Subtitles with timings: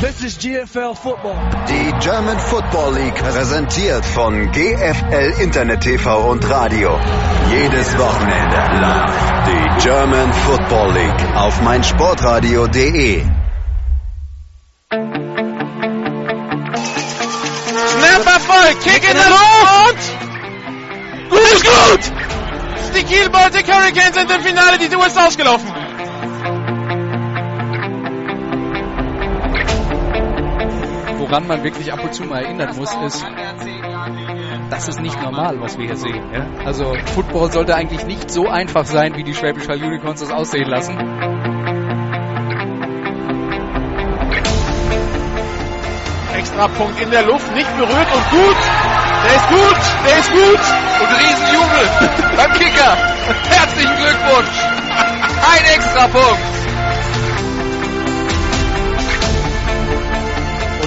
[0.00, 1.36] This is GFL Football.
[1.68, 6.98] Die German Football League präsentiert von GFL Internet TV und Radio.
[7.50, 13.24] Jedes Wochenende live die German Football League auf meinsportradio.de.
[17.90, 20.02] Snap Erfolg, Kick in der Luft!
[21.28, 22.12] Gut ist gut!
[22.96, 25.79] Die Kiel Baltic Hurricanes sind im Finale, die Tour ist ausgelaufen.
[31.30, 33.24] Woran man wirklich ab und zu mal erinnern muss, ist,
[34.68, 36.24] das ist nicht normal, was wir hier sehen.
[36.34, 36.44] Ja?
[36.66, 40.68] Also Football sollte eigentlich nicht so einfach sein, wie die Schwäbisch Hall Unicorns das aussehen
[40.68, 40.98] lassen.
[46.36, 48.56] Extra Punkt in der Luft, nicht berührt und gut.
[49.24, 50.60] Der ist gut, der ist gut.
[51.00, 52.96] Und Riesenjubel beim Kicker.
[53.50, 54.64] Herzlichen Glückwunsch.
[55.48, 56.59] Ein extra Punkt.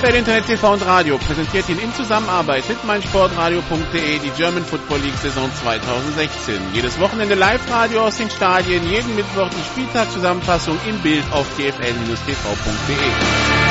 [0.00, 5.16] GFL Internet TV und Radio präsentiert Ihnen in Zusammenarbeit mit meinsportradio.de die German Football League
[5.16, 6.54] Saison 2016.
[6.72, 13.69] Jedes Wochenende Live-Radio aus den Stadien, jeden Mittwoch die Spieltagszusammenfassung im Bild auf gfl-tv.de.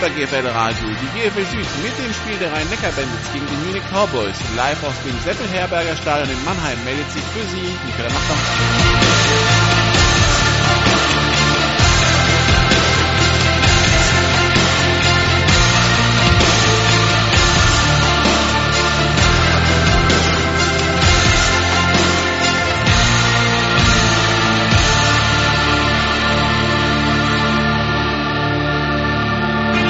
[0.00, 4.36] Bei GFL Radio, die GFL Süd mit dem Spiel der Rhein-Neckar-Bandits gegen die Munich Cowboys.
[4.56, 9.19] Live aus dem Seppel-Herberger Stadion in Mannheim meldet sich für Sie Nicola Nachbar.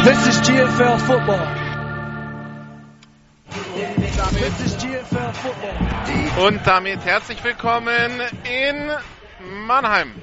[0.03, 1.47] This is GFL Football.
[6.43, 8.91] Und damit herzlich willkommen in
[9.67, 10.15] Mannheim.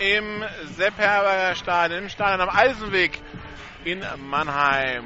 [0.00, 0.42] Im
[0.76, 3.20] Sepp Herberger Stadion, im Stadion am Eisenweg
[3.84, 5.04] in Mannheim.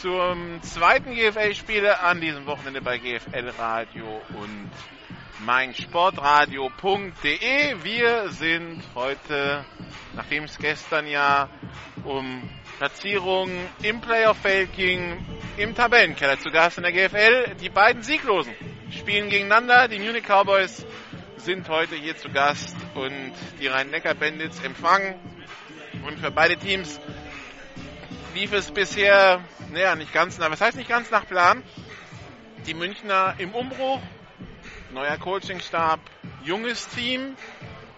[0.00, 4.70] Zum zweiten GFL-Spiel an diesem Wochenende bei GFL Radio und
[5.44, 7.82] meinsportradio.de.
[7.82, 9.64] Wir sind heute,
[10.14, 11.48] nachdem es gestern ja
[12.04, 12.48] um
[12.80, 13.50] Platzierung
[13.82, 15.18] im Playoff-Feld ging,
[15.58, 17.56] im Tabellenkeller zu Gast in der GFL.
[17.60, 18.54] Die beiden Sieglosen
[18.90, 19.86] spielen gegeneinander.
[19.86, 20.86] Die Munich Cowboys
[21.36, 25.14] sind heute hier zu Gast und die Rhein-Neckar-Bandits empfangen.
[26.06, 26.98] Und für beide Teams
[28.34, 31.62] lief es bisher, naja, nicht ganz nach, was heißt nicht ganz nach Plan?
[32.66, 34.00] Die Münchner im Umbruch,
[34.90, 36.00] neuer Coachingstab,
[36.44, 37.36] junges Team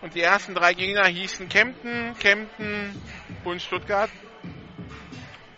[0.00, 3.00] und die ersten drei Gegner hießen Kempten, Kempten
[3.44, 4.10] und Stuttgart.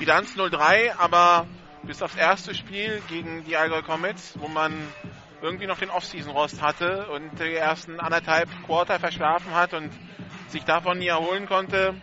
[0.04, 1.46] Bilanz 0-3, aber
[1.82, 4.74] bis aufs erste Spiel gegen die Allgäu Comets, wo man
[5.40, 9.90] irgendwie noch den Offseason-Rost hatte und die ersten anderthalb Quarter verschlafen hat und
[10.48, 11.94] sich davon nie erholen konnte,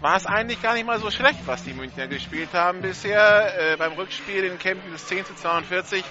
[0.00, 3.72] war es eigentlich gar nicht mal so schlecht, was die Münchner gespielt haben bisher.
[3.72, 6.04] Äh, beim Rückspiel in Kempten ist 10 zu 42.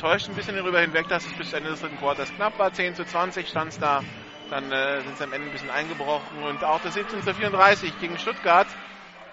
[0.00, 2.72] Täuscht ein bisschen darüber hinweg, dass es bis Ende des dritten Quarters knapp war.
[2.72, 4.02] 10 zu 20 stand es da.
[4.50, 6.42] Dann äh, sind sie am Ende ein bisschen eingebrochen.
[6.42, 8.66] Und auch das 17 zu 34 gegen Stuttgart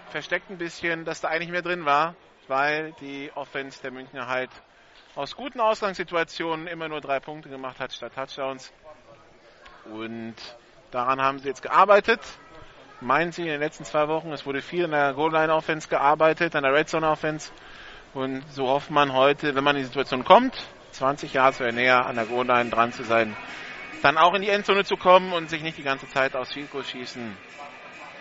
[0.09, 2.15] versteckt ein bisschen, dass da eigentlich mehr drin war,
[2.47, 4.49] weil die Offense der Münchner halt
[5.15, 8.71] aus guten Ausgangssituationen immer nur drei Punkte gemacht hat statt Touchdowns.
[9.85, 10.35] Und
[10.91, 12.21] daran haben sie jetzt gearbeitet.
[12.99, 16.63] Meinen sie in den letzten zwei Wochen, es wurde viel in der Goal-Line-Offense gearbeitet, an
[16.63, 17.51] der Red Zone-Offense.
[18.13, 20.55] Und so hofft man heute, wenn man in die Situation kommt,
[20.91, 23.35] 20 Jahre oder näher an der Goal-Line dran zu sein,
[24.01, 26.69] dann auch in die Endzone zu kommen und sich nicht die ganze Zeit aus Field
[26.85, 27.37] schießen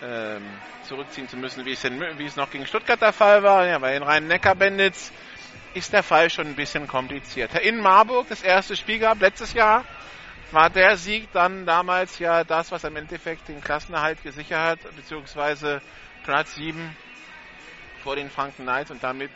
[0.02, 0.42] ähm,
[0.84, 3.66] zurückziehen zu müssen, wie es, in, wie es noch gegen Stuttgart der Fall war.
[3.66, 5.12] Ja, bei den Rhein-Neckar-Bandits
[5.74, 7.60] ist der Fall schon ein bisschen komplizierter.
[7.62, 9.84] In Marburg das erste Spiel gab letztes Jahr
[10.52, 15.82] war der Sieg dann damals ja das, was im Endeffekt den Klassenerhalt gesichert hat, beziehungsweise
[16.22, 16.96] Platz 7
[18.02, 19.32] vor den Franken Knights und damit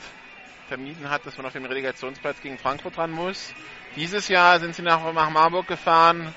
[0.68, 3.52] vermieden hat, dass man auf dem Relegationsplatz gegen Frankfurt ran muss.
[3.96, 6.32] Dieses Jahr sind sie nach, nach Marburg gefahren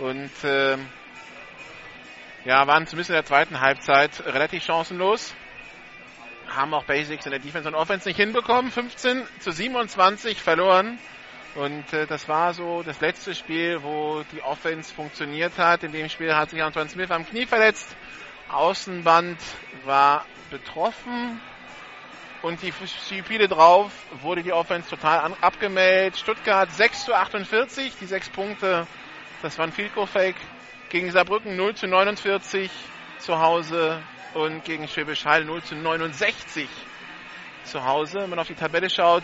[0.00, 0.76] und äh,
[2.48, 5.34] ja, waren zumindest in der zweiten Halbzeit relativ chancenlos.
[6.48, 8.70] Haben auch Basics in der Defense und Offense nicht hinbekommen.
[8.70, 10.98] 15 zu 27 verloren
[11.56, 15.84] Und äh, das war so das letzte Spiel, wo die Offense funktioniert hat.
[15.84, 17.94] In dem Spiel hat sich Antoine Smith am Knie verletzt.
[18.48, 19.38] Außenband
[19.84, 21.42] war betroffen.
[22.40, 22.72] Und die
[23.22, 23.92] Spiele drauf
[24.22, 26.16] wurde die Offense total abgemeldet.
[26.16, 28.86] Stuttgart 6 zu 48, die sechs Punkte,
[29.42, 30.36] das war ein Field Goal Fake.
[30.90, 32.70] Gegen Saarbrücken 0 zu 49
[33.18, 34.02] zu Hause
[34.32, 36.66] und gegen Schwäbisch Hall 0 zu 69
[37.64, 38.20] zu Hause.
[38.22, 39.22] Wenn man auf die Tabelle schaut,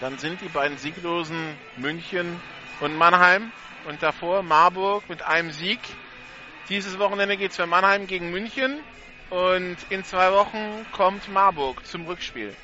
[0.00, 2.40] dann sind die beiden sieglosen München
[2.80, 3.52] und Mannheim
[3.86, 5.80] und davor Marburg mit einem Sieg.
[6.70, 8.80] Dieses Wochenende geht es für Mannheim gegen München
[9.28, 12.56] und in zwei Wochen kommt Marburg zum Rückspiel.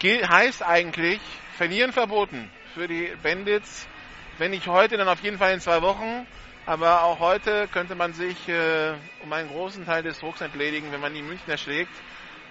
[0.00, 1.20] Ge heißt eigentlich,
[1.56, 3.88] verlieren verboten für die Bandits.
[4.36, 6.26] Wenn nicht heute, dann auf jeden Fall in zwei Wochen.
[6.66, 11.00] Aber auch heute könnte man sich äh, um einen großen Teil des Drucks entledigen, wenn
[11.00, 11.92] man die Münchner schlägt.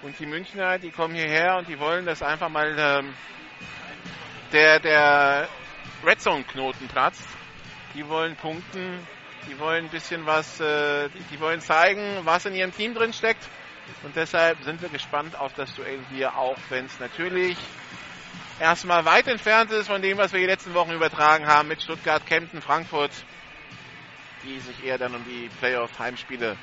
[0.01, 3.13] Und die Münchner, die kommen hierher und die wollen das einfach mal ähm,
[4.53, 5.49] der, der
[6.05, 7.27] Red Zone Knoten platzt.
[7.93, 9.05] Die wollen punkten,
[9.49, 13.45] die wollen ein bisschen was, äh, die wollen zeigen, was in ihrem Team drin steckt.
[14.03, 17.57] Und deshalb sind wir gespannt auf das Duell hier, auch wenn es natürlich
[18.61, 22.25] erstmal weit entfernt ist von dem, was wir die letzten Wochen übertragen haben mit Stuttgart,
[22.25, 23.11] Kempten, Frankfurt,
[24.45, 26.55] die sich eher dann um die Playoff-Heimspiele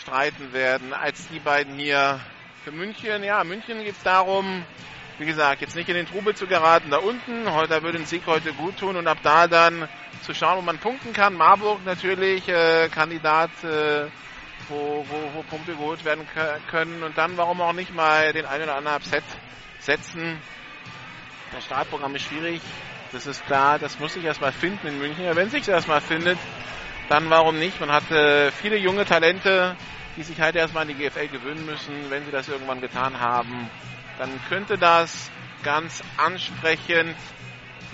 [0.00, 2.20] streiten werden, als die beiden hier
[2.64, 3.22] für München.
[3.22, 4.64] Ja, München geht es darum,
[5.18, 7.52] wie gesagt, jetzt nicht in den Trubel zu geraten da unten.
[7.52, 9.88] Heute würde ein Sieg heute gut tun und ab da dann
[10.22, 11.34] zu schauen, wo man punkten kann.
[11.34, 14.06] Marburg natürlich äh, Kandidat, äh,
[14.68, 16.26] wo, wo, wo Punkte geholt werden
[16.70, 19.24] können und dann warum auch nicht mal den einen oder anderen Upset
[19.80, 20.40] setzen.
[21.52, 22.60] Das Startprogramm ist schwierig.
[23.12, 25.24] Das ist klar, das muss sich erstmal finden in München.
[25.24, 26.38] Ja, wenn sich erstmal findet,
[27.08, 27.80] dann warum nicht?
[27.80, 29.76] Man hat äh, viele junge Talente,
[30.16, 33.70] die sich halt erstmal an die GFL gewöhnen müssen, wenn sie das irgendwann getan haben
[34.18, 35.30] dann könnte das
[35.62, 37.16] ganz ansprechend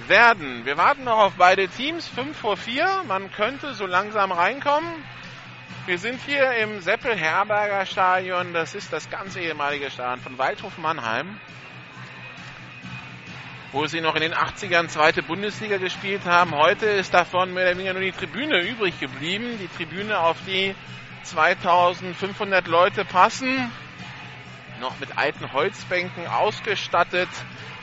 [0.08, 0.64] werden.
[0.64, 2.08] Wir warten noch auf beide Teams.
[2.08, 3.04] 5 vor 4.
[3.06, 4.90] Man könnte so langsam reinkommen.
[5.86, 8.54] Wir sind hier im Seppel-Herberger Stadion.
[8.54, 11.38] Das ist das ganz ehemalige Stadion von Waldhof Mannheim,
[13.74, 16.54] wo sie noch in den 80ern zweite Bundesliga gespielt haben.
[16.54, 19.58] Heute ist davon mehr oder weniger nur die Tribüne übrig geblieben.
[19.58, 20.76] Die Tribüne, auf die
[21.24, 23.72] 2500 Leute passen
[24.80, 27.28] noch mit alten Holzbänken ausgestattet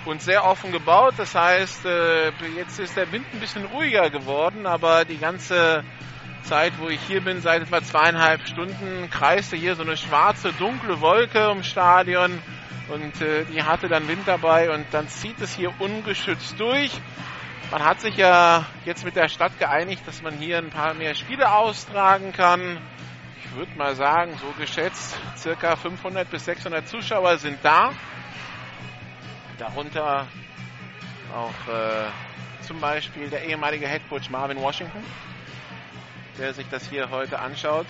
[0.06, 1.16] und sehr offen gebaut.
[1.18, 5.84] Das heißt, äh, jetzt ist der Wind ein bisschen ruhiger geworden, aber die ganze
[6.44, 11.02] Zeit, wo ich hier bin, seit etwa zweieinhalb Stunden, kreiste hier so eine schwarze, dunkle
[11.02, 12.42] Wolke im Stadion
[12.92, 16.92] und äh, die hatte dann Wind dabei und dann zieht es hier ungeschützt durch.
[17.72, 21.16] Man hat sich ja jetzt mit der Stadt geeinigt, dass man hier ein paar mehr
[21.16, 22.78] Spiele austragen kann
[23.52, 27.92] ich würde mal sagen, so geschätzt, circa 500 bis 600 Zuschauer sind da.
[29.58, 30.26] Darunter
[31.36, 35.04] auch äh, zum Beispiel der ehemalige Headcoach Marvin Washington,
[36.38, 37.88] der sich das hier heute anschaut.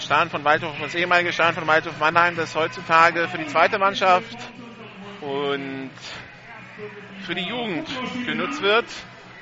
[0.00, 4.36] Stadion von Waldhof, das ehemalige Stadion von Waldhof Mannheim, das heutzutage für die zweite Mannschaft
[5.22, 5.90] und
[7.22, 7.88] für die Jugend
[8.26, 8.84] genutzt wird.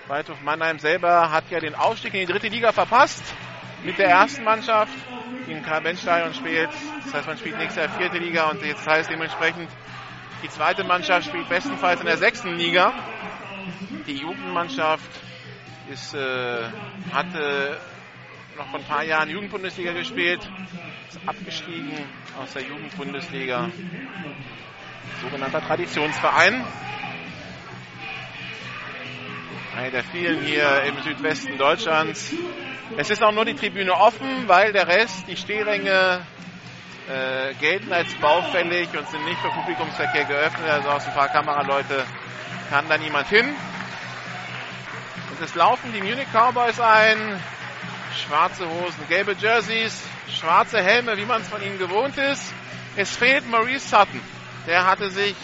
[0.07, 3.23] Waldhof Mannheim selber hat ja den Aufstieg in die dritte Liga verpasst
[3.85, 4.93] mit der ersten Mannschaft
[5.49, 6.71] im Karl-Benz-Stadion spielt.
[7.05, 9.69] Das heißt, man spielt nächstes Jahr vierte Liga und jetzt heißt dementsprechend,
[10.43, 12.93] die zweite Mannschaft spielt bestenfalls in der sechsten Liga.
[14.07, 15.11] Die Jugendmannschaft
[15.91, 16.69] ist, äh,
[17.13, 17.79] hatte
[18.57, 20.41] noch vor ein paar Jahren Jugendbundesliga gespielt,
[21.09, 21.93] ist abgestiegen
[22.41, 23.71] aus der Jugendbundesliga.
[25.21, 26.65] Sogenannter Traditionsverein.
[29.77, 32.33] Einer der vielen hier im Südwesten Deutschlands,
[32.97, 36.21] es ist auch nur die Tribüne offen, weil der Rest, die Stehränge,
[37.09, 40.71] äh, gelten als baufällig und sind nicht für Publikumsverkehr geöffnet.
[40.71, 42.05] Also aus ein paar Kameraleute
[42.71, 43.47] kann da niemand hin.
[45.31, 47.43] Und es laufen die Munich Cowboys ein.
[48.17, 52.53] Schwarze Hosen, gelbe Jerseys, schwarze Helme, wie man es von ihnen gewohnt ist.
[52.97, 54.21] Es fehlt Maurice Sutton.
[54.67, 55.35] Der hatte sich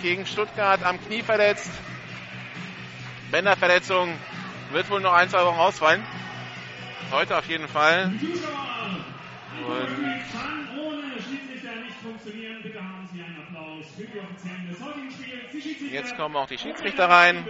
[0.00, 1.70] gegen Stuttgart am Knie verletzt.
[3.30, 4.16] Bänderverletzung
[4.70, 6.04] wird wohl noch ein, zwei Wochen ausfallen.
[7.10, 8.12] Heute auf jeden Fall.
[15.66, 17.44] Und jetzt kommen auch die Schiedsrichter rein.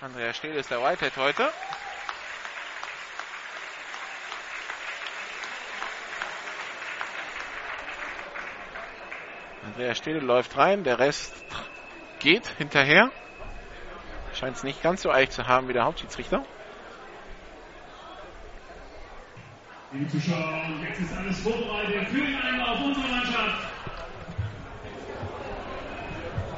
[0.00, 1.52] Andrea Stehl ist der Whitehead heute.
[9.66, 11.34] Andrea Stehle läuft rein, der Rest
[12.20, 13.10] geht hinterher.
[14.32, 16.42] Scheint es nicht ganz so eilig zu haben wie der Hauptschiedsrichter.
[19.92, 23.81] Liebe Zuschauer, jetzt ist alles vorbereitet für den Einlauf unserer Mannschaft.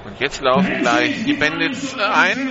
[0.04, 2.50] Und jetzt laufen gleich die Bandits äh, ein.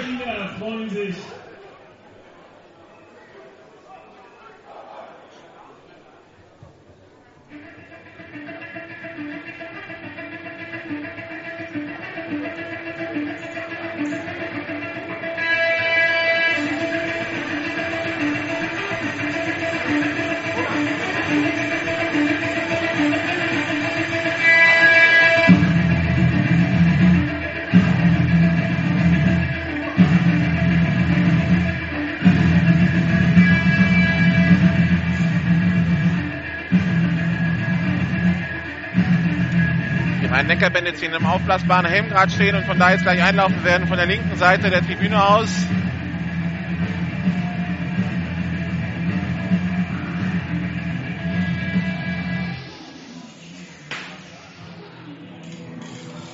[40.53, 43.87] Die die in einem aufblasbaren Helm gerade stehen und von da jetzt gleich einlaufen werden
[43.87, 45.49] von der linken Seite der Tribüne aus.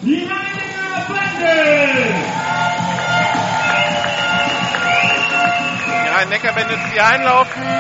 [0.04, 0.28] Die
[6.10, 7.79] Rhein-Neckar-Bandits, die einlaufen.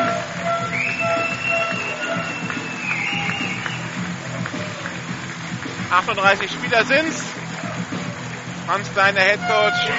[5.99, 7.21] ...38 Spieler sind's.
[8.67, 9.89] Hans Klein, der Headcoach.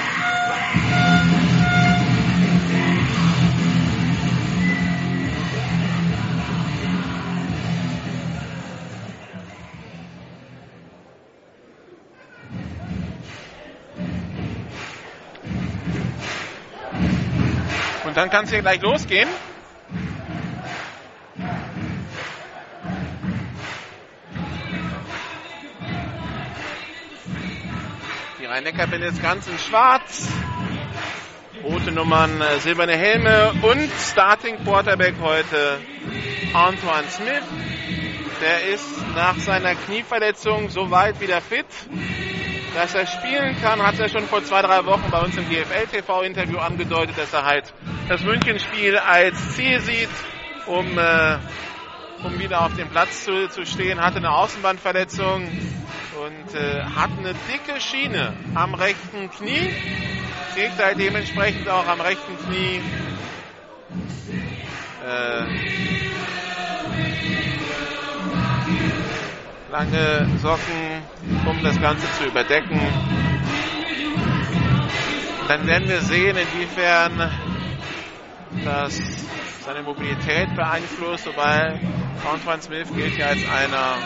[18.05, 19.29] Und dann kann es hier gleich losgehen.
[28.71, 30.27] Rhein-Neckar bin jetzt ganz in schwarz.
[31.63, 35.79] Rote Nummern, äh, silberne Helme und Starting Quarterback heute
[36.53, 37.43] Antoine Smith.
[38.41, 38.85] Der ist
[39.15, 41.65] nach seiner Knieverletzung so weit wieder fit,
[42.73, 46.57] dass er spielen kann, hat er schon vor zwei, drei Wochen bei uns im GFL-TV-Interview
[46.57, 47.73] angedeutet, dass er halt
[48.07, 50.09] das Münchenspiel als Ziel sieht,
[50.65, 51.37] um, äh,
[52.23, 53.99] um wieder auf dem Platz zu, zu stehen.
[53.99, 59.73] Hatte eine Außenbandverletzung und äh, hat eine dicke Schiene am rechten Knie.
[60.53, 62.81] Trägt halt dementsprechend auch am rechten Knie
[65.05, 65.45] äh,
[69.71, 71.01] lange Socken,
[71.47, 72.79] um das Ganze zu überdecken.
[75.47, 77.31] Dann werden wir sehen, inwiefern
[78.63, 78.99] das
[79.65, 81.79] seine Mobilität beeinflusst, wobei
[82.25, 83.97] Antoine Smith gilt ja als einer,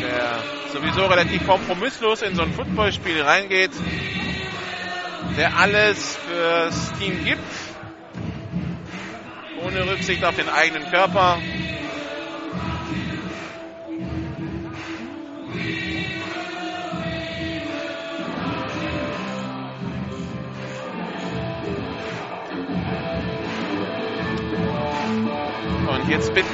[0.00, 3.70] der sowieso relativ kompromisslos in so ein Footballspiel reingeht,
[5.36, 7.40] der alles fürs Team gibt,
[9.64, 11.38] ohne Rücksicht auf den eigenen Körper.
[25.90, 26.48] Und jetzt bitten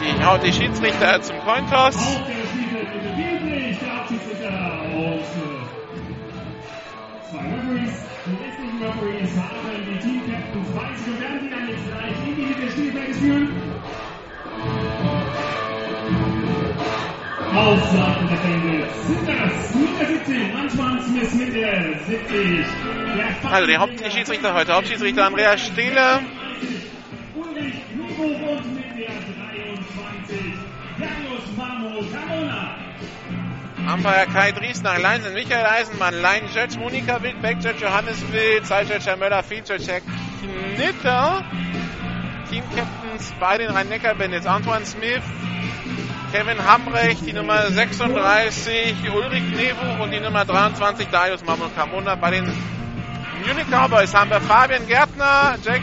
[0.00, 1.96] die, die Schiedsrichter zum Cointoss.
[1.96, 4.48] Auf der Spielfeld bitte Wiebrich, der Abschiedsrichter.
[4.94, 5.24] Und
[7.30, 8.04] zwei Referees.
[8.24, 12.36] Die restlichen Referees haben die Team-Captains bei sich und werden die dann jetzt gleich in
[12.36, 12.76] die Mitte des
[18.28, 21.00] der Bandits sind das Nummer 17, Antoine
[21.34, 22.66] mit der 70.
[23.16, 26.20] Der Also der Hauptschiedsrichter heute, Hauptschiedsrichter Andreas Stehle.
[27.34, 28.77] Ulrich Lugo und
[33.90, 38.84] Umpire Kai Driesner, Line sind Michael Eisenmann, Line Judge Monika Wildbeck, Judge Johannes Wild, Side
[38.84, 40.00] Judge Herr Möller, Judge Herr
[40.76, 41.44] Knitter.
[42.50, 45.22] Team Captains bei den Rhein-Neckar-Bandits Antoine Smith,
[46.32, 52.14] Kevin Hambrecht, die Nummer 36 Ulrich Nebuch und die Nummer 23 Darius Mamon Carmona.
[52.14, 52.44] Bei den
[53.46, 55.82] Munich Cowboys haben wir Fabian Gärtner, Jack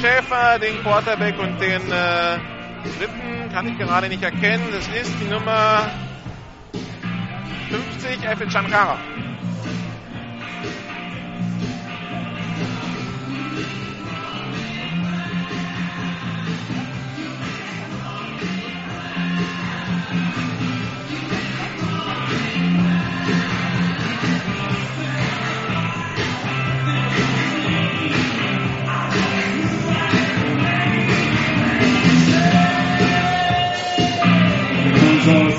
[0.00, 2.38] Schäfer, den Quarterback und den äh,
[2.90, 4.64] dritten kann ich gerade nicht erkennen.
[4.72, 5.90] Das ist die Nummer
[7.70, 8.98] 50, Effe Chankara.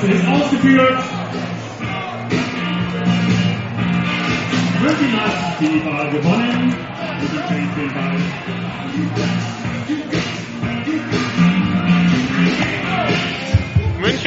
[0.03, 1.03] Ist ausgeführt.
[4.81, 6.75] München hat die Wahl gewonnen.
[7.19, 8.19] München fängt den Ball.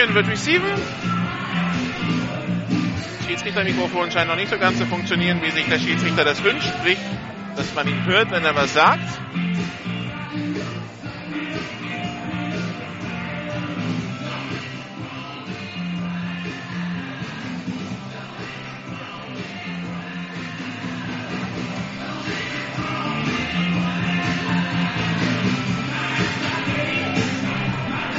[0.07, 0.71] Vivian wird receiven.
[3.27, 6.99] Schiedsrichtermikrofon scheint noch nicht so ganz zu funktionieren, wie sich der Schiedsrichter das wünscht, sprich,
[7.57, 9.09] dass man ihn hört, wenn er was sagt.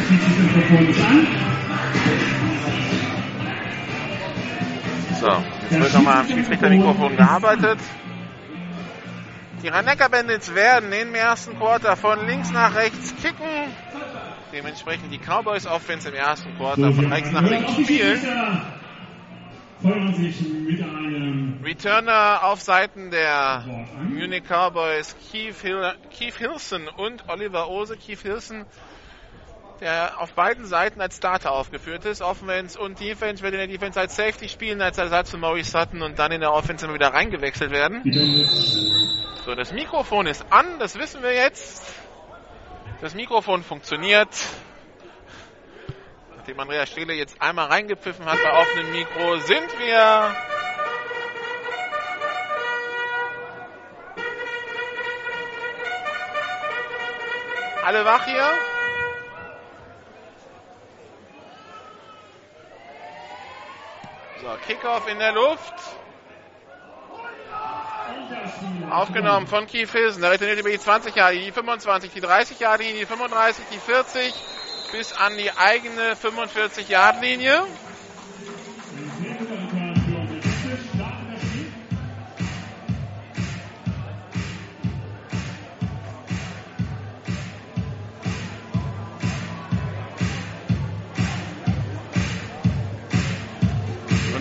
[0.09, 1.27] Mikrofon ist an.
[5.19, 5.27] So,
[5.69, 7.79] jetzt wird nochmal am Schiedsrichtermikrofon gearbeitet.
[9.63, 13.73] Die Rhein-Neckar-Bandits werden im ersten Quarter von links nach rechts kicken.
[14.53, 18.19] Dementsprechend die Cowboys Offense im ersten Quarter von rechts nach links spielen.
[20.15, 20.43] Sich
[21.63, 23.63] Returner auf Seiten der
[24.09, 27.97] Munich Cowboys Keith, Hill, Keith Hilson und Oliver Ose.
[27.97, 28.65] Keith Hilson,
[29.79, 32.21] der auf beiden Seiten als Starter aufgeführt ist.
[32.21, 36.01] Offense und Defense wird in der Defense als Safety spielen, als Ersatz für Maurice Sutton
[36.01, 38.01] und dann in der Offense immer wieder reingewechselt werden.
[39.45, 41.93] So, das Mikrofon ist an, das wissen wir jetzt.
[43.01, 44.29] Das Mikrofon funktioniert.
[46.35, 50.35] Nachdem Andreas Stehle jetzt einmal reingepfiffen hat bei offenem Mikro, sind wir
[57.83, 58.49] alle wach hier.
[64.47, 65.73] So, Kickoff in der Luft.
[68.89, 70.21] Aufgenommen von Keith Hilsen.
[70.21, 74.33] Der retourniert über die 20 Jahre, die 25, die 30 Jahre die 35, die 40
[74.93, 77.61] bis an die eigene 45 Yard Linie.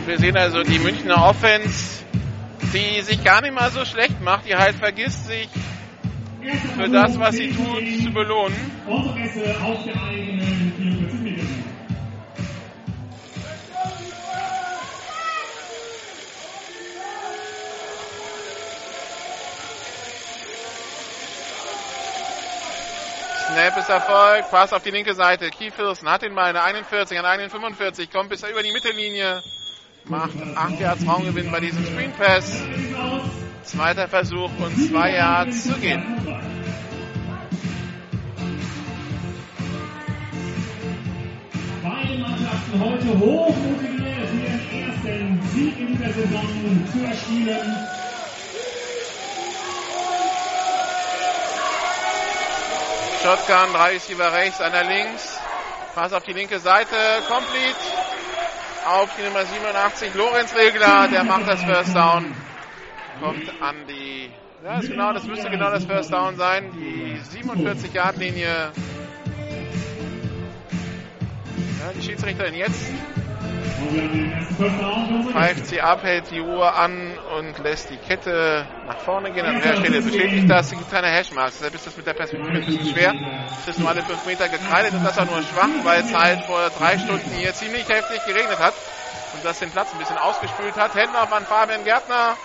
[0.06, 2.04] Wir sehen also die Münchner Offense,
[2.72, 5.48] die sich gar nicht mal so schlecht macht, die halt vergisst, sich
[6.76, 8.56] für das, was sie tut, zu belohnen.
[8.86, 11.42] Untergäste auf der eigenen 44 Meter.
[23.56, 25.50] Snap ist erfolgt, Pass auf die linke Seite.
[25.50, 29.42] Keith Hilson hat den an der 41, an der 41, kommt bis über die Mittellinie,
[30.08, 32.62] macht 8 Yards Raumgewinn bei diesem Screen Pass.
[33.62, 36.02] Zweiter Versuch und 2 Yards zu gehen.
[41.82, 47.76] Beide Mannschaften heute hoch motiviert, ihren ersten Sieg in dieser Saison zu erspielen.
[53.22, 55.38] Shotgun, drei Receiver rechts, einer links.
[55.96, 56.94] Pass auf die linke Seite,
[57.26, 58.05] complete.
[58.86, 62.32] Auf die Nummer 87, Lorenz Regler, der macht das First Down.
[63.20, 64.30] Kommt an die,
[64.64, 66.70] ja, genau, das müsste genau das First Down sein.
[66.72, 68.70] Die 47 Yard Linie.
[71.80, 72.80] Ja, die Schiedsrichterin jetzt
[75.32, 79.44] Pfeift sie ab, hält die Uhr an und lässt die Kette nach vorne gehen.
[79.44, 81.58] An der Stelle bestätigt das, gibt keine Hashmarks.
[81.58, 83.14] Deshalb ist das mit der Perspektive ein bisschen schwer.
[83.60, 86.40] Es ist nur alle 5 Meter gekreidet und das auch nur schwach, weil es halt
[86.46, 88.74] vor drei Stunden hier ziemlich heftig geregnet hat
[89.34, 90.94] und das den Platz ein bisschen ausgespült hat.
[90.94, 92.36] Hände auf an Fabian Gärtner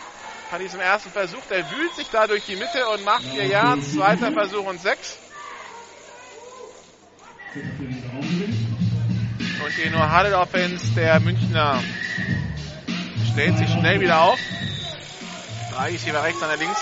[0.51, 1.41] bei diesem ersten Versuch.
[1.49, 3.93] Der wühlt sich da durch die Mitte und macht 4 Yards.
[3.93, 5.17] Zweiter Versuch und 6.
[9.63, 11.84] Und die nur Huddle Offense der Münchner
[13.32, 14.39] stellt sich schnell wieder auf.
[15.74, 16.80] Drei ist hier rechts, einer links.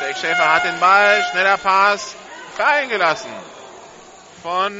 [0.00, 2.14] Jake Schäfer hat den Ball, schneller Pass,
[2.56, 3.30] fallen gelassen.
[4.42, 4.72] Von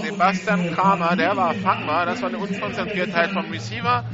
[0.00, 4.04] Sebastian Kramer, der war fangbar, das war eine Unkonzentriertheit vom Receiver.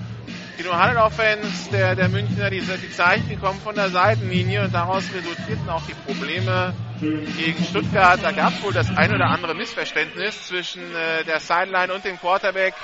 [0.56, 4.72] Die nur Huddle Offense der, der Münchner, die, die Zeichen kommen von der Seitenlinie und
[4.72, 8.22] daraus resultierten auch die Probleme gegen Stuttgart.
[8.22, 12.18] Da gab es wohl das ein oder andere Missverständnis zwischen äh, der Sideline und dem
[12.18, 12.74] Quarterback.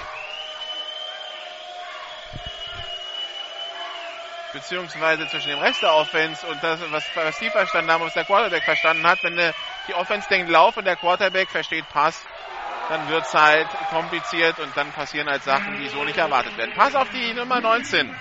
[4.53, 8.25] Beziehungsweise zwischen dem Rest der Offense und das, was, was die verstanden haben, was der
[8.25, 9.23] Quarterback verstanden hat.
[9.23, 9.53] Wenn äh,
[9.87, 12.27] die Offense denkt Lauf und der Quarterback versteht Pass,
[12.91, 16.73] dann wird es halt kompliziert und dann passieren halt Sachen, die so nicht erwartet werden.
[16.75, 18.13] Pass auf die Nummer 19.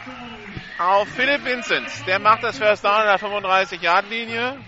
[0.77, 1.89] Auf Philipp Vincent.
[2.05, 4.59] Der macht das First Down an der 35-Yard-Linie.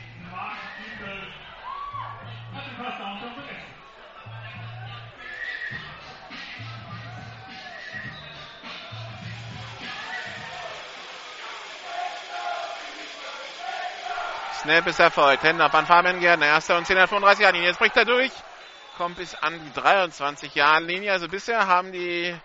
[14.62, 15.44] Snap ist erfolgt.
[15.44, 16.48] Hände auf an Fabian Gärtner.
[16.48, 17.70] Erster und 10 35 Yard Linie.
[17.70, 18.32] Jetzt bricht er durch.
[18.98, 21.12] Kommt bis an die 23 Jahre Linie.
[21.12, 22.36] Also bisher haben die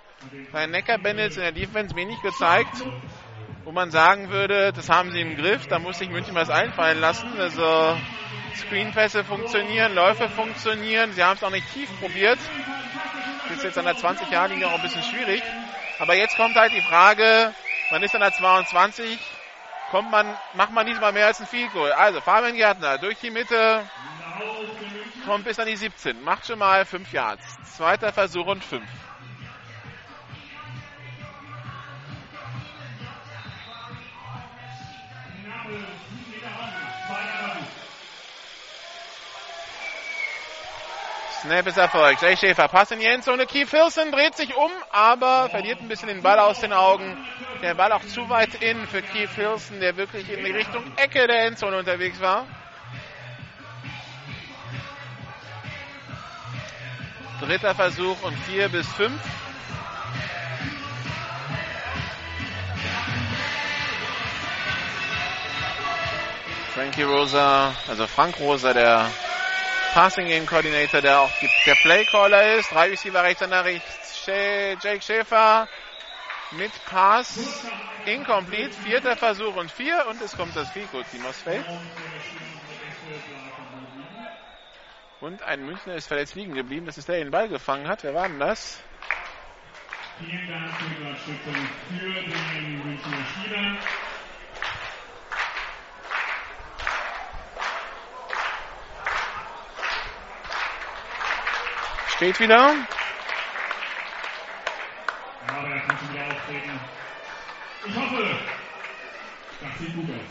[0.52, 2.74] Neckar Bandits in der Defense wenig gezeigt,
[3.64, 7.00] wo man sagen würde, das haben sie im Griff, da muss sich München was einfallen
[7.00, 7.28] lassen.
[7.38, 7.96] Also
[8.54, 12.38] Screenpässe funktionieren, Läufe funktionieren, sie haben es auch nicht tief probiert.
[13.48, 15.42] Das ist jetzt an der 20 Jahre Linie auch ein bisschen schwierig.
[15.98, 17.54] Aber jetzt kommt halt die Frage,
[17.90, 19.18] man ist an der 22,
[19.90, 21.92] kommt man, macht man diesmal mehr als ein Field Goal.
[21.92, 23.84] Also Fabian Gärtner durch die Mitte,
[25.26, 27.44] kommt bis an die 17, macht schon mal 5 Yards.
[27.76, 28.82] Zweiter Versuch und 5.
[41.42, 42.22] Snap ist erfolgt.
[42.22, 43.46] Jay Schäfer, Pass in die Endzone.
[43.46, 47.16] Keith Wilson dreht sich um, aber verliert ein bisschen den Ball aus den Augen.
[47.62, 51.26] Der Ball auch zu weit in für Keith Wilson, der wirklich in die Richtung Ecke
[51.26, 52.46] der Endzone unterwegs war.
[57.40, 59.20] Dritter Versuch und vier bis fünf.
[66.74, 69.10] Frankie Rosa, also Frank Rosa, der
[69.92, 71.30] Passing Game Coordinator, der auch
[71.66, 72.70] der Playcaller ist.
[72.70, 74.26] Drei Receiver rechts und nach rechts.
[74.26, 75.68] Jake Schäfer
[76.52, 77.38] mit Pass
[78.04, 78.72] incomplete.
[78.72, 81.64] Vierter Versuch und vier und es kommt das Fico Team aus Feld.
[85.20, 86.84] Und ein Münchner ist verletzt liegen geblieben.
[86.86, 88.04] Das ist der, der den Ball gefangen hat.
[88.04, 88.82] Wer war denn das?
[90.18, 91.54] Vielen Dank für die Unterstützung
[91.88, 92.12] für
[92.54, 93.76] den Münchner Spieler.
[102.16, 102.58] Steht wieder.
[102.58, 102.74] Er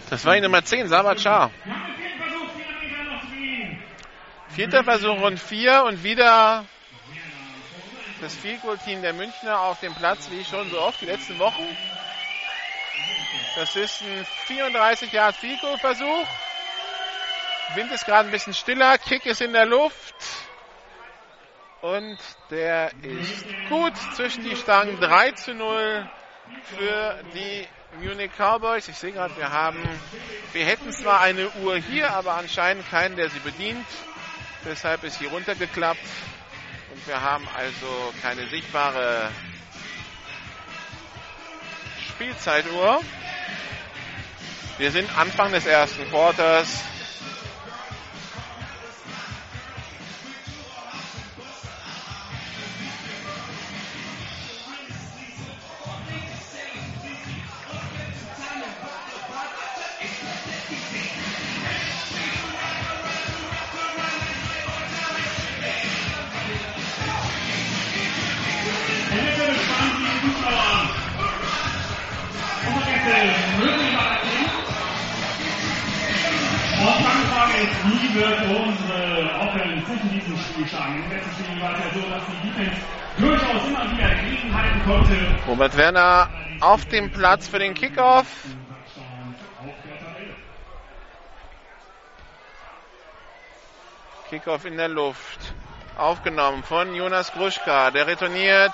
[0.09, 1.51] das war die Nummer 10, Sabat Shah.
[1.63, 3.83] Wir haben den vierten Versuch, vier Meter noch zu gehen.
[4.55, 6.63] Vierter Versuch und vier und wieder
[8.21, 11.67] das Field-Goal-Team der Münchner auf dem Platz, wie schon so oft die letzten Wochen.
[13.57, 16.25] Das ist ein 34 Yard Goal Versuch.
[17.73, 20.15] Wind ist gerade ein bisschen stiller, Kick ist in der Luft.
[21.81, 22.17] Und
[22.49, 25.01] der ist gut zwischen die Stangen.
[25.01, 26.09] 3 zu 0
[26.63, 27.67] für die
[28.01, 28.87] Munich Cowboys.
[28.87, 29.83] Ich sehe gerade, wir haben,
[30.53, 33.85] wir hätten zwar eine Uhr hier, aber anscheinend keinen, der sie bedient.
[34.65, 35.99] Deshalb ist sie runtergeklappt.
[36.91, 39.29] Und wir haben also keine sichtbare
[42.09, 43.01] Spielzeituhr.
[44.77, 46.67] Wir sind Anfang des ersten Quarters.
[77.85, 81.03] Wie wird unsere Offense sich in Spiel schlagen?
[81.03, 82.81] Im letzten Spiel war es ja so, dass die Defense
[83.17, 85.15] durchaus immer wieder gegenhalten konnte.
[85.47, 86.29] Robert Werner
[86.61, 88.27] auf dem Platz für den Kickoff.
[94.29, 95.39] Kickoff in der Luft.
[95.97, 97.91] Aufgenommen von Jonas Gruschka.
[97.91, 98.73] Der retourniert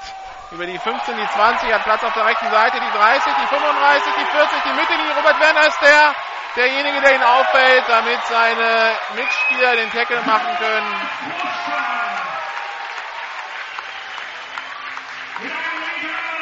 [0.51, 4.13] über die 15, die 20, hat Platz auf der rechten Seite, die 30, die 35,
[4.19, 5.15] die 40, die Mittellinie.
[5.15, 6.15] Robert Werner ist der,
[6.57, 10.95] derjenige, der ihn auffällt, damit seine Mitspieler den Tackle machen können.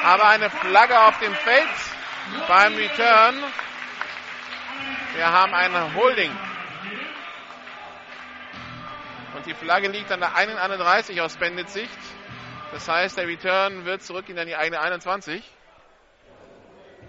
[0.04, 1.70] Aber eine Flagge auf dem Feld
[2.48, 3.44] beim Return.
[5.14, 6.36] Wir haben ein Holding.
[9.36, 12.19] Und die Flagge liegt an der 31 aus Bandits Sicht.
[12.72, 15.44] Das heißt, der Return wird zurück in die eigene 21.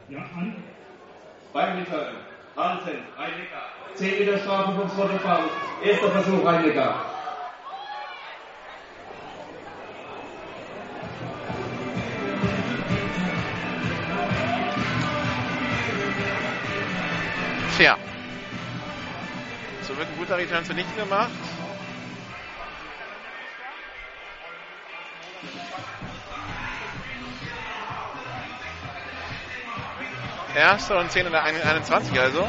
[0.09, 0.63] Ja, an.
[1.53, 2.17] Beim Return.
[2.57, 3.69] Hansen, Rhein-Neckar.
[3.95, 5.21] 10 Meter Strafe vom Spotting
[5.85, 7.05] Erster Versuch, Rhein-Neckar.
[17.77, 17.97] Tja.
[19.83, 21.31] So wird ein guter Return zunichte gemacht.
[30.55, 32.47] Erster und 10 in der 21 also.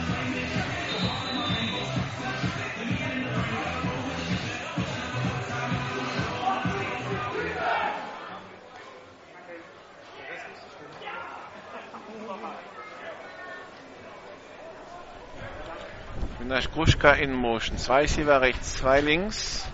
[16.39, 17.77] Minash Gruschka in Motion.
[17.77, 19.65] Zwei Receiver rechts, zwei links.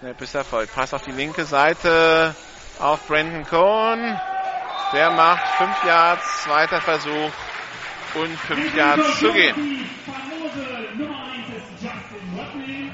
[0.00, 0.74] Snap ist erfolgt.
[0.74, 2.34] Pass auf die linke Seite
[2.78, 4.18] auf Brandon Cohn.
[4.94, 7.30] Der macht 5 Yards, zweiter Versuch
[8.14, 9.54] und 5 Yards zu gehen.
[9.56, 12.90] Die famose Nummer 1 ist Justin Rodney.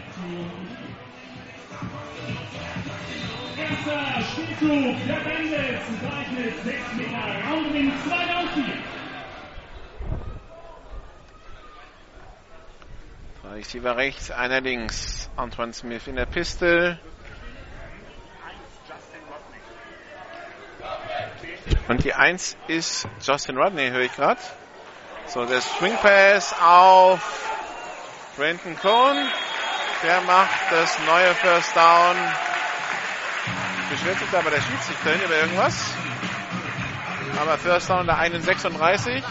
[3.57, 8.96] Erster Spielzug der Bandits gleich mit 6 Meter Raumgewinn 2 und 4.
[13.53, 15.31] Receiver rechts, einer links.
[15.37, 16.99] Antoine Smith in der Pistol.
[21.89, 24.41] Und die 1 ist Justin Rodney, höre ich gerade.
[25.27, 27.51] So, der Swing Pass auf
[28.37, 29.17] Brandon Cohn.
[30.03, 32.17] Der macht das neue First Down.
[33.91, 35.95] Beschwert sich aber der Schiedsrichter über irgendwas.
[37.41, 39.23] Aber First Down der 1,36.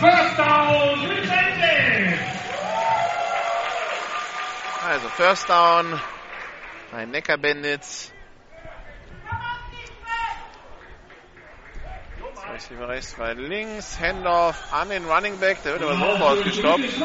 [0.00, 2.20] First down Bandits.
[4.86, 6.00] Also First Down
[6.92, 8.12] bei Neckar Bandits.
[12.34, 13.98] Zwei Receiver rechts, zwei links.
[13.98, 15.62] Handoff an den Running Back.
[15.64, 16.98] Der wird aber so ausgestoppt.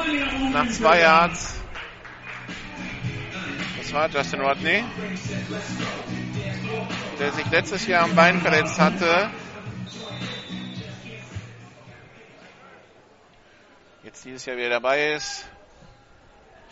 [0.52, 1.60] Nach zwei Yards.
[3.78, 4.84] Das war Justin Rodney.
[7.20, 9.30] Der sich letztes Jahr am Bein verletzt hatte.
[14.10, 15.46] Jetzt dieses Jahr wieder dabei ist.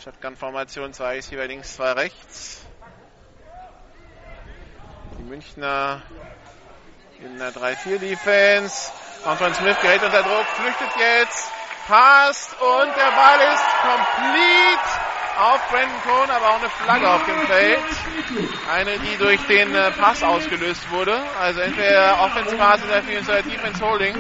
[0.04, 2.66] Shotgun-Formation, zwei Receiver links, zwei rechts.
[5.20, 6.02] Die Münchner
[7.20, 8.92] in der 3-4-Defense.
[9.24, 11.52] Antoine Smith gerät unter Druck, flüchtet jetzt,
[11.88, 17.40] passt und der Ball ist complete auf Brandon Cohn, aber auch eine Flagge auf dem
[17.46, 17.80] Feld.
[18.74, 21.22] Eine, die durch den äh, Pass ausgelöst wurde.
[21.40, 23.04] Also entweder Offense Pass oder
[23.44, 24.16] Defense Holding.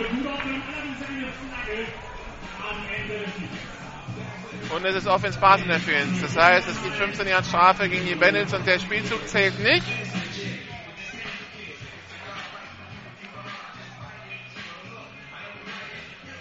[4.69, 6.21] Und es ist Offense Pass Interference.
[6.21, 9.85] Das heißt, es gibt 15 Jahre Strafe gegen die Bandits und der Spielzug zählt nicht.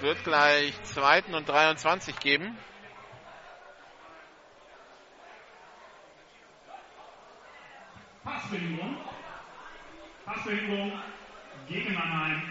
[0.01, 2.57] Wird gleich zweiten und 23 geben.
[8.25, 8.97] Passbewegung.
[10.25, 11.01] Passbewegung
[11.69, 12.43] gegen Mannheim.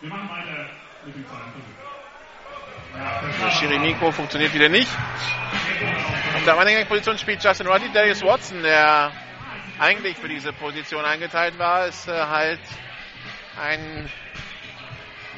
[0.00, 0.70] Wir machen weiter
[3.50, 4.90] Schiri-Mikro funktioniert wieder nicht.
[6.34, 7.90] Auf der Running-Position spielt Justin Roddy.
[7.92, 9.12] Darius Watson, der
[9.78, 12.60] eigentlich für diese Position eingeteilt war, ist äh, halt
[13.60, 14.10] ein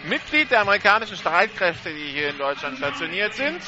[0.04, 3.61] Mitglied der amerikanischen Streitkräfte, die hier in Deutschland stationiert sind.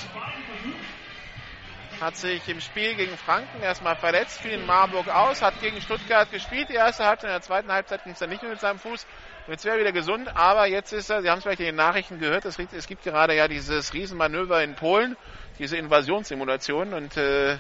[2.01, 6.31] Hat sich im Spiel gegen Franken erstmal verletzt, fiel in Marburg aus, hat gegen Stuttgart
[6.33, 6.71] gespielt.
[6.71, 9.07] Die erste Halbzeit, in der zweiten Halbzeit ging es dann nicht mehr mit seinem Fuß.
[9.47, 11.77] Jetzt wäre er wieder gesund, aber jetzt ist er, Sie haben es vielleicht in den
[11.77, 15.17] Nachrichten gehört, es, es gibt gerade ja dieses Riesenmanöver in Polen,
[15.59, 17.59] diese Invasionssimulation und äh,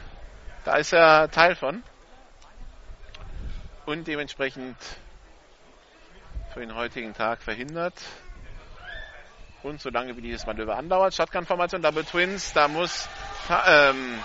[0.64, 1.83] da ist er Teil von.
[3.87, 4.77] Und dementsprechend
[6.53, 7.95] für den heutigen Tag verhindert.
[9.62, 13.09] Und solange wie dieses Manöver andauert, Shotgun-Formation, Double Twins, da muss
[13.66, 14.19] ähm,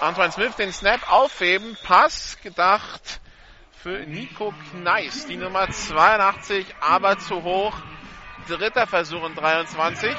[0.00, 1.76] Antoine Smith den Snap aufheben.
[1.82, 3.20] Pass gedacht
[3.82, 7.74] für Nico Kneis, die Nummer 82, aber zu hoch.
[8.46, 10.14] Dritter Versuch in 23.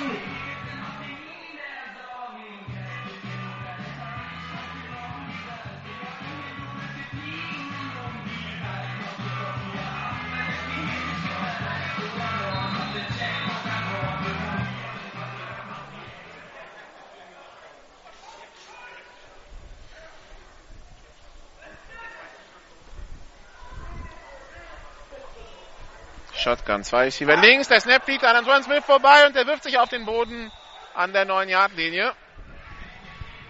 [26.41, 29.77] Shotgun, zwei Receiver links, der Snap fliegt an Antoine Smith vorbei und der wirft sich
[29.77, 30.51] auf den Boden
[30.95, 32.13] an der 9-Yard-Linie.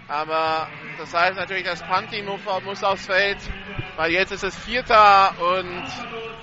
[0.08, 3.38] Aber das heißt natürlich, das Punt-Team muss aufs Feld,
[3.96, 5.84] weil jetzt ist es Vierter und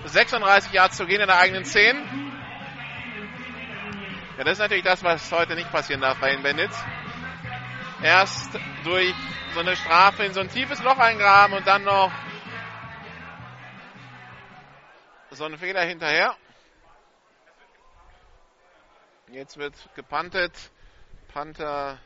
[0.06, 1.96] 36 Yards zu gehen in der eigenen 10.
[4.38, 6.82] Ja, das ist natürlich das, was heute nicht passieren darf bei den Bandits.
[8.02, 9.14] Erst durch
[9.54, 12.12] so eine Strafe in so ein tiefes Loch eingraben und dann noch
[15.32, 16.36] so ein Fehler hinterher.
[19.32, 20.54] Jetzt wird gepantet.
[21.32, 22.00] Panther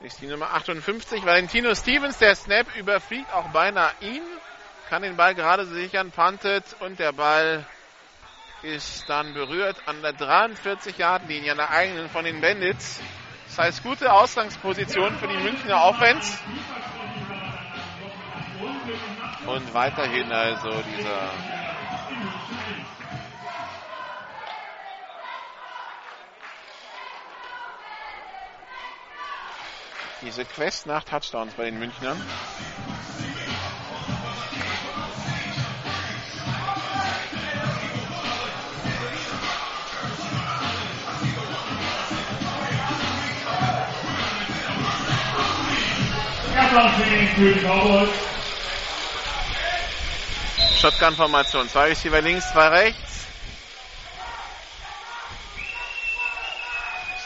[0.00, 1.24] ist die Nummer 58.
[1.26, 4.22] Valentino Stevens, der Snap überfliegt auch beinahe ihn.
[4.88, 7.66] Kann den Ball gerade sichern, pantet und der Ball
[8.62, 13.00] ist dann berührt an der 43-Yard-Linie, an der eigenen von den Bandits.
[13.46, 16.38] Das heißt, gute Ausgangsposition für die Münchner Offense.
[19.46, 21.32] Und weiterhin also dieser
[30.22, 32.20] diese Quest nach Touchdowns bei den Münchnern.
[46.56, 48.29] Applaus für den Cowboys.
[50.80, 51.68] Shotgun-Formation.
[51.68, 53.26] Zwei Receiver links, zwei rechts.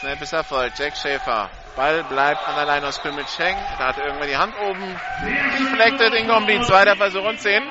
[0.01, 0.77] Snap ist erfolgt.
[0.77, 1.49] Jack Schäfer.
[1.77, 3.59] Ball bleibt an der Line aus Scrimmage hängen.
[3.77, 4.99] Da hat irgendwer die Hand oben.
[5.57, 6.65] Deflected, incomplete.
[6.65, 7.63] Zweiter Versuch und 10.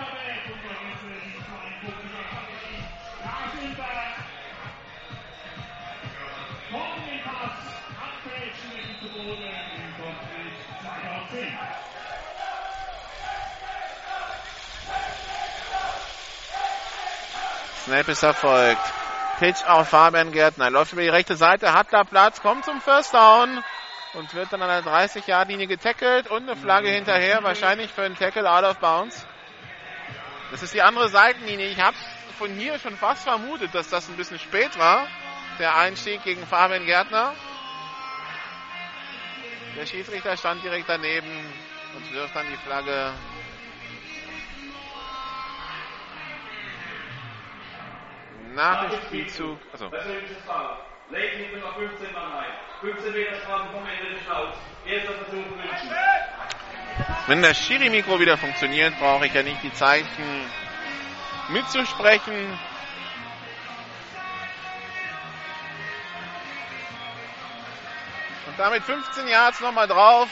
[17.84, 18.80] Snap ist erfolgt.
[19.38, 20.70] Pitch auf Fabian Gärtner.
[20.70, 23.62] Läuft über die rechte Seite, hat da Platz, kommt zum First Down
[24.14, 28.50] und wird dann an der 30-Yard-Linie getackelt und eine Flagge hinterher, wahrscheinlich für einen Tackle
[28.50, 29.26] out of bounds.
[30.50, 31.66] Das ist die andere Seitenlinie.
[31.66, 31.96] Ich habe
[32.38, 35.06] von hier schon fast vermutet, dass das ein bisschen spät war,
[35.58, 37.34] der Einstieg gegen Fabian Gärtner.
[39.76, 41.52] Der Schiedsrichter stand direkt daneben
[41.94, 43.12] und wirft dann die Flagge
[48.54, 49.58] nach dem Spielzug.
[49.72, 49.90] Also.
[51.10, 52.52] Legen hinten noch 15 Mann ein.
[52.80, 54.56] 15 Meter Strafe vom Ende des Schlauchs.
[54.86, 55.90] Erster Versuch München.
[57.26, 60.50] Wenn das Schiri-Mikro wieder funktioniert, brauche ich ja nicht die Zeichen
[61.48, 62.58] mitzusprechen.
[68.46, 70.28] Und damit 15 Yards nochmal drauf.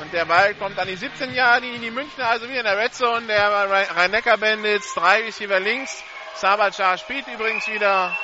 [0.00, 2.94] Und der Ball kommt an die 17 Jahre, die Münchner also wieder in der Red
[2.94, 3.26] Zone.
[3.26, 3.48] Der
[3.96, 6.02] Rhein-Neckar Bandits, drei Receiver links.
[6.34, 8.16] Sabacar spielt übrigens wieder.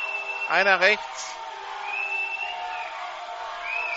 [0.49, 1.35] Einer rechts.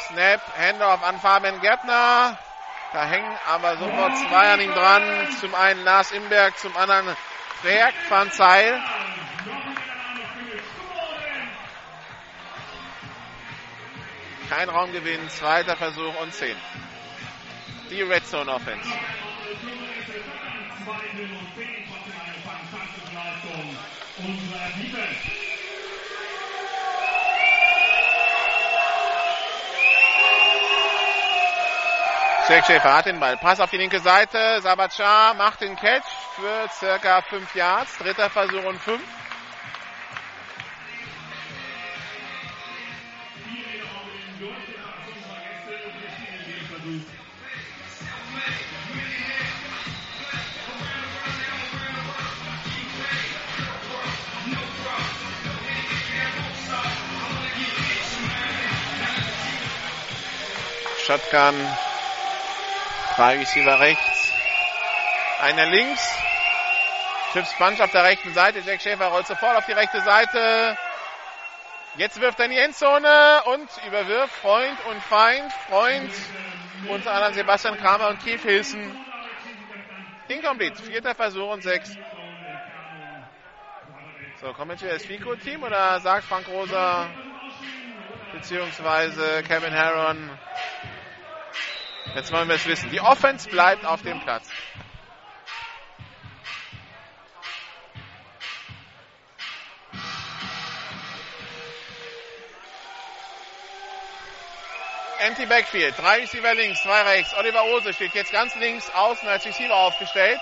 [0.07, 2.37] Snap, Handoff an Fabian Gärtner.
[2.93, 5.29] Da hängen aber sofort zwei an ihm dran.
[5.39, 7.15] Zum einen Lars Imberg, zum anderen
[7.63, 8.81] Berg van Zeil.
[14.49, 16.57] Kein Raumgewinn, zweiter Versuch und 10.
[17.89, 18.89] Die Red Zone Offense.
[32.51, 33.37] Jack Schäfer hat den Ball.
[33.37, 34.61] Pass auf die linke Seite.
[34.61, 36.03] Sabacar macht den Catch
[36.35, 37.97] für circa 5 Yards.
[37.97, 39.01] Dritter Versuch und 5.
[61.11, 61.55] Shotgun.
[63.17, 64.31] Drei Receiver rechts.
[65.41, 66.17] Einer links.
[67.33, 68.59] Chips Bunch auf der rechten Seite.
[68.65, 70.77] Jack Schäfer rollt sofort auf die rechte Seite.
[71.97, 75.51] Jetzt wirft er in die Endzone und überwirft Freund und Feind.
[75.67, 76.13] Freund
[76.87, 78.97] unter anderem Sebastian Kramer und Keith Hilsen.
[80.29, 80.81] Incomplete.
[80.81, 81.93] Vierter Versuch und sechs.
[84.39, 87.09] So, kommt jetzt wieder das FICO-Team oder sagt Frank Rosa
[88.33, 90.29] beziehungsweise Kevin Harron,
[92.15, 92.89] Jetzt wollen wir es wissen.
[92.91, 94.49] Die Offense bleibt auf dem Platz.
[105.19, 105.93] Empty Backfield.
[105.99, 107.33] Drei Receiver links, zwei rechts.
[107.37, 110.41] Oliver Ose steht jetzt ganz links außen als Receiver aufgestellt.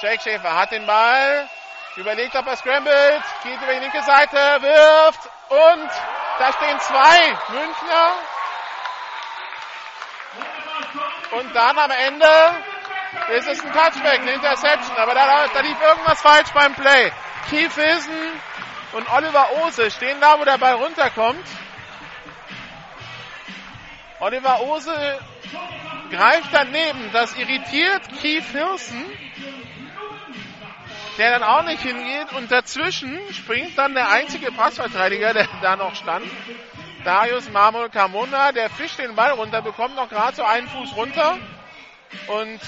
[0.00, 1.48] Jake Schäfer hat den Ball.
[1.96, 3.22] Überlegt, ob er scrambled.
[3.42, 5.28] Geht über die linke Seite, wirft.
[5.48, 5.90] Und
[6.38, 8.16] da stehen zwei Münchner.
[11.32, 12.26] Und dann am Ende
[13.36, 14.96] ist es ein Touchback, eine Interception.
[14.96, 17.10] Aber da, da lief irgendwas falsch beim Play.
[17.48, 18.40] Keith Wilson
[18.92, 21.46] und Oliver Ose stehen da, wo der Ball runterkommt.
[24.20, 25.18] Oliver Ose
[26.10, 27.10] greift daneben.
[27.12, 29.04] Das irritiert Keith Hilson,
[31.16, 32.32] der dann auch nicht hingeht.
[32.34, 36.26] Und dazwischen springt dann der einzige Passverteidiger, der da noch stand.
[37.04, 41.36] Darius Marmol Carmona, der fischt den Ball runter, bekommt noch gerade so einen Fuß runter
[42.28, 42.60] und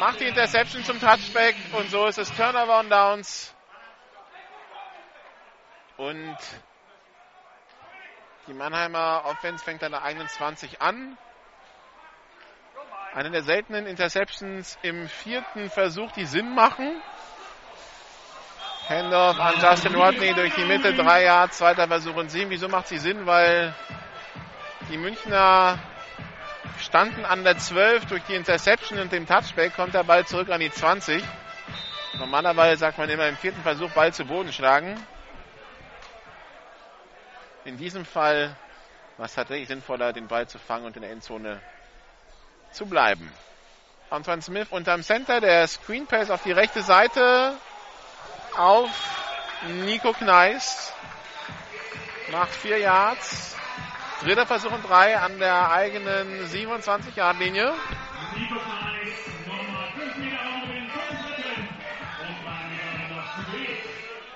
[0.00, 3.54] macht die Interception zum Touchback und so ist es Turnover und Downs.
[5.96, 6.36] Und
[8.48, 11.16] die Mannheimer Offense fängt an der 21 an.
[13.14, 17.00] Eine der seltenen Interceptions im vierten Versuch, die Sinn machen.
[18.88, 22.50] Handoff an Justin Rodney durch die Mitte, drei Yards, zweiter Versuch und sieben.
[22.50, 23.24] Wieso macht sie Sinn?
[23.24, 23.74] Weil
[24.90, 25.78] Die Münchner
[26.78, 30.60] standen an der 12 durch die Interception und dem Touchback kommt der Ball zurück an
[30.60, 31.24] die 20.
[32.18, 35.02] Normalerweise sagt man immer im vierten Versuch Ball zu Boden schlagen.
[37.64, 38.54] In diesem Fall
[39.16, 41.58] war es tatsächlich sinnvoller, den Ball zu fangen und in der Endzone
[42.70, 43.32] zu bleiben.
[44.10, 47.54] Antoine Smith unterm Center, der Screen Pass auf die rechte Seite
[48.56, 48.90] auf
[49.84, 50.92] Nico Kneis.
[52.30, 53.54] Macht vier Yards.
[54.22, 57.74] Dritter Versuch und drei an der eigenen 27-Yard-Linie.
[58.36, 61.68] Nico Kreis, nochmal 5 Meter auf den dritten
[62.20, 63.78] und 3 Meter noch zu gehen.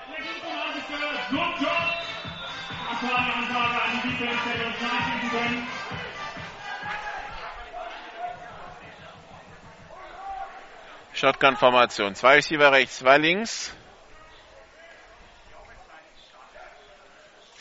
[0.07, 1.29] Der Gegner hat es gehört.
[1.29, 1.89] Good job.
[2.91, 5.67] Aktuelle Ansage an die Defense, der uns nachdenken können.
[11.13, 12.15] Shotgun-Formation.
[12.15, 13.73] Zwei Receiver rechts, zwei links.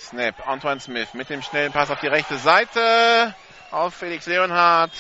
[0.08, 0.48] Snap.
[0.48, 3.34] Antoine Smith mit dem schnellen Pass auf die rechte Seite.
[3.70, 4.92] Auf Felix Leonhardt.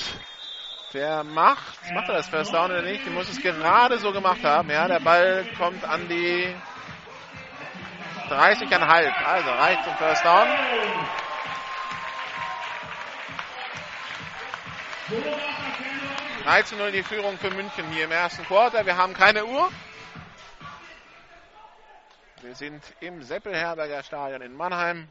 [0.92, 3.06] Der macht, macht er das First Down oder nicht?
[3.06, 4.70] Der muss es gerade so gemacht haben.
[4.70, 6.54] Ja, der Ball kommt an die
[8.28, 9.24] 30,5.
[9.24, 10.46] Also reicht zum First Down.
[16.64, 18.84] Zu 0 die Führung für München hier im ersten Quarter.
[18.84, 19.70] Wir haben keine Uhr.
[22.42, 25.08] Wir sind im Seppelherberger Stadion in Mannheim.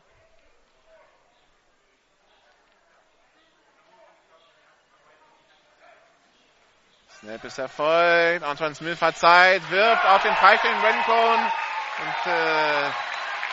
[7.20, 8.44] Snap ist erfolgt.
[8.44, 11.52] Antoine Smith hat Zeit, wirft auf den freistehenden Rencone
[12.00, 12.90] und äh,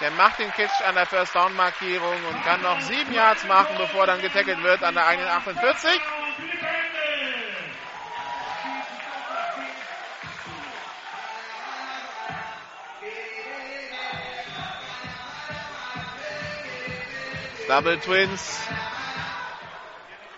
[0.00, 3.76] der macht den Kitsch an der First Down Markierung und kann noch sieben Yards machen,
[3.78, 6.00] bevor dann getackelt wird an der eigenen 48.
[17.68, 18.60] Double Twins.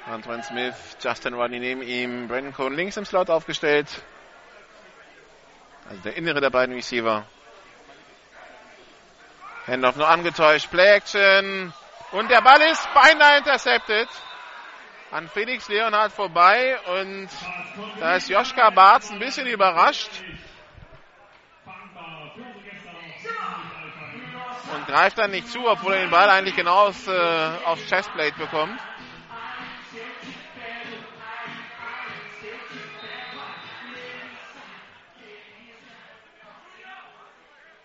[0.07, 3.89] Antoine Smith, Justin Rodney neben ihm, Brandon Cohn links im Slot aufgestellt.
[5.89, 7.27] Also der innere der beiden Receiver.
[9.67, 11.73] Handoff nur angetäuscht, Play Action.
[12.13, 14.09] Und der Ball ist beinahe intercepted.
[15.11, 17.29] An Felix Leonhardt vorbei und
[17.99, 20.11] da ist Joschka Barz ein bisschen überrascht.
[24.75, 28.37] Und greift dann nicht zu, obwohl er den Ball eigentlich genau aufs, äh, aufs Chestplate
[28.37, 28.81] bekommt.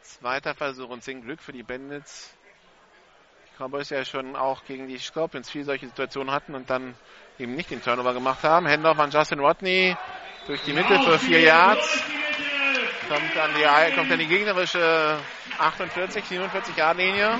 [0.01, 2.35] Zweiter Versuch und zehn Glück für die Bandits.
[3.47, 6.95] Die Cowboys ja schon auch gegen die Scorpions viel solche Situationen hatten und dann
[7.39, 8.67] eben nicht den Turnover gemacht haben.
[8.67, 9.95] Handoff an Justin Rodney
[10.47, 12.03] durch die Mitte für vier Yards.
[13.11, 15.19] Kommt an die, kommt an die gegnerische
[15.59, 17.39] 48, 47 Yard Linie.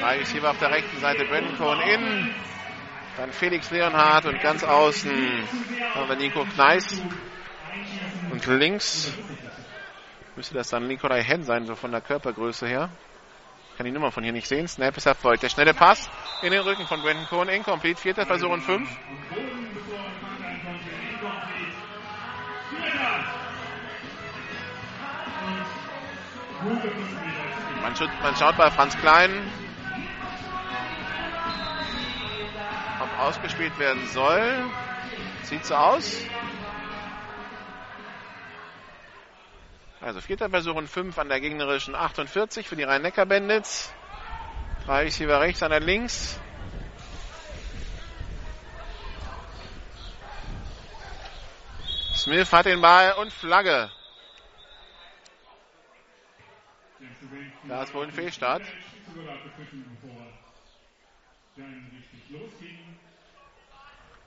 [0.00, 2.34] Drei Receiver auf der rechten Seite, Brandon Cohen in.
[3.16, 5.48] Dann Felix Leonhardt und ganz außen
[5.94, 7.00] haben wir Nico Kneis.
[8.30, 9.14] Und links
[10.36, 12.90] müsste das dann Nikolai Hen sein, so von der Körpergröße her.
[13.78, 14.68] Kann die Nummer von hier nicht sehen.
[14.68, 15.42] Snap ist erfolgt.
[15.42, 16.10] Der schnelle Pass
[16.42, 17.48] in den Rücken von Brandon Cohen.
[17.48, 17.98] Incomplete.
[17.98, 18.90] Vierter Versuch und fünf.
[26.64, 29.30] Man schaut, man schaut bei Franz Klein,
[33.00, 34.64] ob ausgespielt werden soll.
[35.42, 36.16] Sieht so aus.
[40.00, 43.92] Also vierter Versuch und fünf an der gegnerischen 48 für die Rhein-Neckar-Bandits.
[44.86, 46.40] Drei Receiver rechts, einer links.
[52.14, 53.90] Smith hat den Ball und Flagge.
[57.68, 58.62] Da ist wohl ein Fehlstart.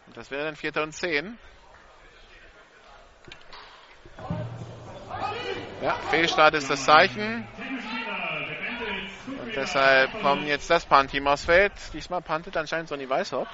[0.07, 1.37] Und das wäre dann Vierter und Zehn.
[5.81, 7.45] Ja, Fehlstart ist das Zeichen.
[9.27, 11.73] Und deshalb kommt jetzt das Punt-Team aufs Feld.
[11.93, 13.51] Diesmal puntet anscheinend Sonny Weishaupt.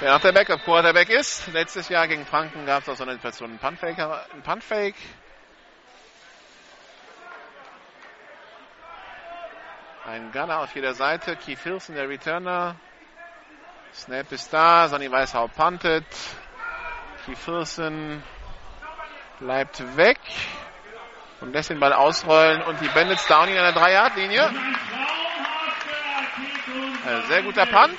[0.00, 3.14] Wer noch der Backup Quarterback ist, letztes Jahr gegen Franken gab es auch so eine
[3.14, 4.94] Situation, einen Puntfake.
[10.06, 12.76] Ein Gunner auf jeder Seite, Keith Hilson, der Returner.
[13.92, 16.06] Snap ist da, Sonny Weishaupt puntet.
[17.26, 18.22] Keith Hilson
[19.38, 20.18] bleibt weg
[21.40, 24.50] und lässt den Ball ausrollen und die Bandits down in einer 3-Yard-Linie.
[27.10, 27.98] Ein sehr guter Punt.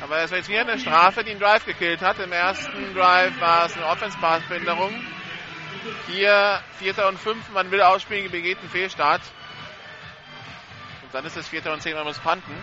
[0.00, 2.18] Aber es war jetzt wieder eine Strafe, die einen Drive gekillt hat.
[2.18, 4.92] Im ersten Drive war es eine Offense-Pass-Behinderung.
[6.08, 9.22] Hier Vierter und Fünf, man will ausspielen, begeht einen Fehlstart.
[11.04, 12.56] Und dann ist es Vierter und Zehn, man muss panten.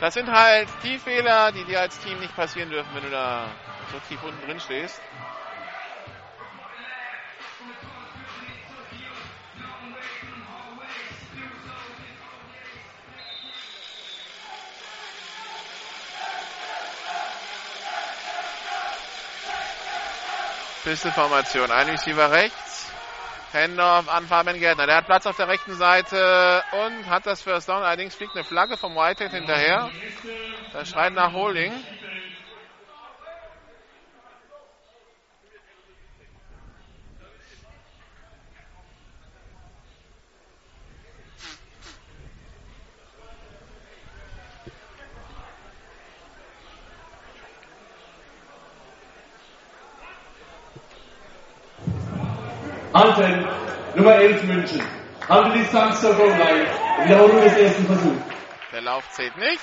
[0.00, 3.46] Das sind halt die Fehler, die dir als Team nicht passieren dürfen, wenn du da
[3.90, 5.00] so tief unten drin stehst.
[20.86, 21.68] Pisteformation.
[21.72, 22.92] Ein Receiver rechts.
[23.50, 24.86] Hendorf an Fabian Gärtner.
[24.86, 27.82] Der hat Platz auf der rechten Seite und hat das First Down.
[27.82, 29.90] Allerdings fliegt eine Flagge vom Whitehead hinterher.
[30.72, 31.72] Das schreit nach Holding.
[52.96, 53.46] Halten,
[53.94, 54.80] Nummer 11 München.
[55.28, 56.66] Halte Distanz zur Goal-Line.
[57.04, 58.22] Wiederholung des ersten Versuchs.
[58.72, 59.60] Der Lauf zählt nicht.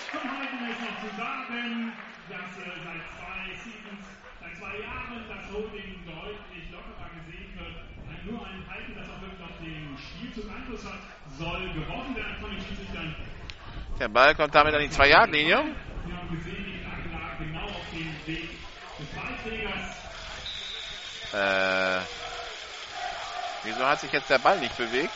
[14.00, 15.58] Der Ball kommt damit an die 2-Yard-Linie.
[16.06, 18.50] Wir haben gesehen, die Flagge lag genau auf dem Weg
[19.00, 20.04] des Ballträgers.
[21.34, 22.33] Äh,
[23.64, 25.14] wieso hat sich jetzt der Ball nicht bewegt?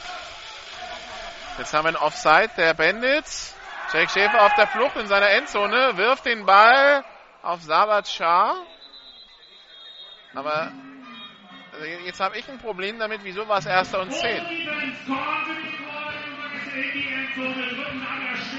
[1.58, 3.56] Jetzt haben wir einen Offside der Bandits.
[3.93, 7.06] Jake Schäfer auf der Flucht in seiner Endzone, wirft den Ball
[7.41, 8.56] auf Sabat Shah.
[10.36, 10.72] Aber
[11.74, 14.43] also jetzt habe ich ein Problem damit, wieso war es erster und zehn?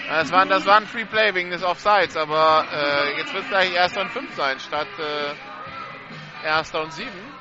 [0.08, 3.50] Das war, das war ein Free Play wegen des Offsides, aber äh, jetzt wird es
[3.50, 7.37] gleich erster und fünf sein, statt äh, erster und sieben.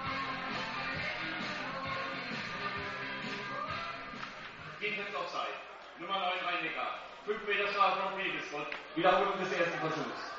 [6.07, 6.99] Nummer 9 Rhein-Neckar.
[7.25, 8.67] 5 Meter Strafe auf Wegesrund.
[8.95, 10.31] Wiederholung des ersten Versuchs.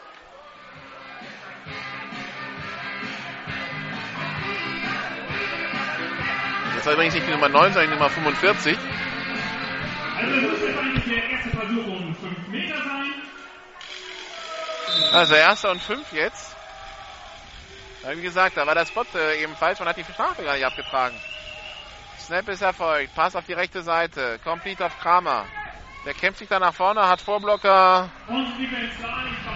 [6.75, 8.79] Das war übrigens nicht die Nummer 9, sondern die Nummer 45.
[10.17, 13.15] Also das muss eigentlich der erste Versuch um 5 Meter sein.
[15.13, 16.57] Also erster und fünf jetzt.
[18.05, 20.55] Ja, Wie gesagt, da war der Spot äh, eben falsch, man hat die Strafe gar
[20.55, 21.21] nicht abgetragen.
[22.19, 25.47] Snap ist erfolgt, Pass auf die rechte Seite, Complete auf Kramer.
[26.05, 28.11] Der kämpft sich da nach vorne, hat Vorblocker,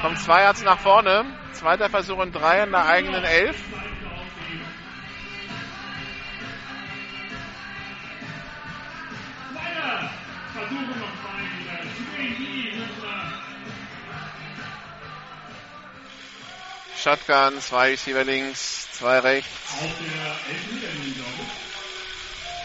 [0.03, 1.25] kommt zwei Yards nach vorne.
[1.53, 3.57] Zweiter Versuch und drei an der eigenen Elf.
[17.03, 19.75] Shotgun, zwei Receiver links, zwei rechts.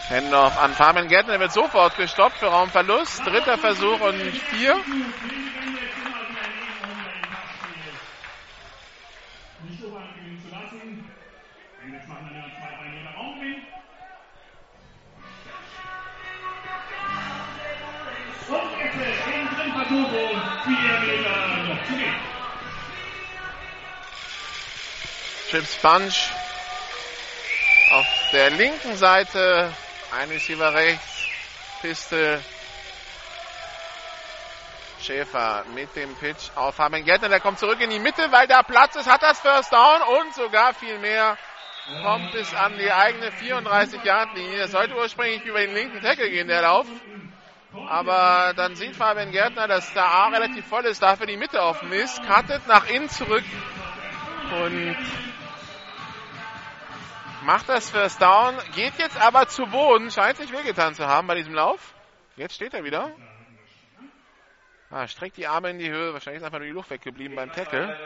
[0.08, 0.48] Auf der 11 Meter Linie, glaube ich.
[0.48, 3.26] Hendorf an Fabian Gärtner, der wird sofort gestoppt für Raumverlust.
[3.26, 4.80] Dritter Versuch und vier.
[25.50, 26.30] Trips Punch.
[27.90, 29.72] Auf der linken Seite
[30.12, 31.26] ein Receiver rechts.
[31.80, 32.40] Pistol.
[35.00, 37.28] Schäfer mit dem Pitch auf Fabian Gärtner.
[37.28, 40.34] Der kommt zurück in die Mitte, weil da Platz ist, hat das First Down und
[40.34, 41.36] sogar viel mehr.
[42.02, 44.58] Kommt bis an die eigene 34-Yard-Linie.
[44.58, 46.86] Das sollte ursprünglich über den linken Tackle gehen, der Lauf.
[47.88, 51.92] Aber dann sieht Fabian Gärtner, dass der A relativ voll ist, dafür die Mitte offen
[51.92, 53.44] ist, cuttet nach innen zurück
[54.50, 54.96] und
[57.48, 61.34] macht das First Down, geht jetzt aber zu Boden, scheint sich wehgetan zu haben bei
[61.34, 61.94] diesem Lauf.
[62.36, 63.10] Jetzt steht er wieder.
[64.90, 67.50] Ah, streckt die Arme in die Höhe, wahrscheinlich ist einfach nur die Luft weggeblieben beim
[67.50, 67.98] Tackle.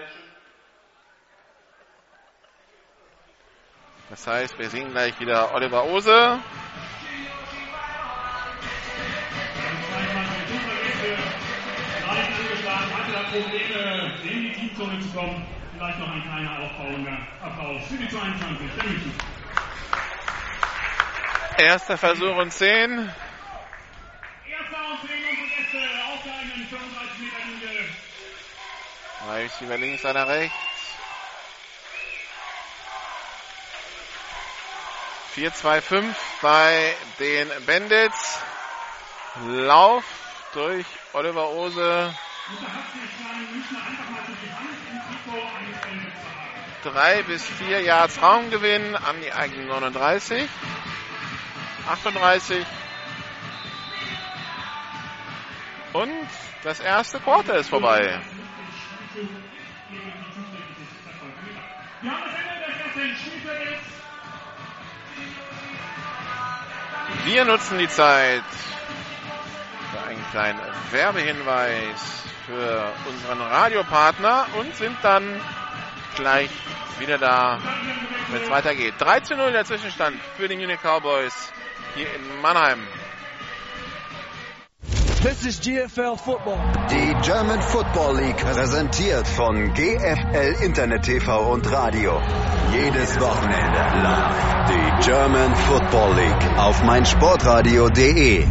[4.10, 6.38] Das heißt, wir sehen gleich wieder Oliver Ose.
[13.32, 15.61] Probleme, in die Teamzone zu kommen.
[15.82, 19.12] Vielleicht noch ein kleiner aufbauender Applaus für die 22 der München.
[21.58, 22.68] Erster Versuch und 10.
[22.68, 23.10] Erster
[24.92, 27.88] und 10 unsere Gäste auf der eigenen 35 Meter Linie.
[29.26, 30.54] Drei Receiver links, einer rechts.
[35.34, 38.38] 4-2-5 bei den Bandits.
[39.48, 40.04] Lauf
[40.52, 42.14] durch Oliver Ose.
[46.82, 50.48] Drei bis vier Yards Raumgewinn an die eigenen 39.
[51.88, 52.66] 38.
[55.92, 56.28] Und
[56.64, 58.20] das erste Quarter ist vorbei.
[67.24, 68.42] Wir nutzen die Zeit
[69.92, 70.60] für einen kleinen
[70.90, 75.40] Werbehinweis für unseren Radiopartner und sind dann
[76.16, 76.50] gleich
[76.98, 77.58] wieder da,
[78.30, 78.94] wenn es weitergeht.
[78.98, 81.52] 3 zu 0 der Zwischenstand für die Munich Cowboys
[81.94, 82.86] hier in Mannheim.
[85.22, 86.58] This is GFL Football.
[86.90, 92.20] Die German Football League präsentiert von GFL Internet TV und Radio.
[92.72, 98.46] Jedes Wochenende live die German Football League auf meinsportradio.de.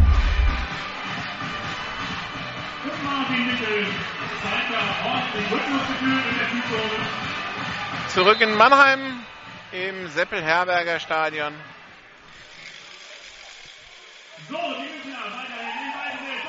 [8.14, 9.26] Zurück in Mannheim
[9.72, 11.54] im Seppel-Herberger Stadion.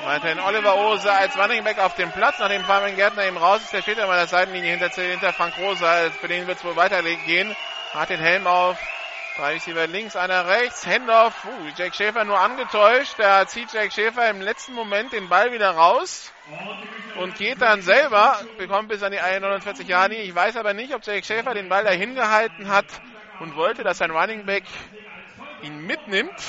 [0.03, 3.71] Weiterhin Oliver Ose als Running Back auf dem Platz, nachdem Fabian Gärtner eben raus ist.
[3.71, 6.11] Der steht ja mal der Seitenlinie hinter, hinter Frank Rose.
[6.19, 7.55] Für den wird es wohl weitergehen.
[7.93, 8.77] Hat den Helm auf.
[9.35, 10.85] Drei Receiver links, einer rechts.
[10.85, 11.33] Handoff.
[11.45, 13.15] Uh, Jack Schäfer nur angetäuscht.
[13.17, 16.31] Da zieht Jack Schäfer im letzten Moment den Ball wieder raus.
[17.17, 20.13] Und geht dann selber, bekommt bis an die 49 Jahre.
[20.13, 22.85] Ich weiß aber nicht, ob Jack Schäfer den Ball dahin gehalten hat
[23.39, 24.65] und wollte, dass sein Running Back
[25.63, 26.39] ihn mitnimmt.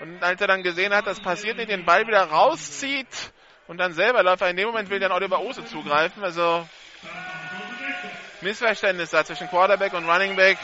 [0.00, 3.32] Und als er dann gesehen hat, das passiert nicht, den Ball wieder rauszieht
[3.66, 6.22] und dann selber läuft, in dem Moment will dann Oliver Ose zugreifen.
[6.22, 6.68] Also
[8.42, 10.58] Missverständnis da zwischen Quarterback und Running Back.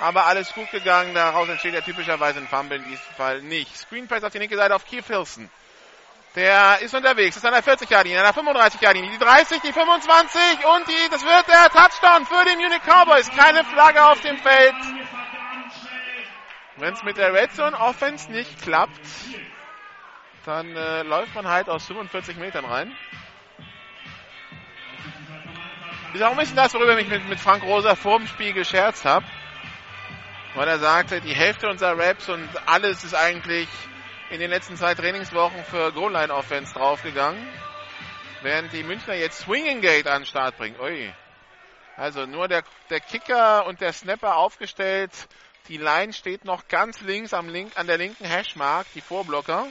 [0.00, 1.14] Aber alles gut gegangen.
[1.14, 3.76] Daraus entsteht ja typischerweise ein Fumble, in diesem Fall nicht.
[3.76, 5.50] Screen Pass auf die linke Seite auf Keith Hilson.
[6.34, 9.18] Der ist unterwegs, ist an der 40 Yard Linie, an der 35 Yard Linie, die
[9.18, 13.30] 30, die 25 und die, das wird der Touchdown für die Munich Cowboys.
[13.30, 14.74] Keine Flagge auf dem Feld.
[16.76, 19.00] Wenn es mit der Red Zone Offense nicht klappt,
[20.44, 22.92] dann äh, läuft man halt aus 45 Metern rein.
[26.14, 29.04] Ist auch ein bisschen das, worüber ich mit, mit Frank Rosa vor dem Spiel gescherzt
[29.04, 29.24] habe.
[30.54, 33.68] Weil er sagte, die Hälfte unserer Raps und alles ist eigentlich
[34.30, 37.44] in den letzten zwei Trainingswochen für Goal-Line-Offense draufgegangen.
[38.42, 40.78] Während die Münchner jetzt Swinging Gate an den Start bringen.
[40.78, 41.12] Ui.
[41.96, 45.12] Also nur der, der Kicker und der Snapper aufgestellt.
[45.68, 49.66] Die Line steht noch ganz links am Link, an der linken Hashmark, die Vorblocker.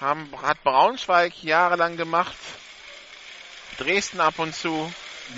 [0.00, 2.36] Haben, hat Braunschweig jahrelang gemacht.
[3.78, 4.92] Dresden ab und zu.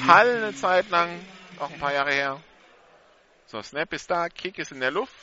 [0.07, 1.21] Hall eine Zeit lang,
[1.59, 2.41] auch ein paar Jahre her.
[3.55, 5.15] So, Snap ist da, Kick ist in der Luft.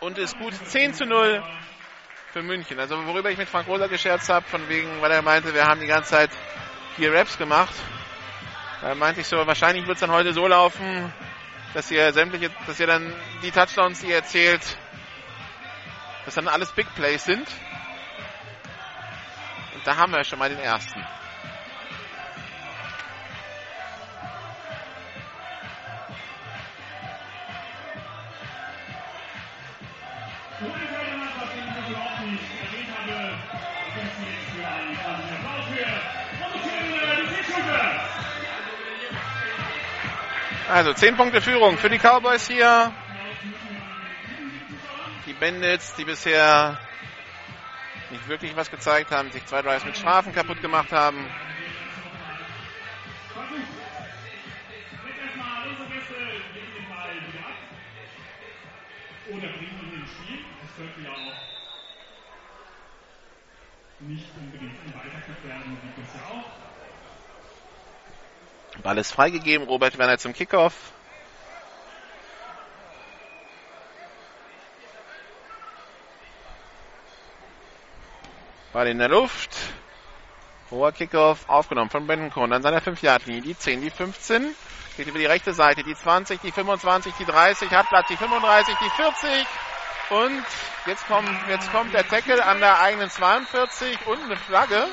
[0.00, 1.44] Und ist gut 10 zu 0
[2.32, 2.80] für München.
[2.80, 5.80] Also worüber ich mit Frank Rosa gescherzt habe, von wegen, weil er meinte, wir haben
[5.80, 6.30] die ganze Zeit
[6.96, 7.74] vier Raps gemacht.
[8.80, 11.12] Da meinte ich so, wahrscheinlich wird es dann heute so laufen,
[11.74, 14.78] dass ihr sämtliche, dass ihr dann die Touchdowns, die ihr erzählt,
[16.24, 17.46] dass dann alles Big Plays sind.
[19.74, 21.04] Und da haben wir schon mal den ersten.
[40.68, 42.90] Also 10 Punkte Führung für die Cowboys hier.
[45.26, 46.78] Die Bandits, die bisher
[48.10, 51.26] nicht wirklich was gezeigt haben, sich zwei Drives mit Strafen kaputt gemacht haben.
[59.30, 60.10] Oder bringen ihn ins.
[60.62, 61.34] Das könnte ja auch
[64.00, 66.03] nicht unbedingt weitergeführt werden, wie.
[68.84, 70.74] Ball ist freigegeben, Robert Werner zum Kickoff.
[78.74, 79.56] Ball in der Luft.
[80.70, 83.40] Hoher Kickoff, aufgenommen von Bendenkron an seiner 5-Yard-Linie.
[83.40, 84.54] Die 10, die 15.
[84.98, 85.82] Geht über die rechte Seite.
[85.82, 87.70] Die 20, die 25, die 30.
[87.70, 89.46] Hat Platz, die 35, die 40.
[90.10, 90.44] Und
[90.84, 94.88] jetzt kommt, jetzt kommt der Tackle an der eigenen 42 und eine Flagge.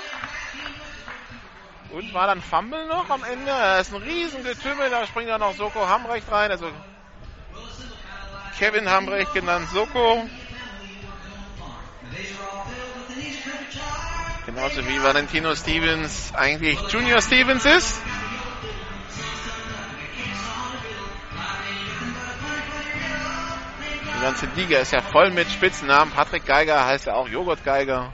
[1.93, 3.47] Und war dann Fumble noch am Ende?
[3.47, 6.69] Das ist ein Riesengetümmel, da springt dann noch Soko Hambrecht rein, also
[8.57, 10.29] Kevin Hambrecht genannt Soko.
[14.45, 18.01] Genauso wie Valentino Stevens eigentlich Junior Stevens ist.
[24.15, 26.13] Die ganze Liga ist ja voll mit Spitzennamen.
[26.13, 28.13] Patrick Geiger heißt ja auch Joghurt Geiger.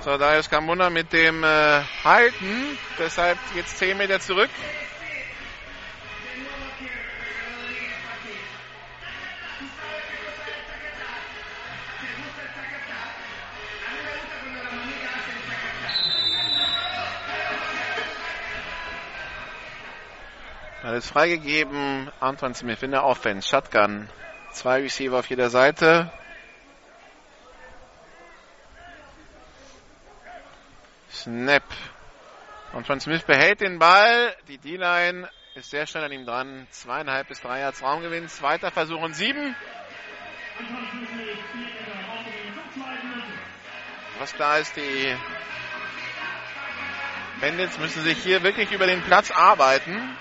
[0.00, 2.78] So, Darius Kamuna mit dem äh, Halten.
[2.98, 4.48] Deshalb jetzt 10 Meter zurück.
[20.82, 22.10] Alles freigegeben.
[22.20, 23.46] Anton Smith in der Offense.
[23.46, 24.08] Shotgun.
[24.52, 26.10] Zwei Receiver auf jeder Seite.
[31.20, 31.64] Snap.
[32.72, 34.34] Anton Smith behält den Ball.
[34.48, 36.66] Die D-Line ist sehr schnell an ihm dran.
[36.70, 38.26] Zweieinhalb bis drei Yards Raumgewinn.
[38.28, 39.54] Zweiter Versuch und sieben.
[44.18, 45.14] Was klar ist, die
[47.42, 50.16] Bandits müssen sich hier wirklich über den Platz arbeiten.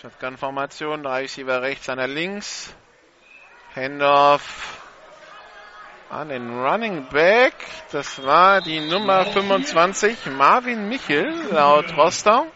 [0.00, 2.72] Shotgun-Formation, drei Receiver rechts, einer links.
[3.74, 4.78] Handoff
[6.08, 7.54] an den Running Back.
[7.90, 12.46] Das war die Nummer 25, Marvin Michel, laut Roster.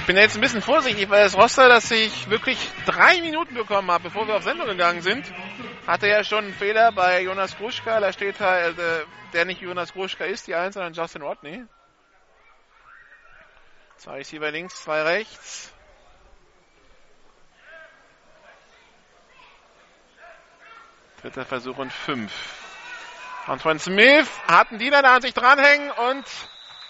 [0.00, 2.56] Ich bin jetzt ein bisschen vorsichtig, weil das Roster, das ich wirklich
[2.86, 5.26] drei Minuten bekommen habe, bevor wir auf Sendung gegangen sind,
[5.86, 8.00] hatte ja schon einen Fehler bei Jonas Gruschka.
[8.00, 9.04] Da steht halt, äh,
[9.34, 11.66] der nicht Jonas Gruschka ist, die Eins, sondern Justin Rodney.
[13.96, 15.72] Zwei Receiver links, zwei rechts.
[21.22, 22.32] Dritter Versuch und fünf.
[23.46, 26.24] Antoine Smith hat einen Diener, der an sich dranhängen und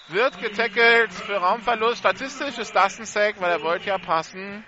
[0.08, 1.98] wird getackelt für Raumverlust.
[1.98, 4.64] Statistisch ist das ein Sack, weil er wollte ja passen.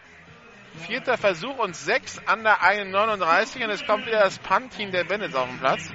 [0.86, 5.34] Vierter Versuch und sechs an der 1,39 und es kommt wieder das Punt-Team der Bandits
[5.34, 5.90] auf den Platz.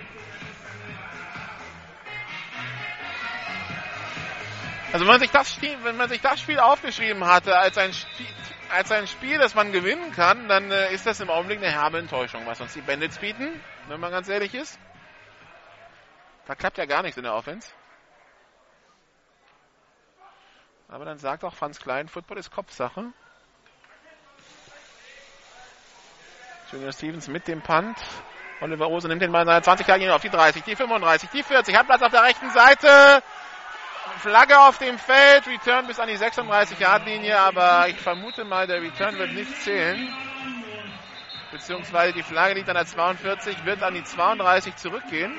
[4.94, 7.94] Also wenn man sich das Spiel, wenn man sich das Spiel aufgeschrieben hatte als ein
[7.94, 8.28] Spiel,
[8.70, 11.98] als ein Spiel, das man gewinnen kann, dann äh, ist das im Augenblick eine herbe
[11.98, 14.78] Enttäuschung, was uns die Bandits bieten, wenn man ganz ehrlich ist.
[16.46, 17.72] Da klappt ja gar nichts in der Offense.
[20.90, 23.06] Aber dann sagt auch Franz Klein, Football ist Kopfsache.
[26.72, 27.98] Junior Stevens mit dem Punt.
[28.62, 31.76] Oliver Ose nimmt den Ball seiner 20 Linie auf die 30, die 35, die 40.
[31.76, 33.24] Hat Platz auf der rechten Seite.
[34.20, 35.48] Flagge auf dem Feld.
[35.48, 37.40] Return bis an die 36-Yard-Linie.
[37.40, 40.14] Aber ich vermute mal, der Return wird nicht zählen.
[41.52, 45.34] Beziehungsweise die Flagge liegt an der 42, wird an die 32 zurückgehen.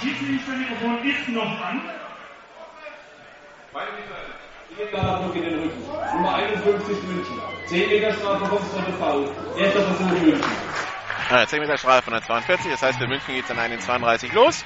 [0.00, 1.82] Schiedsrichtermikrofon ist noch an.
[4.78, 5.82] Druck in den Rücken.
[6.14, 7.34] Nummer 51 München.
[7.66, 9.28] 10 Meter Strafe, Kopfstunde Foul.
[9.58, 10.40] Erster Versuch München.
[11.30, 13.72] Ah, 10 Meter Strafe von der 42, das heißt für München geht es dann an
[13.72, 14.64] den 32 los.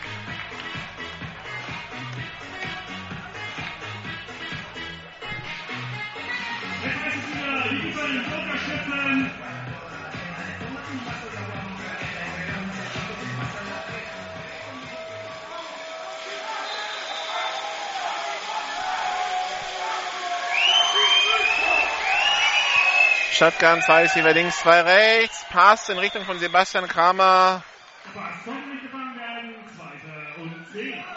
[23.43, 25.45] Shotgun, zwei Receiver links, zwei rechts.
[25.51, 27.65] Pass in Richtung von Sebastian Kramer.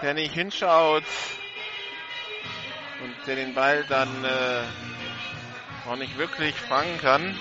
[0.02, 1.04] Der nicht hinschaut.
[3.04, 4.64] Und der den Ball dann äh,
[5.88, 7.40] auch nicht wirklich fangen kann.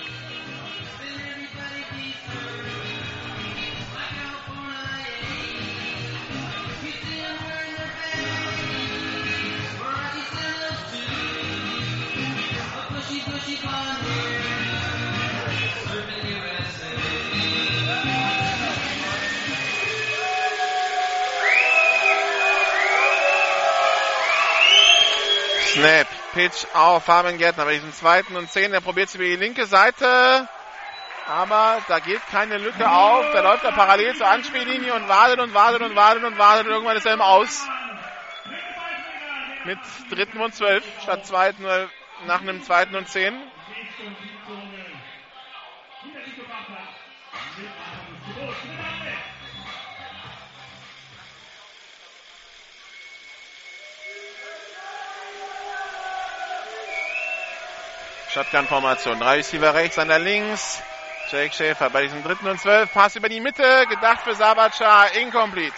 [25.74, 28.70] Snap, Pitch auf Fabian Gärtner bei diesem zweiten und zehn.
[28.70, 30.48] Der probiert es über die linke Seite.
[31.26, 33.24] Aber da geht keine Lücke auf.
[33.32, 36.66] Da läuft er parallel zur Anspiellinie und wartet und wartet und wartet und wartet.
[36.66, 37.66] Und irgendwann ist er im Aus.
[39.64, 41.64] Mit dritten und zwölf statt zweiten
[42.26, 43.34] nach einem zweiten und zehn.
[58.34, 59.20] Shotgun-Formation.
[59.20, 60.82] Drei Receiver rechts, einer links.
[61.30, 62.92] Jake Schäfer bei diesem dritten und zwölf.
[62.92, 65.72] Pass über die Mitte, gedacht für Sabacar, incomplete.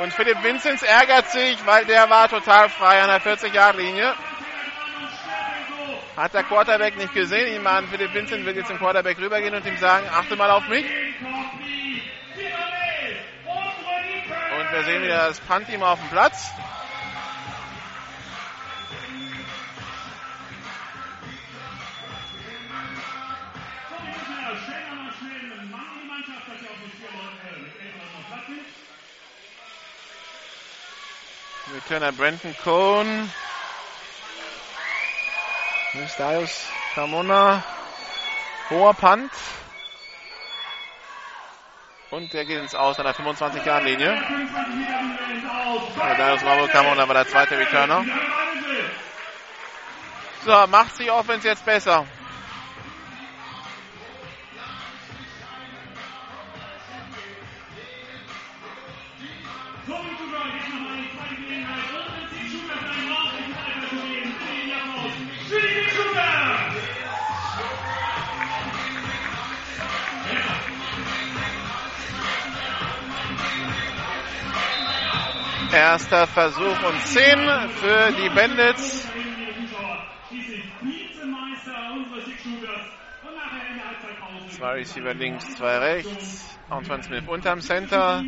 [0.00, 4.14] Und Philipp Vinzenz ärgert sich, weil der war total frei an der 40-Yard-Linie.
[6.16, 7.54] Hat der Quarterback nicht gesehen.
[7.54, 10.66] Ich meine, Philipp Vincent wird jetzt zum Quarterback rübergehen und ihm sagen, achte mal auf
[10.66, 10.86] mich.
[14.58, 16.50] Und wir sehen wieder das Punt-Team auf dem Platz.
[31.74, 33.30] Returner Brenton Cohn.
[36.18, 36.64] Darius
[36.94, 37.62] Carmona.
[38.70, 39.32] Hoher Punt.
[42.10, 44.22] Und der geht ins Aus an der 25-Jahr-Linie.
[46.16, 48.04] Darius Marburg Carmona war der zweite Returner.
[50.44, 52.06] So, macht sich Offense jetzt besser.
[75.76, 79.06] Erster Versuch und 10 für die Bandits.
[84.56, 86.58] Zwei Receiver links, zwei rechts.
[86.70, 88.24] Antoine Smith unterm Center.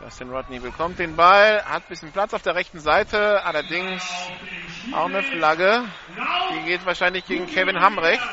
[0.00, 4.02] Justin Rodney bekommt den Ball, hat ein bisschen Platz auf der rechten Seite, allerdings
[4.94, 5.84] auch eine Flagge.
[6.54, 8.26] Die geht wahrscheinlich gegen Kevin Hamrecht,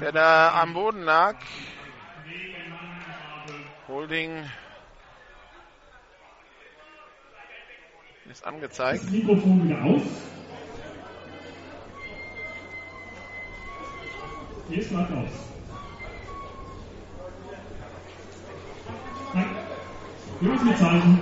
[0.00, 1.34] der da am Boden lag.
[3.88, 4.48] Holding
[8.30, 9.02] ist angezeigt.
[9.02, 10.02] Das Mikrofon wieder aus.
[14.68, 15.28] Jetzt läuft aus.
[19.34, 19.46] Nein.
[20.40, 21.20] Jungs mit Zeichen.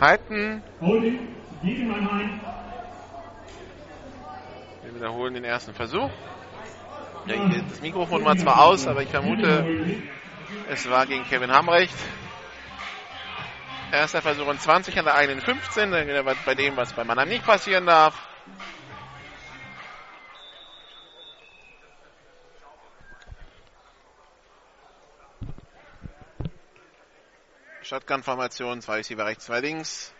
[0.00, 0.62] Halten.
[0.80, 1.18] Holding.
[1.62, 2.40] Gegen Mannheim.
[4.84, 6.10] Wir wiederholen den ersten Versuch.
[7.26, 9.66] Das Mikrofon war zwar aus, aber ich vermute,
[10.70, 11.96] es war gegen Kevin Hamrecht.
[13.96, 15.90] Erster Versuch und 20 an der eigenen 15.
[15.90, 18.14] Dann wieder bei dem, was bei Mannheim nicht passieren darf.
[27.80, 30.12] Shotgun-Formation, zwei Receiver rechts, zwei links.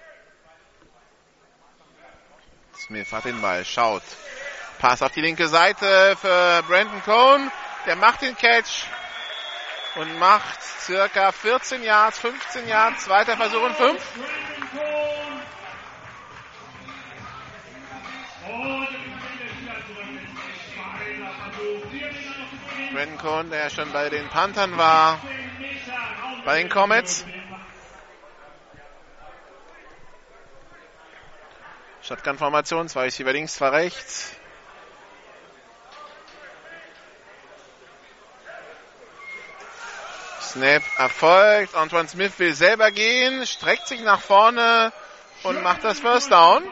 [2.78, 4.02] Smith hat den Ball, schaut.
[4.78, 7.52] Pass auf die linke Seite für Brandon Cohn.
[7.84, 8.86] Der macht den Catch
[9.96, 14.02] und macht circa 14 Yards, 15 Yards, zweiter Versuch und 5.
[22.92, 25.20] Brandon Cohn, der schon bei den Panthern war,
[26.44, 27.26] bei den Comets.
[32.02, 34.36] Shotgun-Formation, zwei Receiver links, zwei rechts.
[40.56, 41.74] Snap erfolgt.
[41.74, 44.90] Antoine Smith will selber gehen, streckt sich nach vorne
[45.42, 46.62] und macht das First Down.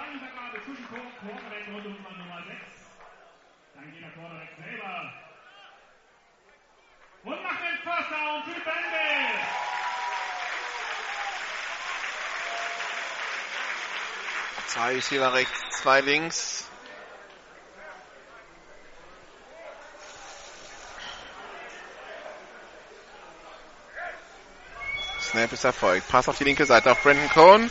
[14.67, 16.71] Zwei Receiver rechts, zwei links.
[25.35, 26.07] Snap ist erfolgt.
[26.07, 27.69] Pass auf die linke Seite auf Brandon Cohn.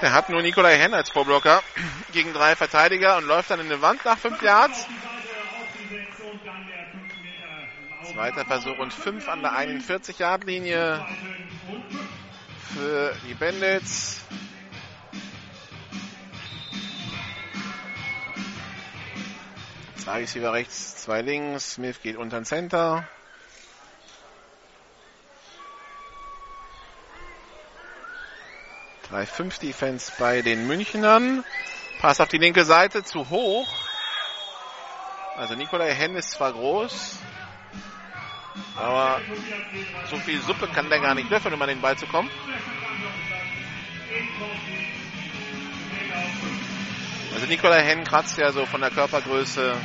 [0.00, 1.64] Der hat nur Nikolai Henn als Vorblocker
[2.12, 4.86] gegen drei Verteidiger und läuft dann in eine Wand nach fünf Yards.
[8.12, 11.04] Zweiter Versuch und fünf an der 41-Yard-Linie
[12.72, 14.20] für die Bandits.
[19.96, 21.72] Zwei Receiver rechts, zwei links.
[21.72, 23.08] Smith geht unter den Center.
[29.10, 31.44] Drei fünf Defense bei den Münchnern.
[32.00, 33.68] Pass auf die linke Seite zu hoch.
[35.36, 37.18] Also Nikolai Henn ist zwar groß,
[38.74, 39.20] aber
[40.08, 42.30] so viel Suppe kann der gar nicht löffeln, um an den Ball zu kommen.
[47.34, 49.76] Also Nikolai Henn kratzt ja so von der Körpergröße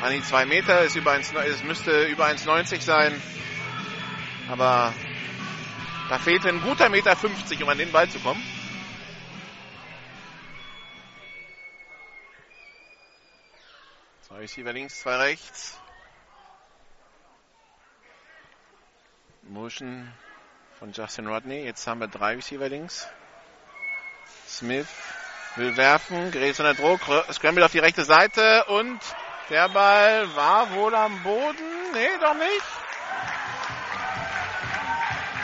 [0.00, 3.20] an die zwei Meter, ist über 1, es müsste über 1,90 sein.
[4.48, 4.94] Aber
[6.12, 8.42] da fehlte ein guter Meter 50, um an den Ball zu kommen.
[14.38, 15.80] Receiver links, zwei rechts.
[19.42, 20.12] Motion
[20.78, 21.64] von Justin Rodney.
[21.64, 23.08] Jetzt haben wir drei Receiver links.
[24.46, 24.88] Smith
[25.56, 27.00] will werfen, gerät unter Druck,
[27.32, 29.00] Scramble auf die rechte Seite und
[29.48, 31.92] der Ball war wohl am Boden.
[31.94, 32.81] Nee, doch nicht.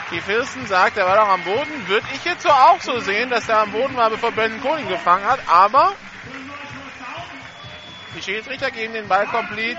[0.09, 1.87] Keith Wilson sagt, er war doch am Boden.
[1.87, 4.87] Würde ich jetzt so auch so sehen, dass er am Boden war, bevor Brandon Kohling
[4.87, 5.39] gefangen hat.
[5.47, 5.93] Aber
[8.15, 9.77] die Schiedsrichter geben den Ball komplett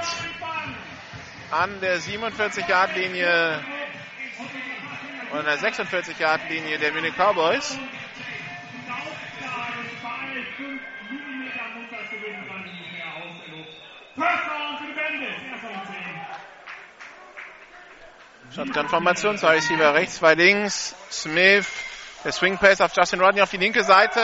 [1.50, 3.64] an der 47-Yard-Linie
[5.32, 7.76] und an der 46-Yard-Linie der Munich Cowboys.
[18.54, 20.96] Shotgun-Formation, zwei Receiver rechts, zwei links.
[21.10, 21.66] Smith,
[22.24, 24.20] der Swing Pass auf Justin Rodney auf die linke Seite.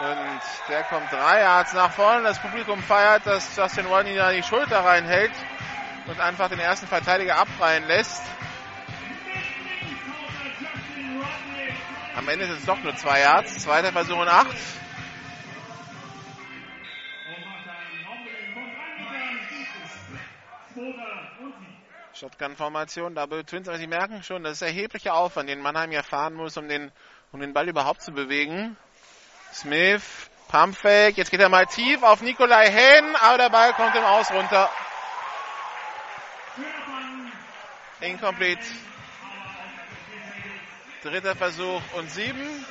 [0.00, 2.22] Und der kommt drei Yards nach vorne.
[2.22, 5.32] Das Publikum feiert, dass Justin Rodney da die Schulter reinhält
[6.06, 8.22] und einfach den ersten Verteidiger abreihen lässt.
[12.16, 13.58] Am Ende sind es doch nur zwei Yards.
[13.58, 14.56] Zweiter Versuch und acht.
[22.16, 26.32] Shotgun-Formation, Double Twins, aber Sie merken schon, das ist erheblicher Aufwand, den Mannheim ja fahren
[26.32, 26.90] muss, um den,
[27.30, 28.76] um den Ball überhaupt zu bewegen.
[29.52, 30.02] Smith,
[30.48, 34.30] Pumpfake, jetzt geht er mal tief auf Nikolai Hen, aber der Ball kommt im Aus
[34.30, 34.70] runter.
[38.00, 38.64] Incomplete.
[41.02, 42.64] Dritter Versuch und sieben.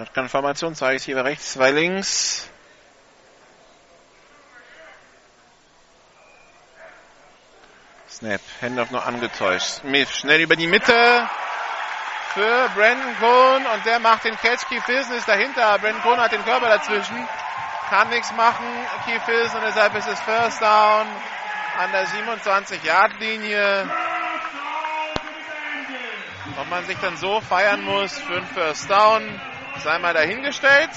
[0.00, 2.48] Shotgun-Formation, zwei Receiver rechts, zwei links.
[8.08, 9.82] Snap, Handoff noch angetäuscht.
[9.82, 11.28] Smith schnell über die Mitte
[12.32, 14.66] für Brandon Cohn und der macht den Catch.
[14.70, 15.78] Keith Wilson ist dahinter.
[15.78, 17.28] Brandon Cohn hat den Körper dazwischen.
[17.90, 18.64] Kann nichts machen.
[19.04, 21.06] Keith Wilson deshalb ist es First Down
[21.78, 23.90] an der 27-Yard-Linie.
[26.58, 29.40] Ob man sich dann so feiern muss für einen First Down,
[29.82, 30.90] sei mal dahingestellt.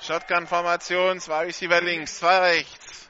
[0.00, 3.08] Shotgun-Formation, zwei Receiver links, zwei rechts.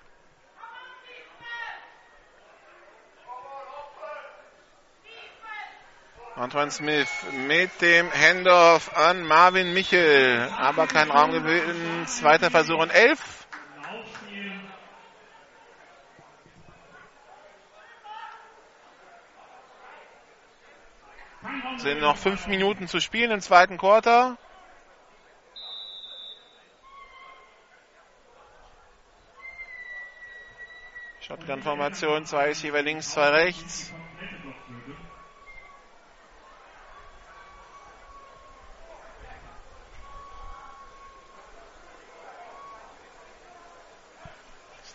[6.35, 12.07] Antoine Smith mit dem Handoff an Marvin Michel, aber kein Raum gewesen.
[12.07, 13.38] Zweiter Versuch und elf.
[21.79, 24.37] Sind noch fünf Minuten zu spielen im zweiten Quarter.
[31.21, 33.93] Shotgun-Formation, zwei Receiver links, zwei rechts.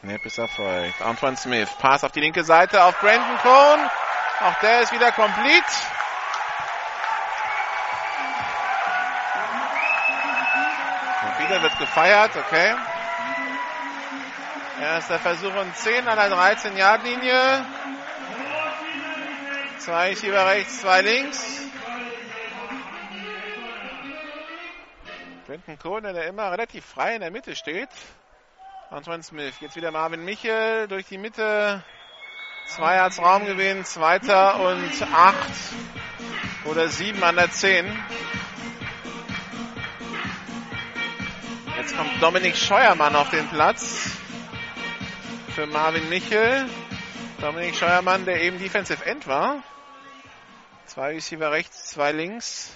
[0.02, 1.02] Snap ist erfolgt.
[1.02, 3.90] Antoine Smith, Pass auf die linke Seite auf Brandon Cohn.
[4.42, 5.64] Auch der ist wieder komplett.
[11.44, 12.76] Wieder wird gefeiert, okay.
[14.82, 17.66] Erster Versuch und 10 an der 13-Yard-Linie.
[19.80, 21.62] Zwei Schieber rechts, zwei links.
[25.46, 27.90] Quentin Kohne, der immer relativ frei in der Mitte steht.
[28.90, 29.56] Antoine Smith.
[29.60, 31.84] Jetzt wieder Marvin Michel durch die Mitte.
[32.66, 33.84] Zwei Yards Raumgewinn.
[33.84, 35.52] Zweiter und acht
[36.66, 37.86] oder sieben an der 10.
[41.84, 44.12] Jetzt kommt Dominik Scheuermann auf den Platz
[45.54, 46.66] für Marvin Michel.
[47.42, 49.62] Dominik Scheuermann, der eben Defensive End war.
[50.86, 52.72] Zwei Receiver rechts, zwei links.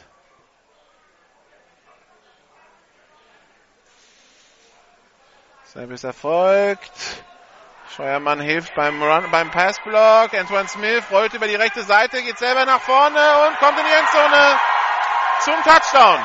[5.71, 7.23] Service erfolgt.
[7.95, 10.33] Scheuermann hilft beim Run, beim Passblock.
[10.33, 13.93] Antoine Smith rollt über die rechte Seite, geht selber nach vorne und kommt in die
[13.93, 14.59] Endzone
[15.45, 16.19] zum Touchdown.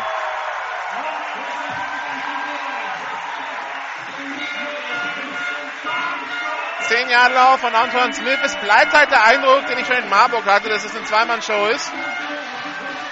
[6.92, 8.38] Zehn Jahre Lauf von Antoine Smith.
[8.42, 11.68] Es bleibt halt der Eindruck, den ich schon in Marburg hatte, dass es eine Zweimann-Show
[11.68, 11.90] ist.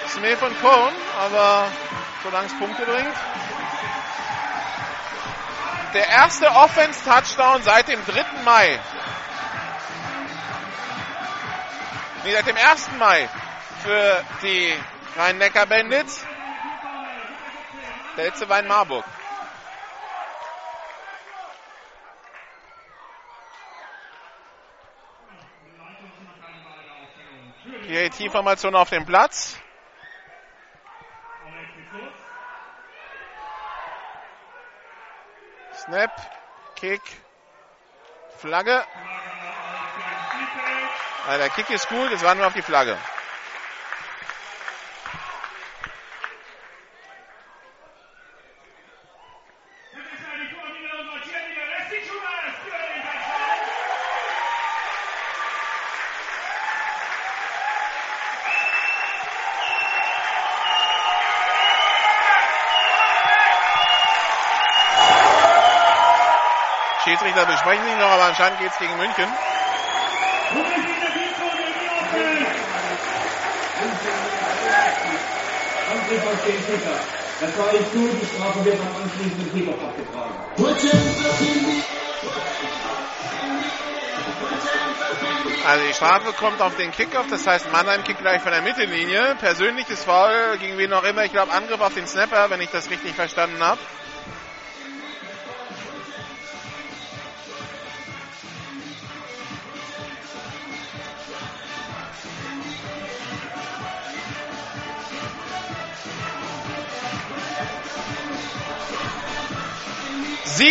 [0.09, 1.67] Smith und Cohn, aber
[2.21, 3.15] solange es Punkte bringt.
[5.95, 8.23] Der erste Offense-Touchdown seit dem 3.
[8.45, 8.79] Mai.
[12.23, 12.89] Nee, seit dem 1.
[12.99, 13.27] Mai
[13.83, 14.75] für die
[15.17, 16.23] Rhein-Neckar-Bandits.
[18.15, 19.05] Der letzte war in Marburg.
[27.91, 29.57] PAT-Formation auf dem Platz.
[35.73, 36.11] Snap,
[36.75, 37.01] Kick,
[38.37, 38.85] Flagge.
[41.27, 42.97] Also der Kick ist gut, es war nur auf die Flagge.
[67.31, 69.27] Schiedsrichter besprechen sich noch, aber anscheinend geht es gegen München.
[85.67, 89.35] Also die Strafe kommt auf den Kickoff, das heißt Mannheim kickt gleich von der Mittellinie.
[89.39, 91.23] Persönliches Foul gegen wen auch immer.
[91.23, 93.79] Ich glaube Angriff auf den Snapper, wenn ich das richtig verstanden habe.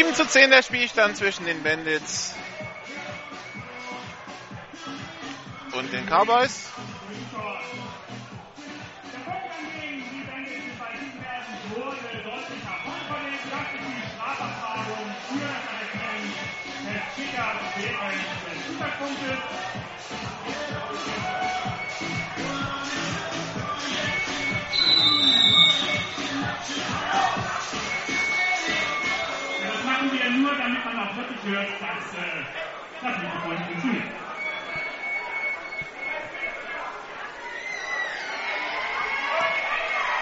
[0.01, 2.35] Sieben zu zehn der Spielstand zwischen den Bandits
[5.73, 6.70] und den Cowboys.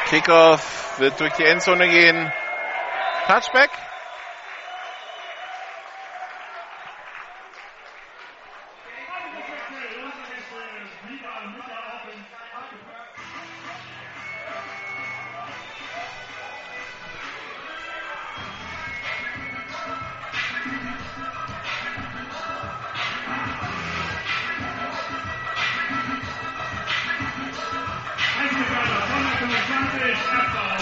[0.08, 2.32] Kickoff wird durch die Endzone gehen.
[3.26, 3.70] Touchback.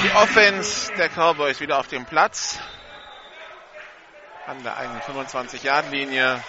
[0.03, 2.59] Die Offense der Cowboys wieder auf dem Platz.
[4.47, 6.43] An der eigenen 25-Yard-Linie.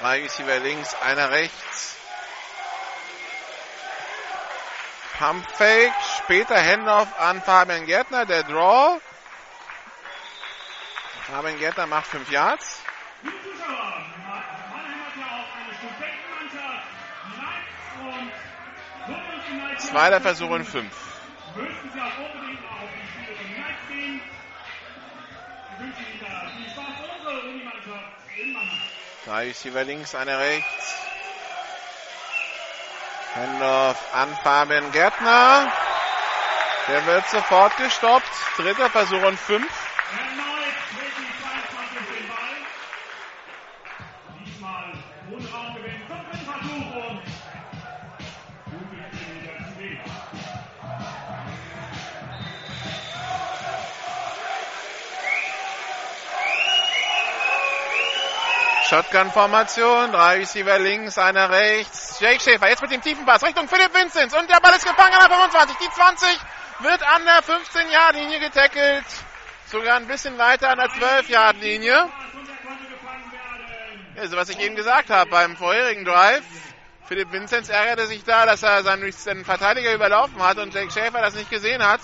[0.00, 1.96] Drei Receiver links, einer rechts.
[5.18, 9.00] Pump Fake, später Handoff an Fabian Gärtner, der Draw.
[11.30, 12.82] Fabian Gärtner macht 5 Yards.
[13.22, 16.86] Liebe Zuschauer, Mannheim hat ja auch eine Studentenmannschaft.
[17.36, 18.32] Knights und
[19.08, 19.80] London United.
[19.80, 19.82] Zweiter Versuch und 5.
[19.82, 19.82] Möchten Sie auch unbedingt auf die Spiele von Knights gehen?
[19.82, 19.83] Wir wünschen Ihnen da viel Spaß für
[27.16, 28.04] unsere Unimannschaft
[28.42, 28.80] in Mannheim.
[29.24, 30.96] Drei Receiver links, einer rechts.
[33.34, 35.72] Handoff an Fabian Gärtner.
[36.88, 38.28] Der wird sofort gestoppt.
[38.56, 39.63] Dritter Versuch und 5.
[59.24, 60.12] Shotgun-Formation.
[60.12, 62.20] Drei Receiver links, einer rechts.
[62.20, 64.34] Jake Schäfer jetzt mit dem tiefen Pass Richtung Philipp Vinzenz.
[64.34, 65.76] Und der Ball ist gefangen an der 25.
[65.78, 66.28] Die 20
[66.80, 69.04] wird an der 15-Yard-Linie getackelt.
[69.66, 71.94] Sogar ein bisschen weiter an der 12-Yard-Linie.
[71.94, 74.16] Pass und der konnte gefangen werden.
[74.18, 76.44] Also was ich eben gesagt habe beim vorherigen Drive.
[77.06, 81.20] Philipp Vinzenz ärgerte sich da, dass er seinen, seinen Verteidiger überlaufen hat und Jake Schäfer
[81.20, 82.00] das nicht gesehen hat.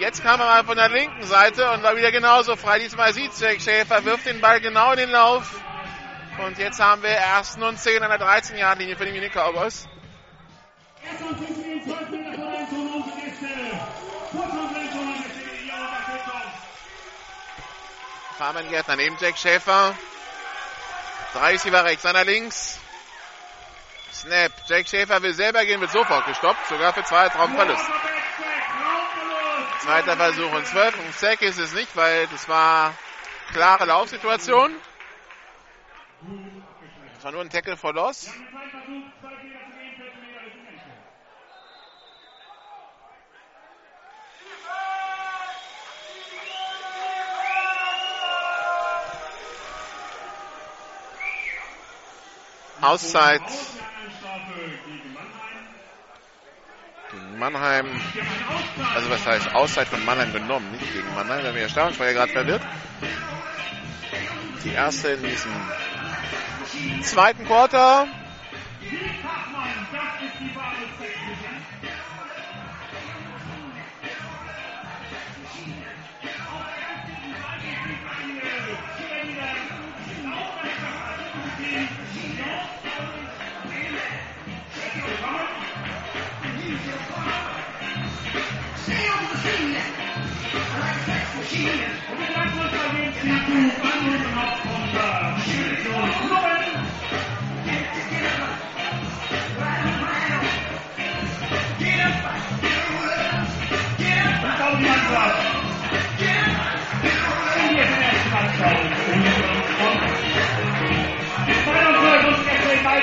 [0.00, 2.80] Jetzt kam er mal von der linken Seite und war wieder genauso frei.
[2.80, 5.60] Diesmal sieht Jake Schäfer, wirft den Ball genau in den Lauf.
[6.38, 9.88] Und jetzt haben wir ersten und 10 an der 13-Yard-Linie für die Munich Cowboys.
[11.02, 13.46] Erst und zwischen den 12 Meter vor der Endzone und die Gäste.
[14.30, 16.42] Kurz vor der Endzone Gäste in ihrer Unterstützung.
[18.38, 19.94] Fabian Gärtner neben Jack Schäfer.
[21.32, 22.78] Drei Receiver rechts, einer links.
[24.12, 24.52] Snap.
[24.66, 26.66] Jack Schäfer will selber gehen, wird sofort gestoppt.
[26.68, 27.84] Sogar für zwei Traumverlust.
[29.80, 30.98] Zweiter Versuch und 12.
[31.00, 32.94] Und Sack ist es nicht, weil das war
[33.52, 34.74] klare Laufsituation.
[37.14, 38.30] Das war nur ein Tackle for Loss.
[52.80, 53.42] Auszeit
[57.10, 57.86] gegen Mannheim.
[58.94, 62.32] Also was heißt Auszeit von Mannheim genommen, nicht gegen Mannheim, da wir ja Stammsprecher gerade
[62.32, 62.62] verwirrt.
[64.64, 65.52] Die erste in diesem
[67.02, 68.08] zweiten Quarter.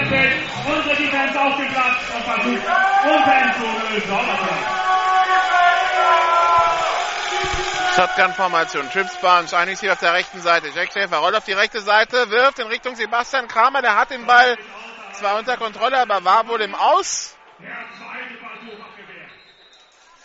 [0.05, 2.63] Unsere Defense auf den Platz und versucht,
[3.05, 4.85] Offense zu lösen.
[7.95, 8.89] Shotgun-Formation.
[8.91, 10.67] Trips eigentlich hier auf der rechten Seite.
[10.75, 13.81] Jack Schäfer rollt auf die rechte Seite, wirft in Richtung Sebastian Kramer.
[13.81, 14.57] Der hat den Ball
[15.13, 17.35] zwar unter Kontrolle, aber war wohl im Aus.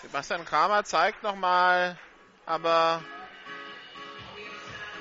[0.02, 1.96] Sebastian Kramer zeigt nochmal,
[2.44, 3.02] aber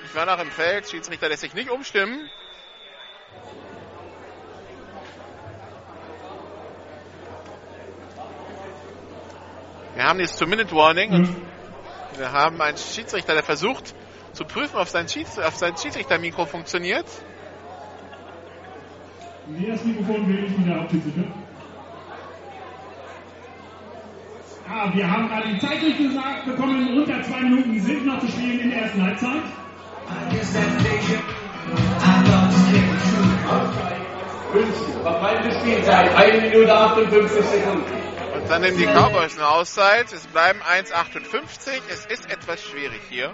[0.06, 0.88] ich war noch im Feld.
[0.90, 2.30] Schiedsrichter lässt sich nicht umstimmen.
[10.00, 11.36] Wir haben jetzt Two-Minute-Warning und
[12.18, 13.94] wir haben einen Schiedsrichter, der versucht
[14.32, 17.06] zu prüfen, ob sein, Schieds auf sein Schiedsrichtermikro funktioniert.
[19.48, 21.26] Nee, das Mikrofon will ich wieder auf bitte.
[24.70, 26.98] Ah, wir haben gerade die Zeit durchgesagt bekommen.
[26.98, 29.44] Unter zwei Minuten sind noch zu spielen in der ersten Halbzeit.
[34.54, 38.19] München, verbleibende Spielzeit, 1 Minute 58 Sekunden.
[38.50, 40.12] Dann nehmen die Cowboys eine Auszeit.
[40.12, 41.82] Es bleiben 1,58.
[41.92, 43.32] Es ist etwas schwierig hier.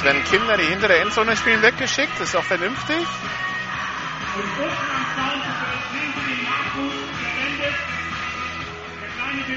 [0.00, 2.18] Jetzt werden Kinder, die hinter der Endzone spielen, weggeschickt.
[2.18, 3.06] Das ist auch vernünftig.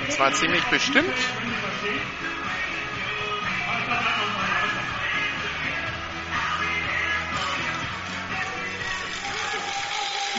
[0.05, 1.07] Das war ziemlich bestimmt.
[1.07, 2.01] Wenn Sie verstehen.
[3.69, 4.83] Aber ich glaube, noch mal weiter.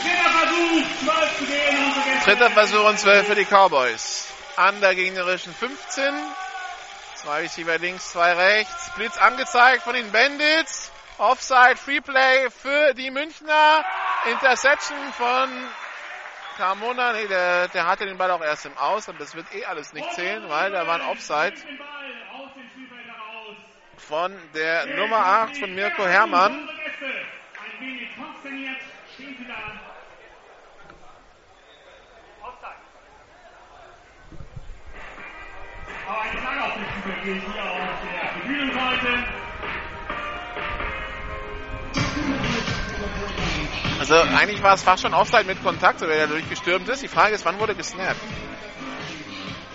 [0.03, 2.29] Dritter Versuch, 12 zu gehen, unsere Gäste.
[2.29, 4.27] Dritter Versuch und 12 für die Cowboys.
[4.55, 6.13] An der gegnerischen 15.
[7.25, 8.91] Zwei Receiver links, zwei rechts.
[8.93, 10.91] Blitz angezeigt von den Bandits.
[11.17, 13.83] Offside, Freeplay für die Münchner.
[14.29, 15.49] Interception von
[16.55, 17.13] Carmona.
[17.13, 19.91] Nee, der, der hatte den Ball auch erst im Aus, aber das wird eh alles
[19.93, 21.55] nicht zählen, weil da war ein Offside
[23.97, 28.77] von der Nummer 8 von Mirko Gäste, ein wenig konsterniert,
[29.15, 29.55] stehen sie da.
[32.43, 32.74] Offside.
[43.99, 47.01] Also eigentlich war es fast schon Offside mit Kontakt, so wer da durchgestürmt ist.
[47.01, 48.21] Die Frage ist, wann wurde gesnappt?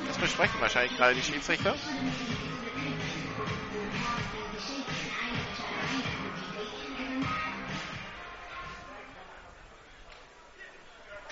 [0.07, 1.75] Das besprechen wahrscheinlich gerade die Schiedsrichter.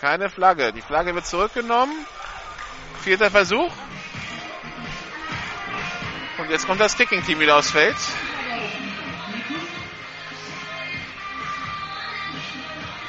[0.01, 0.73] Keine Flagge.
[0.73, 1.95] Die Flagge wird zurückgenommen.
[3.03, 3.73] Vierter Versuch.
[6.49, 7.95] Und jetzt kommt das Kicking-Team wieder aufs Feld.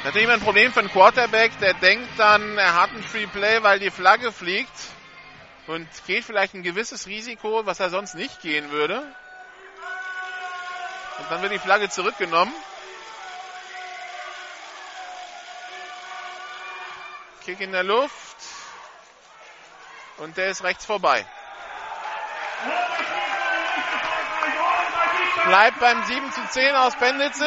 [0.03, 3.79] Natürlich ein Problem für einen Quarterback, der denkt dann, er hat ein Free Play, weil
[3.79, 4.73] die Flagge fliegt
[5.67, 8.99] und geht vielleicht ein gewisses Risiko, was er sonst nicht gehen würde.
[11.19, 12.53] Und dann wird die Flagge zurückgenommen.
[17.45, 18.35] Kick in der Luft.
[20.17, 21.25] Und der ist rechts vorbei.
[25.49, 27.41] Bleibt beim 7 zu 10 aus Bandits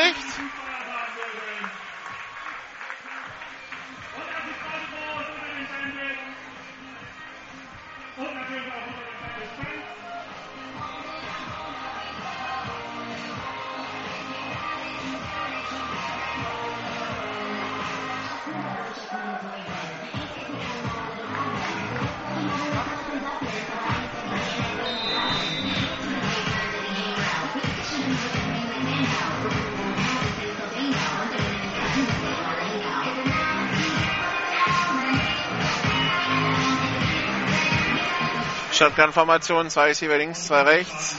[38.73, 41.17] Shotgun-Formation, zwei Receiver links, zwei rechts.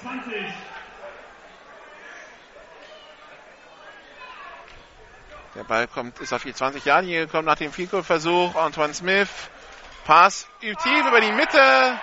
[0.00, 0.54] 20.
[5.54, 8.54] Der Ball kommt, ist auf die 20 Jahre gekommen nach dem Field Goal Versuch.
[8.54, 9.28] Antoine Smith.
[10.06, 11.98] Pass tief über die Mitte.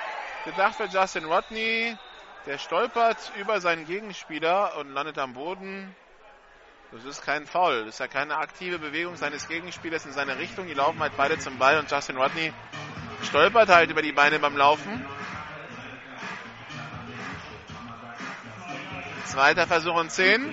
[0.46, 1.98] Gedacht für Justin Rodney.
[2.46, 5.96] Der stolpert über seinen Gegenspieler und landet am Boden.
[6.92, 7.86] Das ist kein Foul.
[7.86, 10.68] Das ist ja keine aktive Bewegung seines Gegenspielers in seine Richtung.
[10.68, 12.54] Die laufen halt beide zum Ball und Justin Rodney
[13.26, 15.06] stolpert halt über die Beine beim Laufen.
[19.26, 20.46] Zweiter Versuch und 10.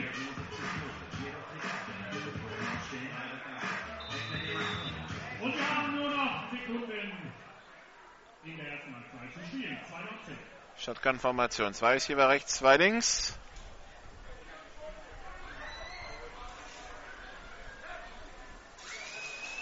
[5.40, 7.32] Und wir haben nur noch Sekunden
[8.44, 9.78] in der ersten Halbzeit zu spielen.
[9.88, 10.36] 2 noch 10.
[10.78, 11.74] Shotgun-Formation.
[11.74, 13.38] Zwei Receiver rechts, zwei links.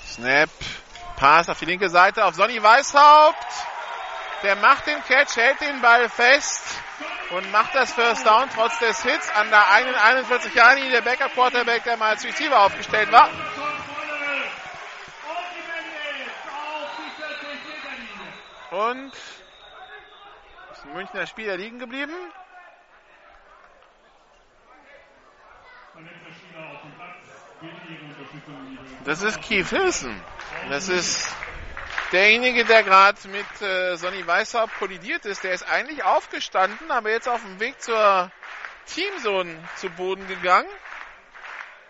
[0.06, 0.50] Snap.
[1.20, 3.46] Pass auf die linke Seite auf Sonny Weishaupt.
[4.42, 6.80] Der macht den Catch, hält den Ball fest
[7.28, 10.80] und macht das First Down trotz des Hits an der einen 41 Jahre.
[10.88, 13.28] Der Backup Quarterback, der mal als Receiver aufgestellt war.
[13.28, 13.68] Kontrolle.
[15.20, 16.32] Und die Wende
[16.64, 17.92] auf die 40 Meter
[18.70, 18.96] Linie.
[18.96, 19.12] Und
[20.72, 22.14] ist ein Münchner Spieler liegen geblieben.
[25.92, 27.10] Dann nimmt der Spieler auf den Platz.
[27.60, 28.29] Bitte Ihre Unterstützung, liebe
[29.04, 30.20] Das ist Keith Hilson.
[30.68, 31.28] Das ist
[32.12, 35.44] derjenige, der gerade mit äh, Sonny Weishaupt kollidiert ist.
[35.44, 38.30] Der ist eigentlich aufgestanden, aber jetzt auf dem Weg zur
[38.86, 40.68] Teamzone zu Boden gegangen.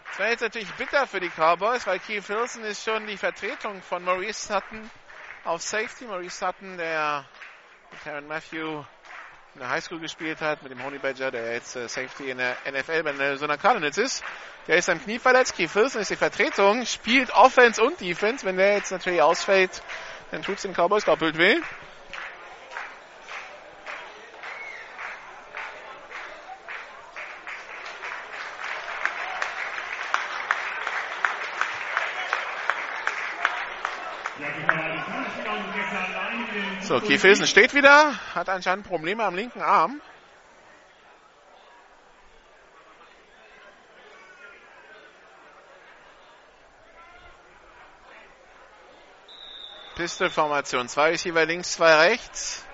[0.09, 3.81] Das wäre jetzt natürlich bitter für die Cowboys, weil Keith Hilson ist schon die Vertretung
[3.83, 4.91] von Maurice Sutton
[5.45, 6.05] auf Safety.
[6.05, 7.25] Maurice Sutton, der
[7.91, 8.85] mit Karen Matthew
[9.55, 12.57] in der Highschool gespielt hat, mit dem Honey Badger, der jetzt äh, Safety in der
[12.71, 14.25] NFL bei den Arizona Cardinals ist.
[14.71, 15.57] Der ist am Knie verletzt.
[15.57, 18.47] Keith Wilson ist die Vertretung, spielt Offense und Defense.
[18.47, 19.83] Wenn der jetzt natürlich ausfällt,
[20.31, 21.57] dann tut's den Cowboys doppelt weh.
[36.83, 40.01] So, Keith Wilson steht wieder, hat anscheinend Probleme am linken Arm.
[50.01, 50.89] Pistol-Formation.
[50.89, 52.65] Zwei Receiver links, zwei rechts.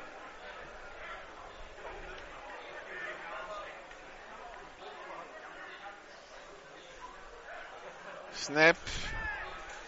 [8.33, 8.77] Snap.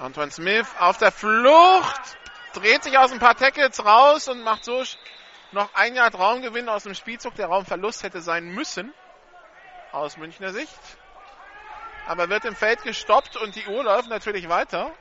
[0.00, 2.18] Antoine Smith auf der Flucht.
[2.54, 4.82] Dreht sich aus ein paar Tackles raus und macht so
[5.52, 7.36] noch ein Jahr Raumgewinn aus dem Spielzug.
[7.36, 8.92] Der Raumverlust hätte sein müssen.
[9.92, 10.76] Aus Münchner Sicht.
[12.04, 14.92] Aber wird im Feld gestoppt und die Uhr läuft natürlich weiter.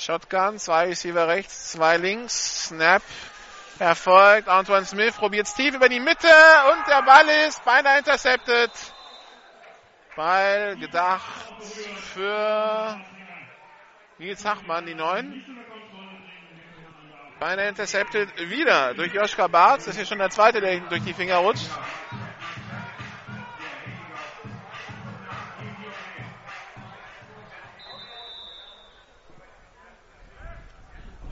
[0.00, 3.02] Shotgun, zwei Receiver rechts, zwei links, Snap,
[3.78, 6.26] erfolgt, Antoine Smith probiert es tief über die Mitte
[6.72, 8.70] und der Ball ist beinahe intercepted.
[10.16, 11.52] Ball gedacht
[12.14, 12.98] für
[14.16, 15.44] Nils Hachmann, die Neun.
[17.38, 19.80] Beinahe intercepted wieder durch Joschka Barth.
[19.80, 21.68] Das ist hier schon der zweite, der durch die Finger rutscht.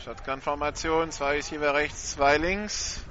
[0.08, 3.04] Shotgun-Formation, zwei Receiver rechts, zwei links.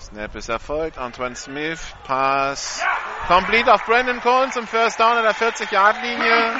[0.00, 0.96] Snap ist erfolgt.
[0.96, 2.82] Antoine Smith, Pass.
[3.26, 6.54] Complete auf Brandon Cohn zum First Down an der 40-Yard-Linie.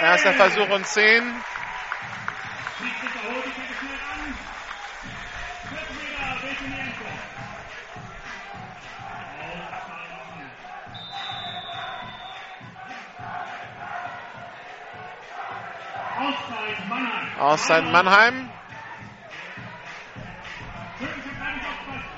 [0.00, 1.22] Erster Versuch und 10.
[17.36, 17.52] Mannheim.
[17.52, 18.50] Auszeit Mannheim.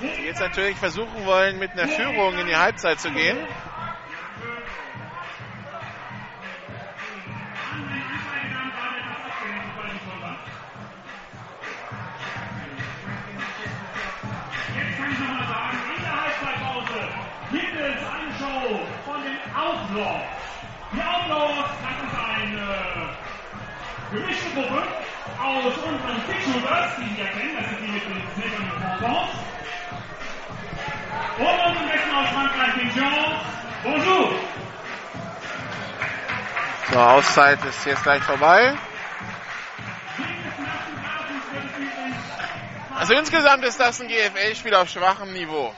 [0.00, 3.38] Die jetzt natürlich versuchen wollen, mit einer Führung in die Halbzeit zu gehen.
[14.74, 17.08] Jetzt kann ich noch mal sagen, in der Halbzeitpause
[17.52, 20.22] gibt es eine Show von den Outlaws.
[20.92, 23.05] Die Outlaws, ist eine
[24.10, 24.82] gemischte Gruppe
[25.42, 28.70] aus unseren Pitchhooters, die Sie ja kennen, das sind die mit den silbernen
[29.00, 29.30] Bonbons.
[31.38, 33.40] Und unseren Gästen aus Frankreich, den Jean.
[33.82, 34.38] Bonjour!
[36.90, 38.74] So, Auszeit ist jetzt gleich vorbei.
[42.98, 45.74] Also insgesamt ist das ein GFL-Spiel auf schwachem Niveau.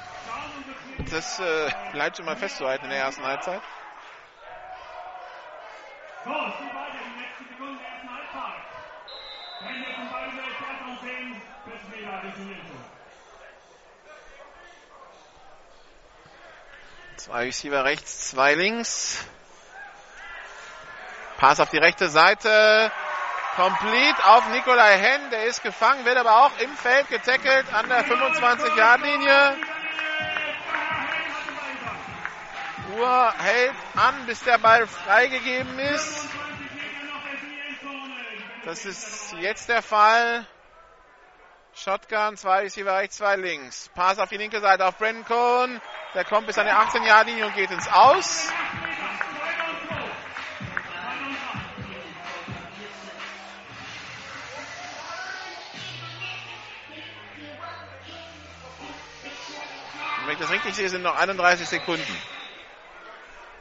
[1.10, 3.60] Das äh, bleibt schon mal festzuhalten in der ersten Halbzeit.
[6.24, 6.30] So,
[17.16, 19.26] Zwei Receiver rechts, zwei links.
[21.36, 22.92] Pass auf die rechte Seite.
[23.56, 25.30] Complete auf Nikolai Henn.
[25.30, 29.56] Der ist gefangen, wird aber auch im Feld getackelt an der 25-Yard-Linie.
[32.96, 36.28] Uhr hält an, bis der Ball freigegeben ist.
[38.68, 40.46] Das ist jetzt der Fall.
[41.74, 43.88] Shotgun, zwei Receiver rechts, zwei links.
[43.94, 45.80] Pass auf die linke Seite auf Brandon Cohn.
[46.12, 48.50] Der kommt bis an die 18-Yard-Linie und geht ins Aus.
[60.26, 62.22] Wenn ich das richtig sehe, sind noch 31 Sekunden.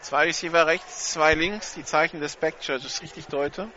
[0.02, 1.76] Zwei Receiver rechts, zwei links.
[1.76, 3.70] Die Zeichen des Backchurches richtig deute.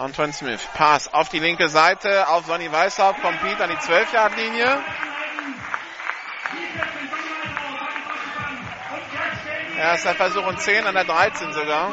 [0.00, 0.66] Antoine Smith.
[0.72, 3.20] Pass auf die linke Seite auf Sonny Weishaupt.
[3.20, 4.82] Compete an die 12-Yard-Linie.
[9.76, 11.92] Erster Versuch und 10 an der 13 sogar.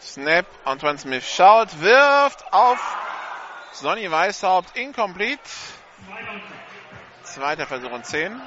[0.00, 0.46] Snap.
[0.64, 2.78] Antoine Smith schaut, wirft auf
[3.72, 4.76] Sonny Weishaupt.
[4.76, 5.40] Incomplete.
[7.24, 8.40] Zweiter Versuch und 10.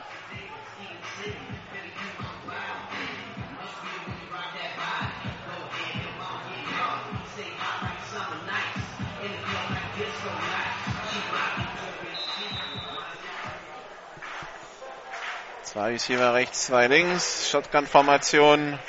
[15.78, 17.52] Zwei Receiver rechts, zwei links.
[17.52, 18.80] Shotgun-Formation.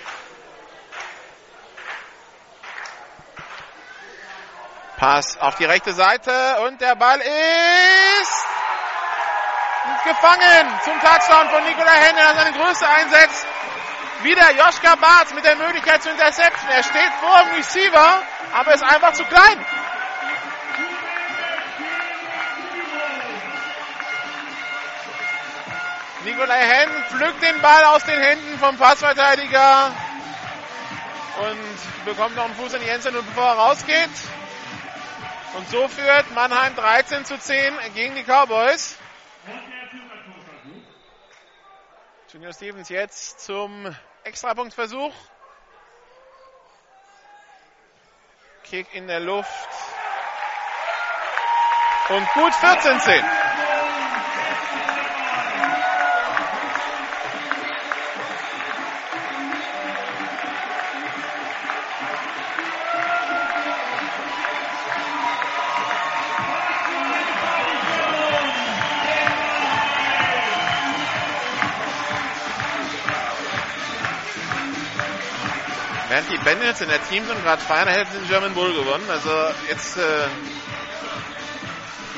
[4.96, 6.32] Pass auf die rechte Seite
[6.62, 8.46] und der Ball ist
[10.02, 13.46] gefangen zum Touchdown von Nikola Henne, der seine Größe einsetzt.
[14.22, 16.70] Wieder Joschka Barth mit der Möglichkeit zu intercepten.
[16.70, 18.22] Er steht vor dem Receiver,
[18.54, 19.66] aber ist einfach zu klein.
[26.28, 29.96] Nikolai Henn pflückt den Ball aus den Händen vom Passverteidiger
[31.38, 34.10] und bekommt noch einen Fuß in die Endzone, bevor er rausgeht.
[35.56, 38.98] Und so führt Mannheim 13 zu 10 gegen die Cowboys.
[42.30, 45.14] Junior Stevens jetzt zum Extrapunktversuch.
[48.64, 49.68] Kick in der Luft.
[52.10, 53.24] Und gut 14-10.
[76.18, 79.08] Während die Bandits in der Teams und gerade feiern, hätten den German Bull gewonnen.
[79.08, 79.30] Also
[79.68, 80.26] jetzt äh,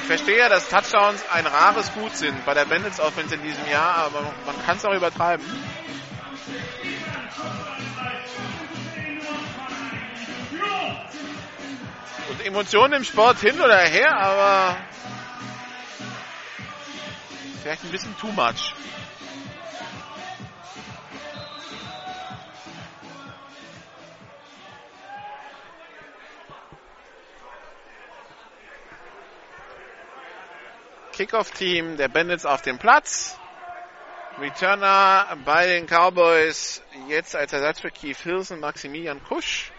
[0.01, 3.69] ich verstehe ja, dass Touchdowns ein rares Gut sind bei der Bandits Offense in diesem
[3.69, 5.45] Jahr, aber man kann es auch übertreiben.
[12.31, 14.77] Und Emotionen im Sport hin oder her, aber
[17.61, 18.73] vielleicht ein bisschen too much.
[31.21, 33.39] Kickoff-Team der Bandits auf dem Platz.
[34.39, 39.71] Returner bei den Cowboys jetzt als Ersatz für Keith Hilson Maximilian Kusch.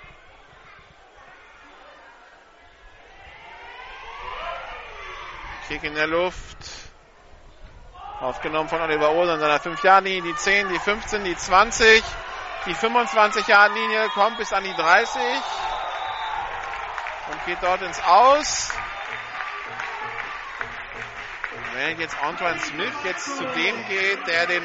[5.67, 6.57] Kick in der Luft.
[8.19, 10.21] Aufgenommen von Oliver Ohl an seiner 5-Jahr-Linie.
[10.21, 12.03] Die 10, die 15, die 20.
[12.67, 15.19] Die 25-Jahr-Linie kommt bis an die 30.
[17.31, 18.71] Und geht dort ins Aus.
[21.81, 24.61] Jetzt Antoine Smith jetzt zu dem geht, der den,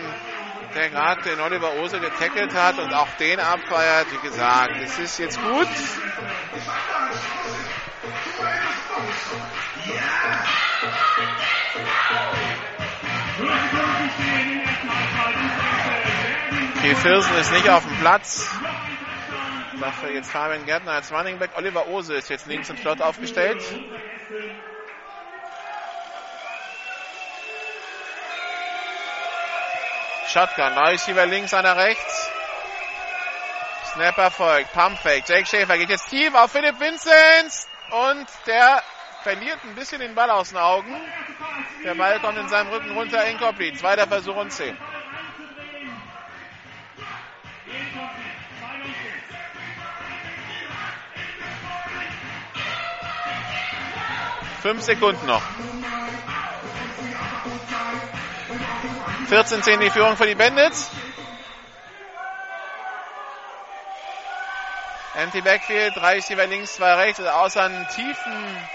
[0.75, 5.19] der gerade den Oliver Ose getackelt hat und auch den abfeiert, wie gesagt, es ist
[5.19, 5.67] jetzt gut.
[16.83, 18.47] Keith Filson ist nicht auf dem Platz.
[19.81, 21.53] Dafür jetzt Fabian Gärtner als Running Back.
[21.57, 23.63] Oliver Ose ist jetzt links und flott aufgestellt.
[30.37, 30.77] Shotgun.
[30.77, 32.31] Receiver links, einer rechts.
[33.95, 34.71] Snapper folgt.
[34.75, 35.27] Pump Fake.
[35.27, 37.67] Jake Schäfer geht jetzt tief auf Philipp Vinzenz.
[37.91, 38.83] Und der
[39.23, 40.95] verliert ein bisschen den Ball aus den Augen.
[41.85, 43.25] Der Ball kommt in seinem Rücken runter.
[43.25, 43.79] Incomplete.
[43.79, 44.77] Zweiter Versuch und 10.
[54.61, 55.43] Fünf Sekunden noch.
[59.31, 60.89] 14-10 die Führung für die Bandits.
[65.17, 68.69] Empty Backfield, drei Receiver links, zwei rechts, also außer einen tiefen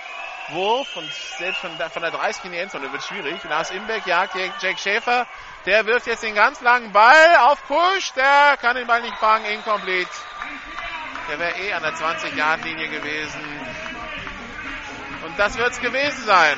[0.49, 3.41] Wurf und selbst von, von der 30 in die Endzone wird schwierig.
[3.45, 5.26] Lars Imbeck jagt Jack Schäfer.
[5.65, 8.11] Der wirft jetzt den ganz langen Ball auf Push.
[8.15, 9.45] Der kann den Ball nicht fangen.
[9.45, 10.10] Incomplete.
[11.30, 13.41] Der wäre eh an der 20-Yard-Linie gewesen.
[15.26, 16.57] Und das wird es gewesen sein.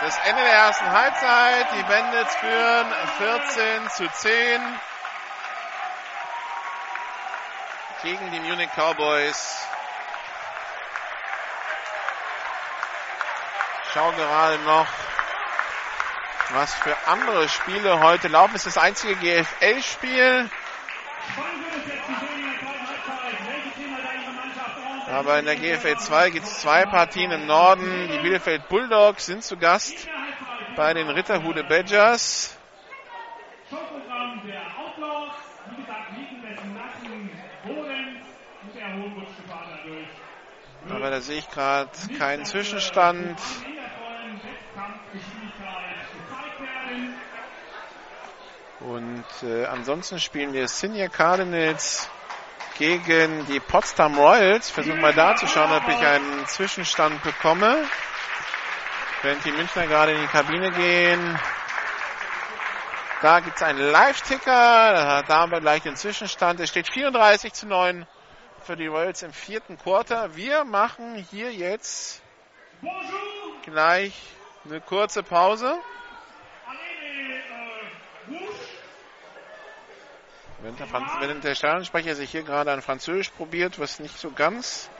[0.00, 1.66] Das Ende der ersten Halbzeit.
[1.74, 2.86] Die Bandits führen
[3.16, 4.60] 14 zu 10
[8.02, 9.66] gegen die Munich Cowboys.
[13.84, 14.86] Ich schaue gerade noch,
[16.50, 18.54] was für andere Spiele heute laufen.
[18.54, 20.50] Es ist das einzige GFL-Spiel.
[25.08, 28.08] Aber in der GFL 2 gibt es zwei Partien im Norden.
[28.10, 30.08] Die Bielefeld Bulldogs sind zu Gast
[30.74, 32.56] bei den Ritterhude Badgers.
[40.88, 43.38] Aber da sehe ich gerade keinen Zwischenstand.
[48.80, 52.08] Und äh, ansonsten spielen wir Senior Cardinals
[52.78, 54.68] gegen die Potsdam Royals.
[54.68, 57.84] Ich versuche mal da zu schauen, ob ich einen Zwischenstand bekomme.
[59.22, 61.38] Während die Münchner gerade in die Kabine gehen.
[63.22, 65.24] Da gibt es einen Live-Ticker.
[65.26, 66.60] Da haben wir gleich den Zwischenstand.
[66.60, 68.06] Es steht 34 zu 9
[68.62, 70.36] für die Royals im vierten Quarter.
[70.36, 72.22] Wir machen hier jetzt
[73.64, 74.12] gleich
[74.64, 75.78] eine kurze Pause.
[80.60, 84.30] Wenn der, Franz wenn der Stadionsprecher sich hier gerade an Französisch probiert, was nicht so
[84.30, 84.90] ganz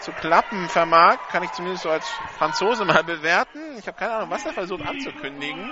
[0.00, 3.60] zu klappen vermag, kann ich zumindest so als Franzose mal bewerten.
[3.78, 5.70] Ich habe keine Ahnung, was er versucht anzukündigen.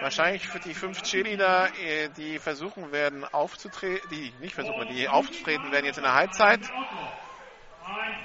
[0.00, 5.72] Wahrscheinlich für die fünf Cheerleader, äh, die versuchen werden aufzutreten, die nicht versuchen, die aufzutreten
[5.72, 6.60] werden jetzt in der Halbzeit.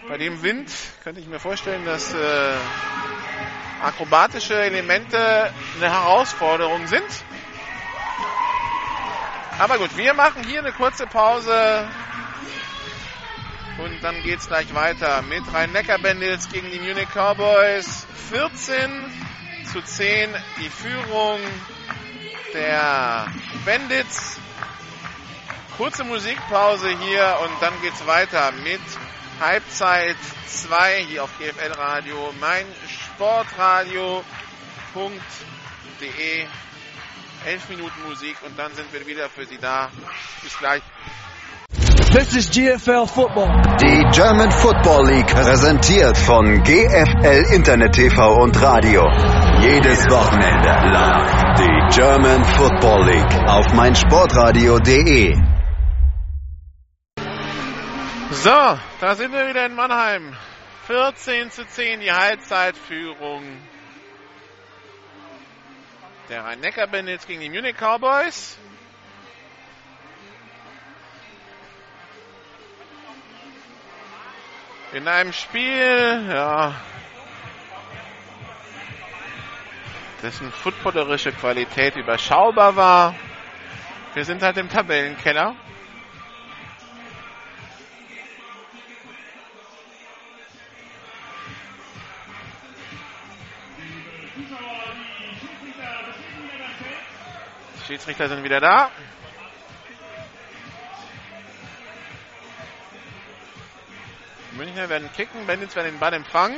[0.07, 0.72] Bei dem Wind
[1.03, 2.53] könnte ich mir vorstellen, dass äh,
[3.81, 7.07] akrobatische Elemente eine Herausforderung sind.
[9.60, 11.86] Aber gut, wir machen hier eine kurze Pause.
[13.77, 18.07] Und dann geht es gleich weiter mit Rhein-Neckar-Bandits gegen die Munich Cowboys.
[18.30, 18.90] 14
[19.73, 21.41] zu 10 die Führung
[22.53, 23.27] der
[23.65, 24.40] Bandits.
[25.76, 28.80] Kurze Musikpause hier und dann geht es weiter mit
[29.41, 30.15] Halbzeit
[30.48, 34.23] 2 hier auf GFL Radio, mein Sportradio.de.
[37.45, 39.90] 11 Minuten Musik und dann sind wir wieder für Sie da.
[40.41, 40.82] Bis gleich.
[42.11, 43.61] This is GFL Football.
[43.80, 49.03] Die German Football League präsentiert von GFL Internet TV und Radio.
[49.61, 55.36] Jedes Wochenende live die German Football League auf meinsportradio.de.
[58.32, 60.36] So, da sind wir wieder in Mannheim.
[60.88, 63.44] 14 zu 10 die Halbzeitführung
[66.30, 68.57] der Rhein-Neckar-Bandits gegen die Munich Cowboys.
[74.93, 76.76] In einem Spiel, ja,
[80.22, 83.15] dessen footballerische Qualität überschaubar war.
[84.14, 85.56] Wir sind halt im Tabellenkeller.
[97.90, 98.91] Schiedsrichter sind wieder da.
[104.56, 106.56] Münchner werden kicken, Bandits werden den Ball empfangen.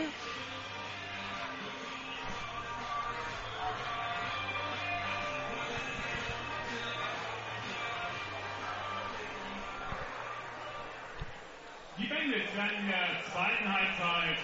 [11.98, 14.38] Die Bandits werden in der zweiten Halbzeit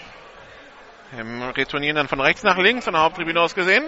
[1.20, 3.84] Ähm, retournieren dann von rechts nach links, von der Haupttribüne aus gesehen.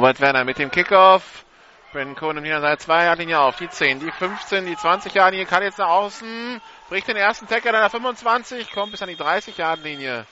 [0.00, 1.44] Robert Werner mit dem Kickoff.
[1.92, 3.56] Brandon Cohen nimmt ihn an seiner 2-Yard-Linie auf.
[3.56, 6.58] Die 10, die 15, die 20-Yard-Linie kann jetzt nach außen.
[6.88, 10.24] Bricht den ersten Tackle an der 25, kommt bis an die 30-Yard-Linie.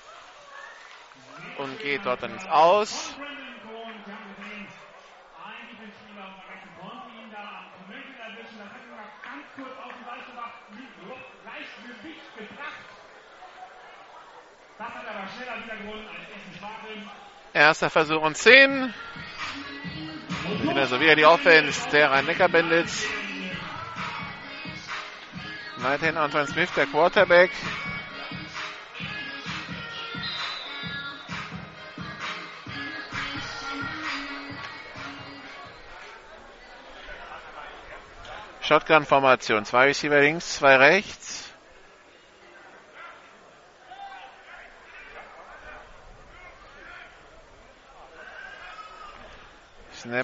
[1.58, 3.14] Und geht dort dann ins Aus.
[17.52, 18.94] Erster Versuch und 10.
[20.78, 23.04] Also wieder die Offense der Rhein-Neckar-Bandits.
[25.78, 27.50] Weiterhin Anton Smith, der Quarterback.
[38.60, 39.64] Shotgun-Formation.
[39.64, 41.27] Zwei Receiver links, zwei rechts.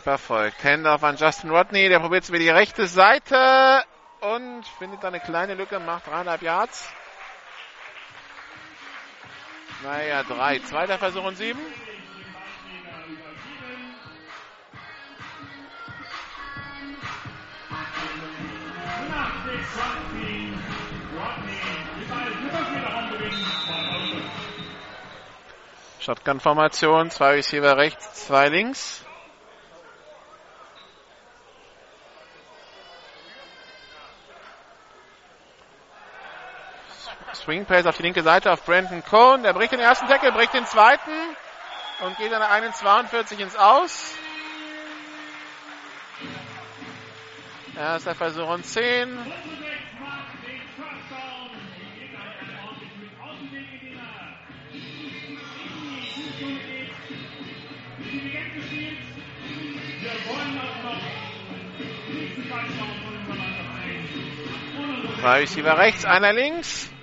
[0.04, 0.62] Snapper folgt.
[0.64, 1.88] Handoff an Justin Rodney.
[1.88, 3.82] Der probiert es über die rechte Seite
[4.20, 6.90] und findet da eine kleine Lücke, macht dreieinhalb Yards.
[9.82, 10.58] Naja, drei.
[10.58, 11.60] Zweiter Versuch und sieben.
[26.00, 29.03] Shotgun-Formation, zwei Receiver rechts, zwei links.
[37.44, 39.42] Swing Pace auf die linke Seite auf Brandon Cohn.
[39.42, 41.10] Der bricht den ersten Tackle, bricht den zweiten
[42.00, 44.14] und geht an der 1,42 ins Aus.
[47.76, 49.18] Erster Versuch und 10.
[65.20, 66.93] Zwei Receiver rechts, einer links.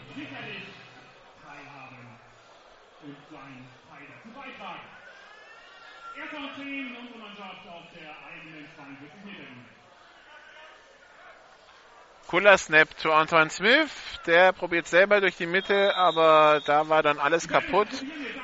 [12.32, 13.92] Cooler Snap zu Antoine Smith.
[14.26, 17.90] Der probiert selber durch die Mitte, aber da war dann alles kaputt.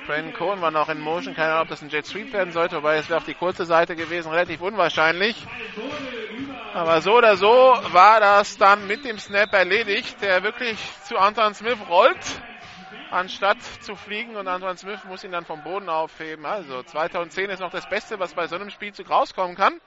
[0.06, 1.34] Brandon Cohen war noch in Motion.
[1.34, 3.66] Keine Ahnung, ob das ein Jet Sweep werden sollte, wobei es wäre auf die kurze
[3.66, 4.30] Seite gewesen.
[4.30, 5.48] Relativ unwahrscheinlich.
[6.74, 11.56] Aber so oder so war das dann mit dem Snap erledigt, der wirklich zu Antoine
[11.56, 12.42] Smith rollt,
[13.12, 14.36] anstatt zu fliegen.
[14.36, 16.46] Und Antoine Smith muss ihn dann vom Boden aufheben.
[16.46, 19.80] Also 2010 ist noch das Beste, was bei so einem Spielzug rauskommen kann.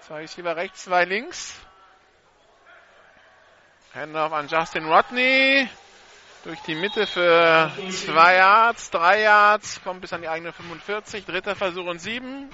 [0.00, 1.60] Zwei Receiver rechts, zwei links.
[3.94, 5.68] Handoff an Justin Rodney.
[6.44, 11.24] Durch die Mitte für zwei Yards, drei Yards, kommt bis an die eigene 45.
[11.24, 12.50] Dritter Versuch und sieben.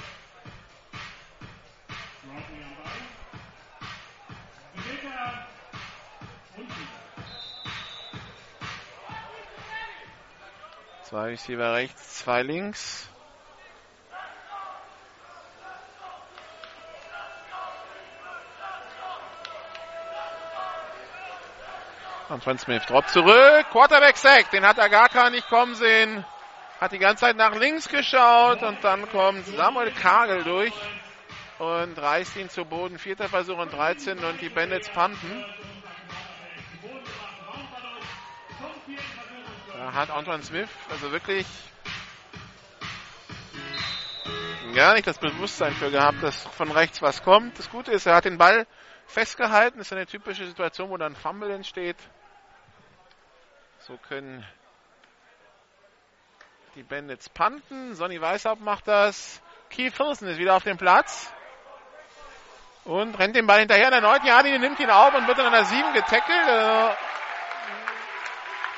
[11.09, 13.09] Zwei Receiver rechts, zwei links.
[22.29, 23.71] Antoine Smith droppt zurück.
[23.71, 24.51] Quarterback Sack.
[24.51, 26.27] Den hat Agaka nicht kommen sehen.
[26.79, 30.75] Hat die ganze Zeit nach links geschaut und dann kommt Samuel Kagel durch
[31.59, 32.99] und reißt ihn zu Boden.
[32.99, 35.43] Vierter Versuch und 13 und die Bandits panten.
[39.95, 41.47] Hat Antoine Smith also wirklich
[44.75, 47.59] gar nicht das Bewusstsein für gehabt, dass von rechts was kommt.
[47.59, 48.67] Das Gute ist, er hat den Ball
[49.07, 49.79] festgehalten.
[49.79, 51.97] Das ist eine typische Situation, wo dann Fumble entsteht.
[53.81, 54.47] So können
[56.75, 57.95] die Bandits panten.
[57.95, 59.43] Sonny Weishaupt macht das.
[59.71, 61.33] Keith Wilson ist wieder auf dem Platz.
[62.85, 63.91] Und rennt den Ball hinterher.
[63.91, 66.97] Der neunte Jahrlinie nimmt ihn auf und wird dann an der 7 getackelt.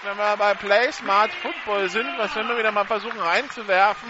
[0.03, 4.09] Wenn wir bei Play Smart Football sind, was wir wieder mal versuchen reinzuwerfen,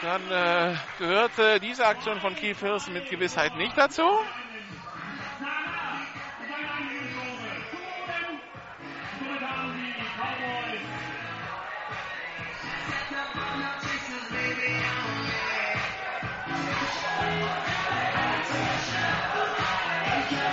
[0.00, 4.08] dann äh, gehörte diese Aktion von Keith Wilson mit Gewissheit nicht dazu.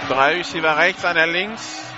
[0.09, 1.92] Drei Receiver rechts, einer links.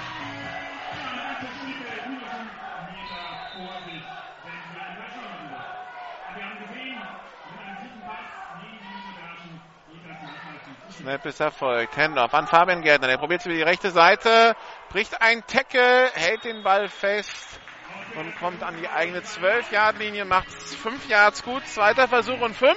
[11.06, 11.98] Snap erfolgt.
[11.98, 13.08] Handoff an Fabian Gärtner.
[13.08, 14.56] Der probiert es über die rechte Seite,
[14.90, 17.60] bricht ein Tackle, hält den Ball fest
[18.16, 21.64] und kommt an die eigene 12-Yard-Linie, macht 5 Yards gut.
[21.68, 22.76] Zweiter Versuch und 5.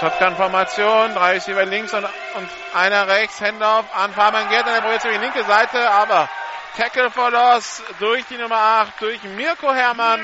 [0.00, 5.18] Shotgun-Formation, drei Receiver links und, und einer rechts, Handoff an Fabian Gärtner, der probiert die
[5.18, 6.26] linke Seite, aber
[6.74, 10.20] Tackle for Loss durch die Nummer 8, durch Mirko Herrmann.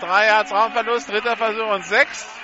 [0.00, 2.37] Drei Yards Raumverlust, dritter Versuch und sechs.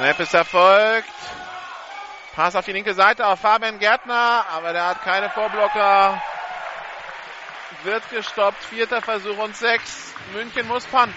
[0.00, 1.10] Snap ist erfolgt.
[2.34, 6.22] Pass auf die linke Seite auf Fabian Gärtner, aber der hat keine Vorblocker.
[7.82, 8.64] Wird gestoppt.
[8.64, 10.14] Vierter Versuch und sechs.
[10.32, 11.14] München muss panten.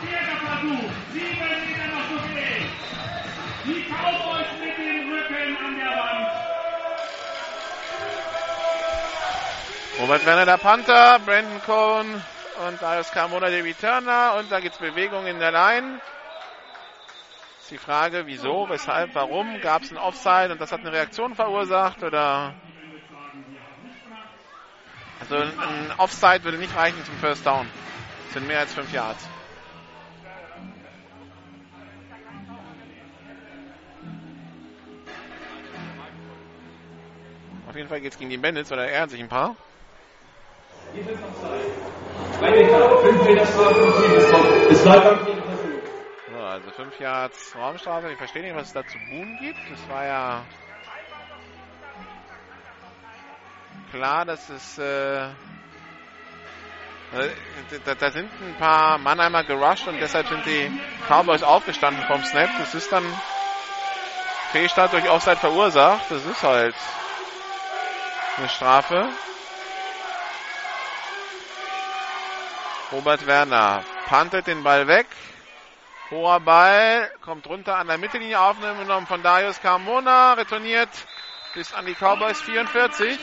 [0.00, 2.72] Vierter Versuch, sieben Meter noch zu gehen.
[3.66, 4.13] Die Cowboys
[9.96, 12.22] Robert Werner der Panther, Brandon Cohn
[12.66, 14.34] und Darius Carmona der Returner.
[14.38, 16.00] Und da gibt es Bewegung in der Line.
[17.60, 19.60] Ist die Frage, wieso, weshalb, warum?
[19.60, 22.02] Gab es ein Offside und das hat eine Reaktion verursacht?
[22.02, 22.54] Oder
[25.20, 27.68] also ein Offside würde nicht reichen zum First Down.
[28.24, 29.28] Das sind mehr als fünf Yards.
[37.68, 39.54] Auf jeden Fall geht es gegen die Bandits oder er hat sich ein paar.
[46.30, 48.10] So, also 5 Yards Raumstrafe.
[48.12, 49.58] Ich verstehe nicht, was es da zu buhen gibt.
[49.70, 50.44] Das war ja
[53.92, 55.28] klar, dass es äh,
[57.84, 60.70] da, da sind ein paar Mannheimer gerusht und deshalb sind die
[61.08, 62.50] Cowboys aufgestanden vom Snap.
[62.58, 63.04] Das ist dann
[64.50, 66.10] Fehlstart durch Offside verursacht.
[66.10, 66.74] Das ist halt
[68.36, 69.08] eine Strafe.
[72.92, 75.06] Robert Werner pantet den Ball weg.
[76.10, 80.90] Hoher Ball, kommt runter an der Mittellinie aufgenommen von Darius Carmona, retourniert
[81.54, 83.18] bis an die Cowboys 44.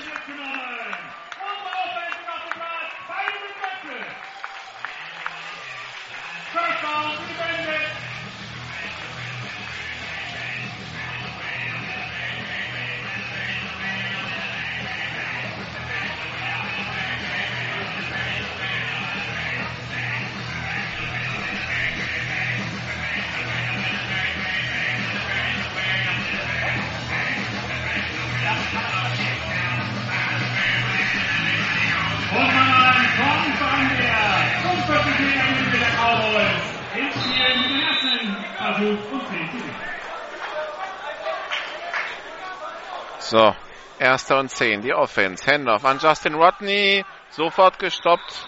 [44.11, 45.49] erster und 10, die Offense.
[45.49, 48.45] Handoff an Justin Rodney, sofort gestoppt.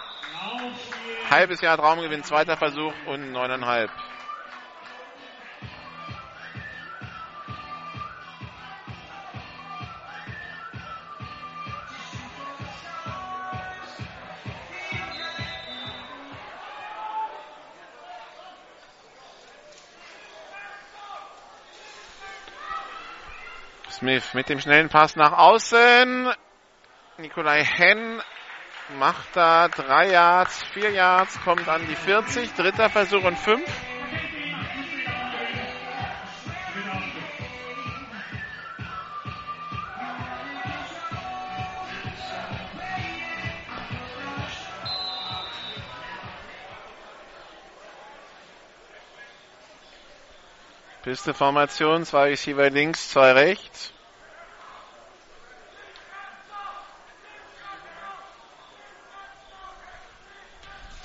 [1.30, 3.90] Halbes Jahr Traumgewinn, zweiter Versuch und neuneinhalb.
[24.04, 26.30] Smith mit dem schnellen Pass nach außen.
[27.20, 28.22] Nikolai Henn
[29.00, 32.52] macht da drei Yards, vier Yards, kommt an die 40.
[32.52, 33.64] Dritter Versuch und fünf.
[51.04, 53.93] Piste-Formation, zwei Receiver links, zwei rechts.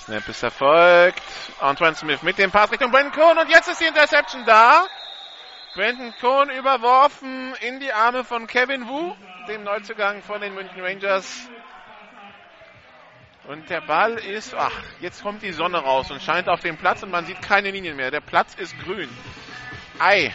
[0.08, 1.22] Snap ist erfolgt.
[1.60, 4.86] Antoine Smith mit dem Pass Richtung Brandon Cohn und jetzt ist die Interception da.
[5.74, 9.14] Brandon Cohn überworfen in die Arme von Kevin Wu,
[9.48, 11.50] dem Neuzugang von den München Rangers.
[13.48, 17.02] Und der Ball ist, ach, jetzt kommt die Sonne raus und scheint auf dem Platz
[17.02, 18.10] und man sieht keine Linien mehr.
[18.10, 19.10] Der Platz ist grün.
[19.98, 20.32] Ei.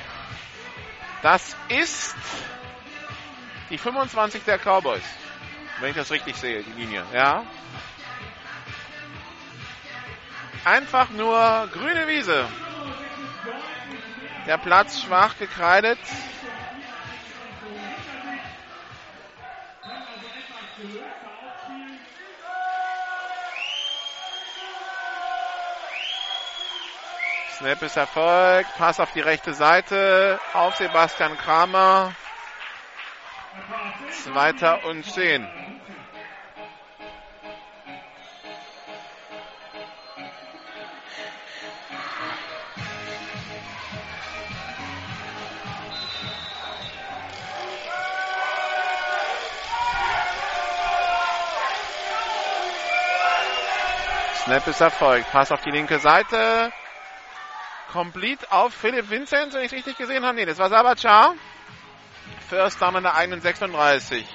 [1.23, 2.15] Das ist
[3.71, 5.01] die 25 der Cowboys.
[5.79, 7.03] Wenn ich das richtig sehe, die Linie.
[7.11, 7.43] Ja.
[10.65, 12.47] Einfach nur grüne Wiese.
[14.47, 15.99] Der Platz schwach gekreidet.
[27.57, 28.69] Snap ist erfolgt.
[28.77, 30.39] Pass auf die rechte Seite.
[30.53, 32.13] Auf Sebastian Kramer.
[34.11, 35.47] Zweiter und zehn.
[54.43, 55.31] Snap ist erfolgt.
[55.31, 56.73] Pass auf die linke Seite.
[57.93, 60.35] Complete auf Philipp Vincent, wenn ich richtig gesehen habe.
[60.35, 61.35] Nee, das war Sabachar.
[62.49, 64.27] First down an der eigenen 36.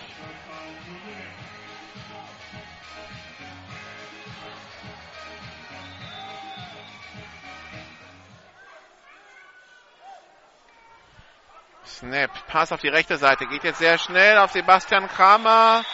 [11.84, 13.46] Snap, Pass auf die rechte Seite.
[13.46, 15.84] Geht jetzt sehr schnell auf Sebastian Kramer.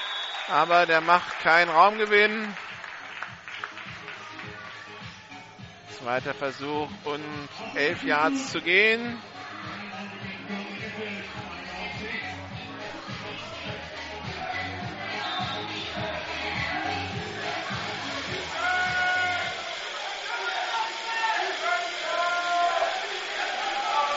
[0.53, 2.55] Aber der macht keinen Raumgewinn.
[6.05, 7.25] Zweiter Versuch und
[7.75, 9.19] elf Yards zu gehen.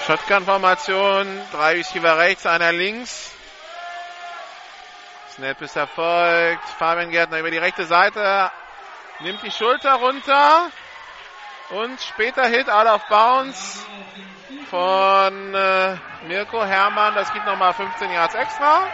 [0.06, 3.32] Shotgun-Formation, drei Receiver rechts, einer links.
[5.30, 6.68] Snap ist erfolgt.
[6.78, 8.52] Fabian Gärtner über die rechte Seite,
[9.22, 10.70] nimmt die Schulter runter.
[11.70, 13.86] Und später Hit out of bounds
[14.70, 17.14] von äh, Mirko Hermann.
[17.16, 18.88] Das gibt nochmal 15 Yards extra.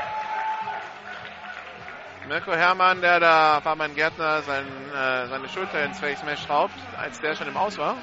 [2.28, 7.20] Mirko Hermann, der da Fabian Gärtner sein, äh, seine Schulter ins Face Mesh schraubt, als
[7.20, 7.95] der schon im Aus war.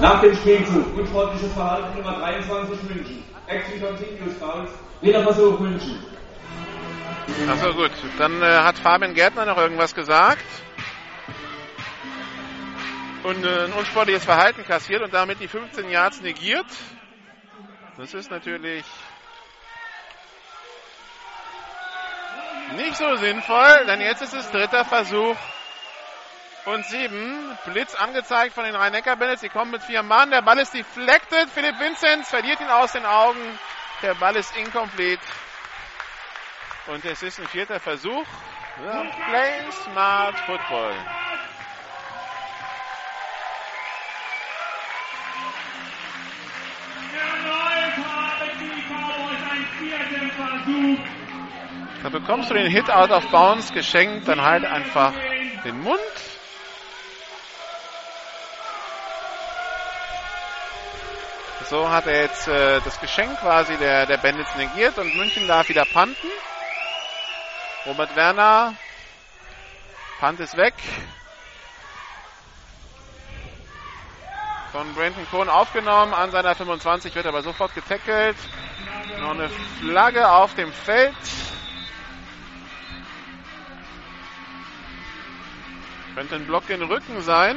[0.00, 3.24] Nach dem Spielzug, unsportliches Verhalten Nummer 23 München.
[3.46, 4.70] Action Continuous Fouls.
[5.00, 5.98] Wieder Versuch München.
[7.48, 7.90] Achso, gut.
[8.18, 10.44] Dann äh, hat Fabian Gärtner noch irgendwas gesagt.
[13.22, 16.66] Und äh, ein unsportliches Verhalten kassiert und damit die 15 Yards negiert.
[17.96, 18.84] Das ist natürlich
[22.76, 25.36] nicht so sinnvoll, denn jetzt ist es dritter Versuch
[26.66, 27.58] und sieben.
[27.66, 29.40] Blitz angezeigt von den Rhein-Neckar-Bandits.
[29.40, 30.30] Sie kommen mit vier Mann.
[30.30, 31.48] Der Ball ist deflected.
[31.50, 33.58] Philipp Vinzenz verliert ihn aus den Augen.
[34.02, 35.22] Der Ball ist incomplete.
[36.86, 38.26] Und es ist ein vierter Versuch.
[38.84, 40.94] Ja, play smart football.
[52.02, 55.12] Da bekommst du den Hit out of bounds geschenkt, dann halt einfach
[55.64, 55.98] den Mund.
[61.68, 65.68] So hat er jetzt äh, das Geschenk quasi der, der Bandits negiert und München darf
[65.68, 66.28] wieder panten.
[67.84, 68.74] Robert Werner,
[70.20, 70.74] Pant ist weg.
[74.72, 78.36] Von Brandon Cohn aufgenommen, an seiner 25 wird aber sofort getackelt.
[79.20, 79.48] Noch eine
[79.80, 81.14] Flagge auf dem Feld.
[86.18, 87.56] Könnte ein Block in den Rücken sein.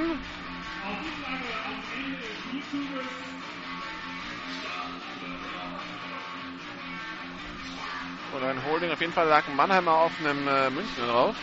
[8.38, 8.92] Oder ein Holding.
[8.92, 11.36] Auf jeden Fall lag ein Mannheimer auf einem äh, München drauf.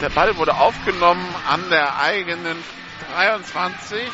[0.00, 2.56] Der Ball wurde aufgenommen an der eigenen
[3.12, 4.10] 23.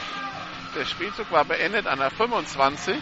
[0.74, 2.96] Der Spielzug war beendet an der 25.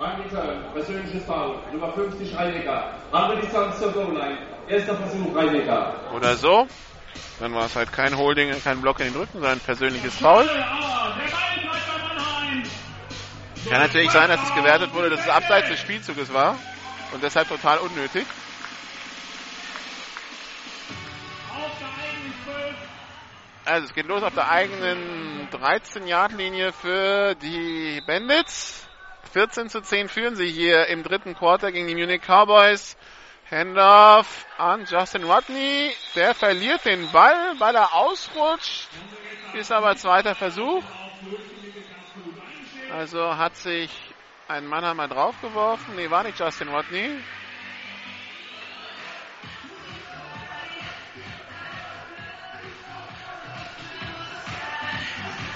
[0.00, 2.94] Angetan, persönliches Foul, Nummer 50 Reinecker.
[3.12, 4.38] Andere Distanz zur Goal-Line.
[4.66, 5.94] Erster Versuch Reinecker.
[6.14, 6.66] Oder so.
[7.38, 10.46] Dann war es halt kein Holding, kein Block in den Rücken, sondern ein persönliches Foul.
[13.68, 16.56] Kann natürlich sein, dass es gewertet wurde, dass es abseits des Spielzuges war
[17.12, 18.24] und deshalb total unnötig.
[23.66, 28.89] Also es geht los auf der eigenen 13-Yard-Linie für die Bandits.
[29.32, 32.96] 14 zu 10 führen sie hier im dritten Quarter gegen die Munich Cowboys.
[33.50, 35.92] Handoff an Justin Rodney.
[36.14, 38.88] Der verliert den Ball, weil er ausrutscht.
[39.54, 40.82] Ist aber zweiter Versuch.
[42.92, 43.90] Also hat sich
[44.48, 45.94] ein Mann einmal draufgeworfen.
[45.94, 47.10] Nee, war nicht Justin Rodney.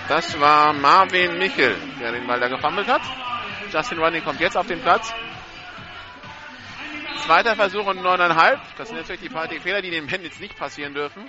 [0.08, 3.02] Das war Marvin Michel, der den Ball da gefummelt hat.
[3.74, 5.12] Justin Rodney kommt jetzt auf den Platz.
[7.26, 8.60] Zweiter Versuch und neuneinhalb.
[8.76, 11.26] Das sind natürlich die, die Fehler, die den Bandits nicht passieren dürfen.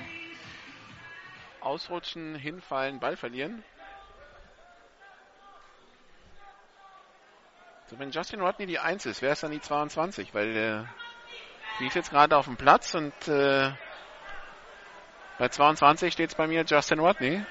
[1.59, 3.63] Ausrutschen, hinfallen, Ball verlieren.
[7.87, 10.83] So, wenn Justin Rodney die 1 ist, wäre es dann die 22, weil äh,
[11.79, 13.71] die ist jetzt gerade auf dem Platz und äh,
[15.39, 17.43] bei 22 steht es bei mir Justin Rodney.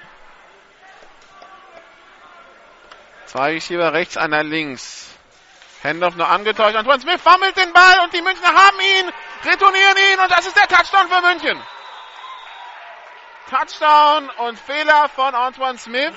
[3.25, 5.15] Zwei Receiver rechts, einer links.
[5.83, 6.75] Handoff nur angetäuscht.
[6.75, 9.11] Antoine Smith fummelt den Ball und die Münchner haben ihn,
[9.43, 11.61] retournieren ihn und das ist der Touchdown für München.
[13.49, 16.15] Touchdown und Fehler von Antoine Smith.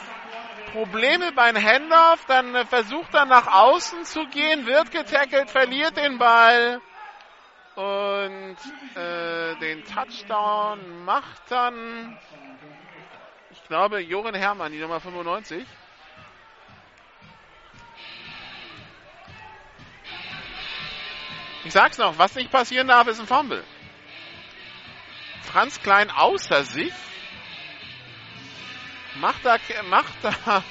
[0.73, 6.81] Probleme beim Handoff, dann versucht er nach außen zu gehen, wird getackelt, verliert den Ball
[7.75, 8.57] und
[8.97, 12.19] äh, den Touchdown macht dann,
[13.51, 15.67] ich glaube, Joren Herrmann, die Nummer 95.
[21.69, 23.63] Ich sag's noch, was nicht passieren darf, ist ein Fumble.
[25.43, 26.95] Franz Klein außer sich.
[29.17, 29.59] Macht da,
[29.91, 30.65] macht da,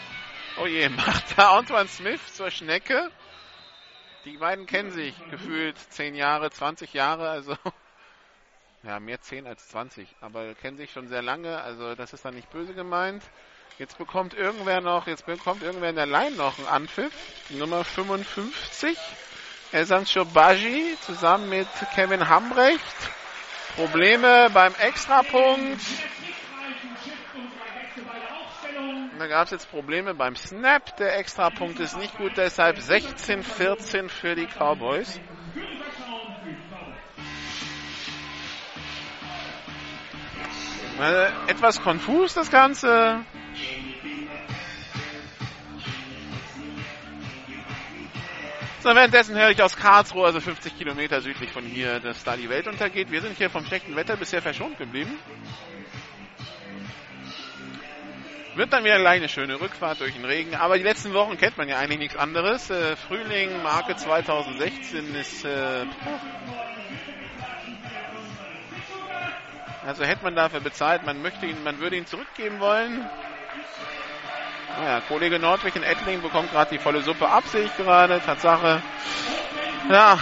[0.59, 3.11] oh je, macht da Antoine Smith zur Schnecke.
[4.25, 7.55] Die beiden kennen sich gefühlt 10 Jahre, 20 Jahre, also,
[8.81, 12.33] ja, mehr 10 als 20, aber kennen sich schon sehr lange, also das ist dann
[12.33, 13.21] nicht böse gemeint.
[13.77, 17.13] Jetzt bekommt irgendwer noch, jetzt bekommt irgendwer in der Line noch einen Anpfiff.
[17.51, 18.97] Nummer 55.
[19.73, 22.81] Esan Shobaji zusammen mit Kevin Hambrecht.
[23.75, 25.81] Probleme beim Extrapunkt.
[29.19, 30.95] Da gab es jetzt Probleme beim Snap.
[30.97, 35.19] Der Extrapunkt ist nicht gut, deshalb 16-14 für die Cowboys.
[40.99, 43.25] Äh, etwas konfus das Ganze.
[48.87, 52.49] So, währenddessen höre ich aus Karlsruhe, also 50 Kilometer südlich von hier, dass da die
[52.49, 53.11] Welt untergeht.
[53.11, 55.19] Wir sind hier vom schlechten Wetter bisher verschont geblieben.
[58.55, 60.55] Wird dann wieder eine schöne Rückfahrt durch den Regen.
[60.55, 62.69] Aber die letzten Wochen kennt man ja eigentlich nichts anderes.
[62.69, 65.43] Äh, Frühling, Marke 2016 ist.
[65.43, 65.85] Äh,
[69.85, 73.05] also hätte man dafür bezahlt, man möchte ihn, man würde ihn zurückgeben wollen.
[74.77, 78.21] Naja, Kollege Nordwig in Ettling bekommt gerade die volle Suppe ab, sehe ich gerade.
[78.23, 78.83] Tatsache.
[79.89, 80.19] Ja.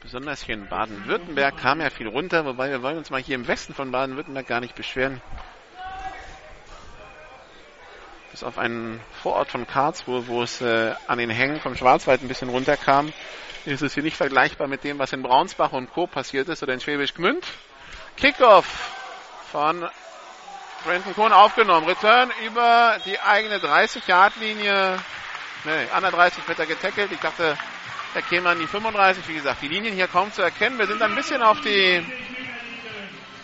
[0.00, 3.46] Besonders hier in Baden-Württemberg kam ja viel runter, wobei wir wollen uns mal hier im
[3.46, 5.20] Westen von Baden-Württemberg gar nicht beschweren
[8.38, 12.28] bis auf einen Vorort von Karlsruhe, wo es äh, an den Hängen vom Schwarzwald ein
[12.28, 13.12] bisschen runterkam,
[13.64, 16.06] ist es hier nicht vergleichbar mit dem, was in Braunsbach und Co.
[16.06, 17.44] passiert ist oder in Schwäbisch Gmünd.
[18.16, 18.92] Kickoff
[19.50, 19.88] von
[20.84, 21.88] Brenton Kohn aufgenommen.
[21.88, 25.00] Return über die eigene 30-Yard-Linie.
[25.64, 27.10] Nee, an der 30 wird er getackelt.
[27.10, 27.58] Ich dachte,
[28.14, 29.26] er käme an die 35.
[29.26, 30.78] Wie gesagt, die Linien hier kaum zu erkennen.
[30.78, 32.06] Wir sind ein bisschen auf die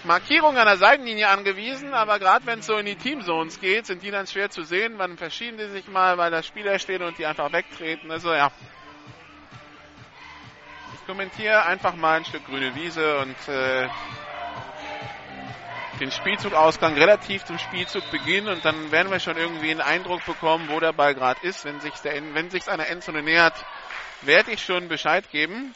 [0.05, 4.03] Markierung an der Seitenlinie angewiesen, aber gerade wenn es so in die Teamzones geht, sind
[4.03, 4.97] die dann schwer zu sehen.
[4.97, 8.11] Man verschieben die sich mal, weil da Spieler stehen und die einfach wegtreten.
[8.11, 8.51] Also ja.
[10.95, 13.89] Ich kommentiere einfach mal ein Stück grüne Wiese und äh,
[16.01, 20.81] den Spielzugausgang relativ zum Spielzugbeginn und dann werden wir schon irgendwie einen Eindruck bekommen, wo
[20.81, 21.65] der Ball gerade ist.
[21.65, 23.55] Wenn sich wenn sich einer Endzone nähert,
[24.23, 25.75] werde ich schon Bescheid geben.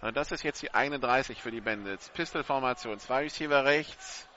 [0.00, 2.08] Und das ist jetzt die 31 für die Bandits.
[2.10, 2.98] Pistol-Formation.
[3.00, 4.28] Zwei Receiver rechts.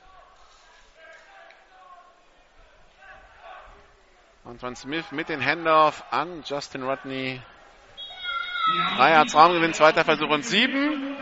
[4.43, 7.39] Antoine Smith mit den Handoff an Justin Rodney.
[8.97, 11.15] Drei Yards Raumgewinn, zweiter Versuch und sieben.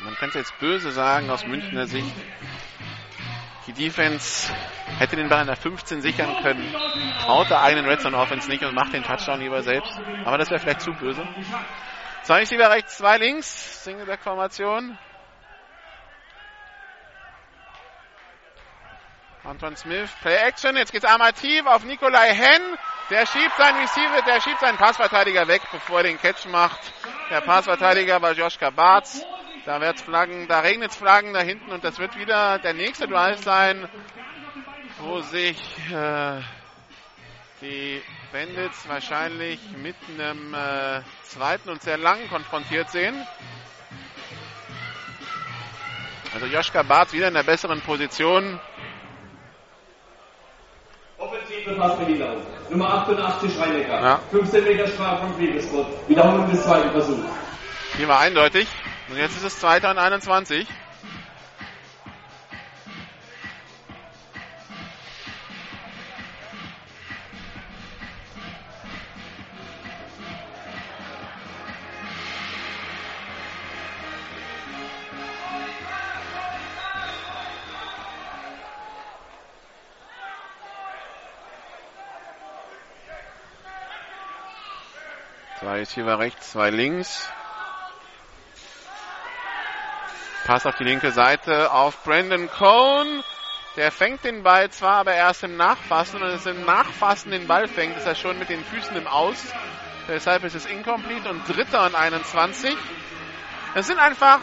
[0.00, 2.14] Man könnte jetzt böse sagen aus Münchner Sicht.
[3.66, 4.52] Die Defense
[4.98, 6.74] hätte den Ball in der 15 sichern können,
[7.22, 9.98] traut der eigenen Red Zone Offense nicht und macht den Touchdown lieber selbst.
[10.24, 11.26] Aber das wäre vielleicht zu böse.
[12.24, 13.84] Zwei Receiver rechts, zwei links.
[13.84, 14.98] Singleback-Formation.
[19.44, 20.76] Anton Smith, Play Action.
[20.76, 22.62] Jetzt geht's einmal tief auf Nikolai Henn.
[23.10, 26.80] Der schiebt seinen Receiver, der schiebt seinen Passverteidiger weg, bevor er den Catch macht.
[27.30, 29.22] Der Passverteidiger war Joschka Barz.
[29.66, 33.42] Da wird's Flaggen, da regnet's Flaggen da hinten und das wird wieder der nächste Drive
[33.42, 33.88] sein,
[35.00, 35.58] wo sich
[35.90, 36.40] äh,
[37.62, 43.14] die Bandits wahrscheinlich mit einem äh, zweiten und sehr langen konfrontiert sehen.
[46.34, 48.60] Also Joschka Barz wieder in der besseren Position.
[51.16, 52.42] Offensive Passbehinderung.
[52.68, 54.02] Nummer 88 Reinecker.
[54.02, 54.20] Ja.
[54.30, 55.86] 15 Meter Strafe vom Fliegespot.
[56.08, 57.22] Wiederholung des zweiten Versuchs.
[57.96, 58.66] Hier war eindeutig.
[59.08, 59.90] Und jetzt ist es 2.
[59.90, 60.66] und 21.
[85.60, 87.32] Zwei Receiver rechts, zwei links.
[90.44, 93.24] Pass auf die linke Seite auf Brandon Cohn.
[93.76, 96.22] Der fängt den Ball zwar, aber erst im Nachfassen.
[96.22, 99.42] Und es im Nachfassen den Ball fängt, ist er schon mit den Füßen im Aus.
[100.06, 102.76] Deshalb ist es incomplete und dritter und 21.
[103.74, 104.38] Es sind einfach,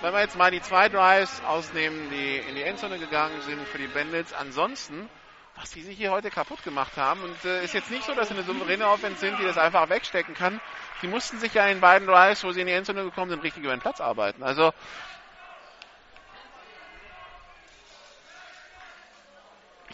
[0.00, 3.78] wenn wir jetzt mal die zwei Drives ausnehmen, die in die Endzone gegangen sind für
[3.78, 4.32] die Bandits.
[4.32, 5.08] Ansonsten,
[5.54, 7.22] was die sich hier heute kaputt gemacht haben.
[7.22, 9.88] Und äh, ist jetzt nicht so, dass sie eine souveräne Offense sind, die das einfach
[9.90, 10.60] wegstecken kann.
[11.00, 13.62] Sie mussten sich ja in beiden Drives, wo sie in die Endzone gekommen sind, richtig
[13.62, 14.42] über den Platz arbeiten.
[14.42, 14.72] Also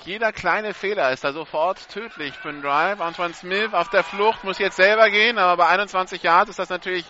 [0.05, 3.01] jeder kleine Fehler ist da sofort tödlich für einen Drive.
[3.01, 6.69] Antoine Smith auf der Flucht muss jetzt selber gehen, aber bei 21 Yards ist das
[6.69, 7.05] natürlich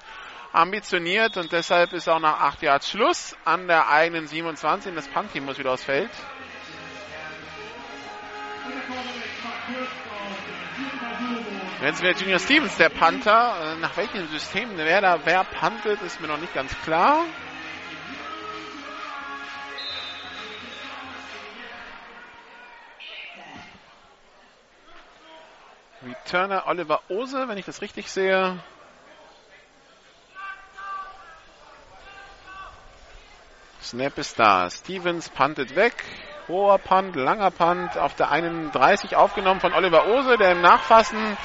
[0.53, 4.95] ambitioniert und deshalb ist auch nach 8 Yards Schluss an der eigenen 27.
[4.95, 6.11] Das Punt-Team muss wieder aufs Feld.
[11.83, 13.77] Jetzt wäre Junior Stevens der Panther.
[13.81, 17.25] Nach welchem System wer da wer puntet, ist mir noch nicht ganz klar.
[26.03, 28.59] Returner Oliver Ose, wenn ich das richtig sehe.
[33.83, 34.69] Snap ist da.
[34.69, 35.95] Stevens puntet weg.
[36.49, 41.37] Hoher Punt, langer Punt auf der 31 aufgenommen von Oliver Ose, der im Nachfassen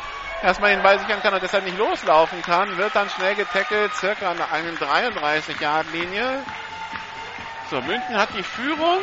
[0.44, 2.78] erstmal den Ball sichern kann und deshalb nicht loslaufen kann.
[2.78, 6.44] Wird dann schnell getackelt, circa an der 33 Yard Linie.
[7.72, 9.00] So, München hat die Führung.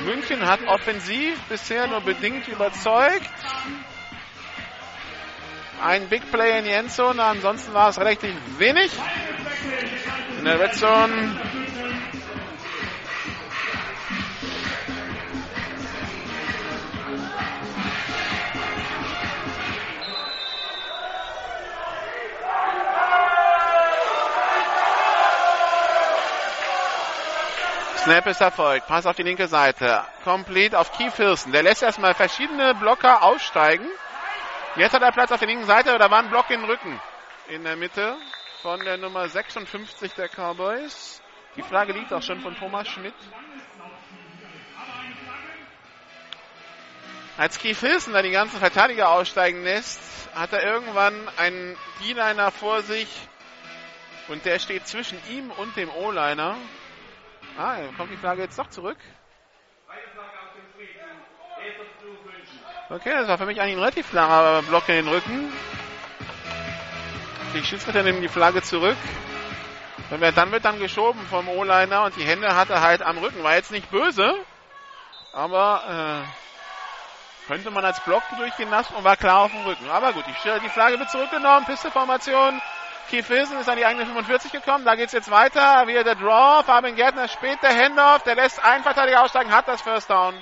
[0.00, 3.28] München hat offensiv bisher nur bedingt überzeugt.
[5.82, 8.90] Ein Big Play in die Endzone, ansonsten war es relativ wenig.
[10.38, 10.74] In der Red
[28.04, 28.88] Snap ist erfolgt.
[28.88, 30.04] Pass auf die linke Seite.
[30.24, 31.52] Complete auf Hilson.
[31.52, 33.86] Der lässt erstmal verschiedene Blocker aussteigen.
[34.74, 35.96] Jetzt hat er Platz auf der linken Seite.
[35.96, 37.00] Da war ein Block den Rücken.
[37.48, 38.16] In der Mitte
[38.60, 41.22] von der Nummer 56 der Cowboys.
[41.54, 43.14] Die Frage liegt auch schon von Thomas Schmidt.
[47.36, 50.00] Als Keith Hilson da die ganzen Verteidiger aussteigen lässt,
[50.34, 53.08] hat er irgendwann einen D-Liner vor sich
[54.26, 56.56] und der steht zwischen ihm und dem O-Liner.
[57.58, 58.98] Ah, kommt die Flagge jetzt doch zurück.
[62.88, 65.52] Okay, das war für mich eigentlich ein relativ langer Block in den Rücken.
[67.54, 68.96] Die Schiedsrichter nehmen die Flagge zurück.
[70.10, 73.42] Dann wird dann geschoben vom O-Liner und die Hände hat er halt am Rücken.
[73.42, 74.34] War jetzt nicht böse,
[75.32, 79.88] aber äh, könnte man als Block durchgehen lassen und war klar auf dem Rücken.
[79.90, 81.64] Aber gut, die, die Flagge wird zurückgenommen.
[81.64, 82.60] Pisteformation.
[83.10, 84.84] Keith Wilson ist an die eigene 45 gekommen.
[84.84, 85.86] Da geht's jetzt weiter.
[85.86, 86.62] Wieder der Draw.
[86.64, 88.22] Fabian Gärtner spät der Handoff.
[88.24, 90.34] Der lässt einen Verteidiger aussteigen, hat das First Down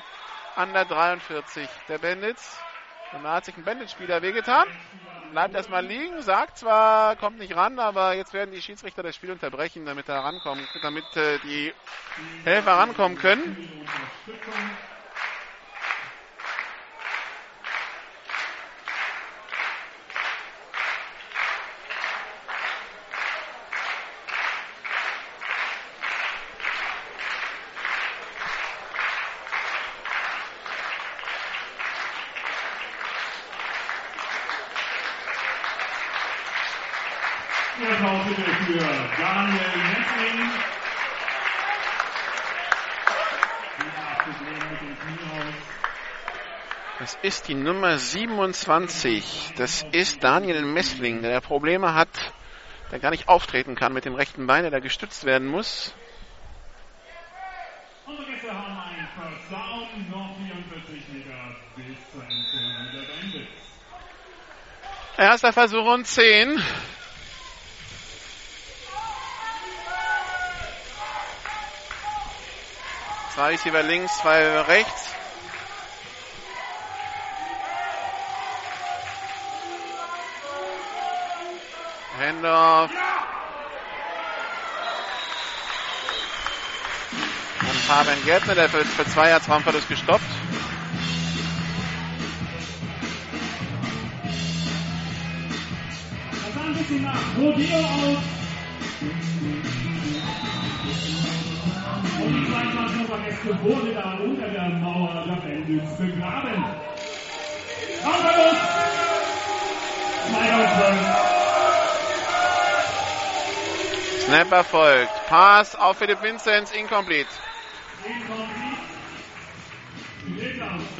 [0.56, 2.58] an der 43 der Bandits.
[3.12, 4.66] Und da hat sich ein Bandit-Spieler wehgetan.
[5.32, 9.30] Bleibt erstmal liegen, sagt zwar, kommt nicht ran, aber jetzt werden die Schiedsrichter das Spiel
[9.30, 11.72] unterbrechen, damit er rankommen, damit äh, die
[12.44, 13.86] Helfer rankommen können.
[47.00, 49.54] Das ist die Nummer 27.
[49.56, 52.10] Das ist Daniel Messling, der Probleme hat,
[52.92, 55.94] der gar nicht auftreten kann mit dem rechten Bein, der da gestützt werden muss.
[58.04, 63.48] Unsere Gäste haben ein First Down, noch 44 Meter bis zur Endzone der Bandits.
[65.16, 66.62] Erster Versuch und 10.
[73.32, 75.19] Zwei Receiver links, zwei rechts.
[82.20, 82.90] Handoff.
[87.60, 89.48] Und Fabian Gärtner, der wird für zwei Yards
[89.88, 90.22] gestoppt.
[97.02, 98.18] Nach Rodeo aus.
[102.20, 106.64] Und die 22 Obergäste wurde da unter der Mauer der Bandits begraben.
[108.04, 108.22] Auf
[110.76, 111.39] zwölf.
[114.30, 115.10] Snap erfolgt.
[115.26, 117.28] Pass auf Philipp Vinzenz, incomplete.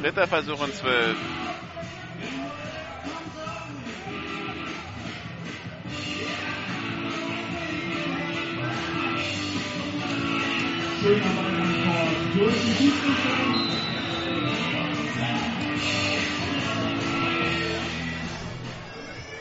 [0.01, 0.27] Dritter.
[0.27, 1.15] Versuch und 12.
[11.01, 13.30] Schöner Ballantwort durch die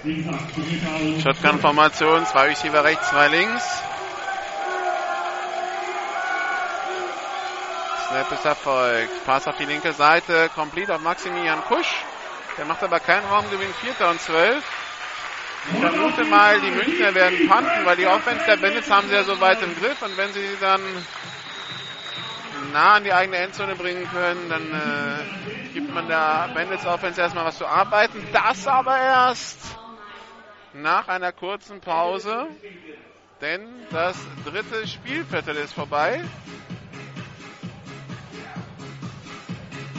[0.03, 3.83] Shotgun-Formation, zwei Receiver rechts, zwei links.
[8.09, 9.25] Snap ist erfolgt.
[9.27, 12.03] Pass auf die linke Seite, complete auf Maximilian Kusch.
[12.57, 14.65] Der macht aber keinen Raumgewinn, vierter und zwölf.
[15.73, 19.25] Ich vermute mal, die Münchner werden panten, weil die Offense der Bandits haben sie ja
[19.25, 20.81] so weit im Griff und wenn sie sie dann
[22.73, 25.19] nah an die eigene Endzone bringen können, dann äh,
[25.75, 28.27] gibt man der Bandits Offense erstmal was zu arbeiten.
[28.33, 29.59] Das aber erst
[30.75, 32.47] nach einer kurzen Pause,
[33.41, 36.23] denn das dritte Spielviertel ist vorbei.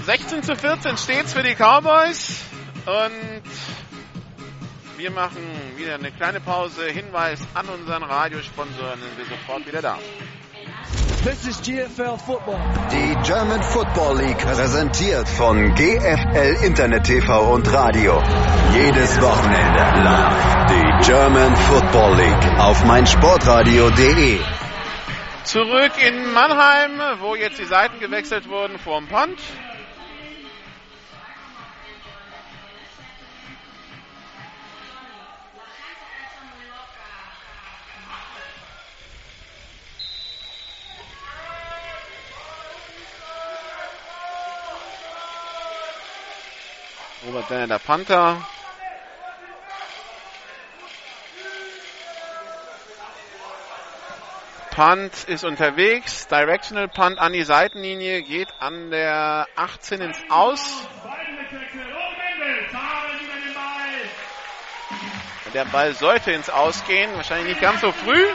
[0.06, 2.44] 16 zu 14 steht's für die Cowboys
[2.86, 3.44] und
[4.98, 5.42] wir machen
[5.78, 6.86] wieder eine kleine Pause.
[6.86, 10.00] Hinweis an unseren Radiosponsoren, sind wir sofort wieder da.
[11.24, 12.60] This is GFL Football.
[12.92, 18.22] Die German Football League präsentiert von GFL Internet TV und Radio.
[18.74, 24.40] Jedes Wochenende live die German Football League auf meinsportradio.de.
[25.44, 29.40] Zurück in Mannheim, wo jetzt die Seiten gewechselt wurden vorm Punt.
[47.24, 48.42] Robert Denner, der Panther.
[54.72, 56.28] Punt ist unterwegs.
[56.28, 60.88] Directional Punt an die Seitenlinie, geht an der 18 ins Aus.
[65.54, 68.26] Der Ball sollte ins Aus gehen, wahrscheinlich nicht ganz so früh.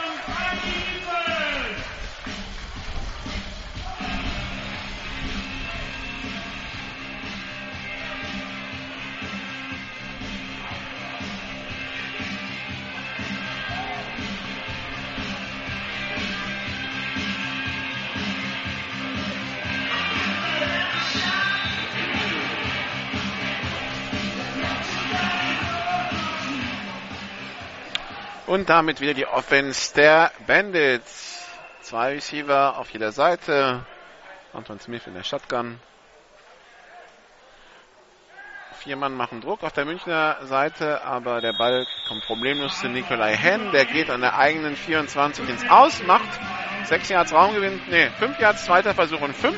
[28.67, 31.47] Und damit wieder die Offense der Bandits.
[31.83, 33.87] Zwei Receiver auf jeder Seite.
[34.53, 35.79] Anton Smith in der Shotgun.
[38.81, 43.37] Vier Mann machen Druck auf der Münchner Seite, aber der Ball kommt problemlos zu Nikolai
[43.37, 43.71] Henn.
[43.71, 46.29] Der geht an der eigenen 24 ins Aus, macht
[46.87, 49.57] 6 Yards Raumgewinn, nee, 5 Yards, zweiter Versuch und 5.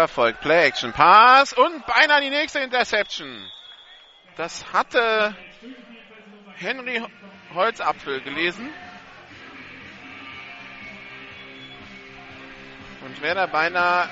[0.00, 0.40] verfolgt.
[0.40, 3.50] Play Action Pass und beinahe die nächste Interception.
[4.36, 5.36] Das hatte
[6.56, 7.02] Henry
[7.54, 8.72] Holzapfel gelesen.
[13.04, 14.08] Und wäre da beinahe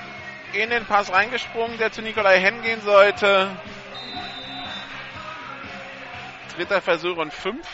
[0.53, 3.49] in den Pass reingesprungen, der zu Nikolai Henn gehen sollte.
[6.55, 7.67] Dritter Versuch und fünf.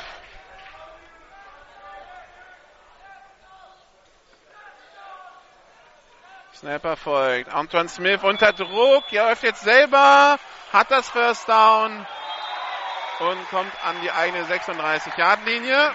[6.65, 7.53] Snapper folgt.
[7.53, 9.13] Antoine Smith unter Druck.
[9.13, 10.39] Er läuft jetzt selber.
[10.73, 12.07] Hat das First Down.
[13.19, 15.91] Und kommt an die eigene 36-Yard-Linie.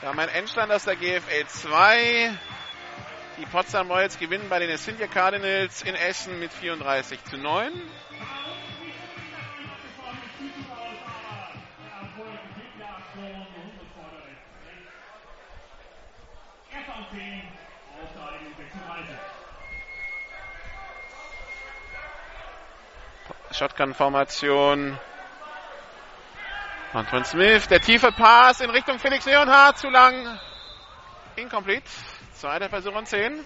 [0.00, 2.36] Wir haben einen Endstand aus der GFL 2.
[3.38, 7.70] Die Potsdam Royals gewinnen bei den Essindia Cardinals in Essen mit 34 zu 9.
[23.56, 24.98] Shotgun-Formation.
[26.92, 30.38] Antoine Smith, der tiefe Pass in Richtung Felix Leonhardt, zu lang.
[31.36, 31.88] Incomplete.
[32.34, 33.44] Zweiter Versuch und 10.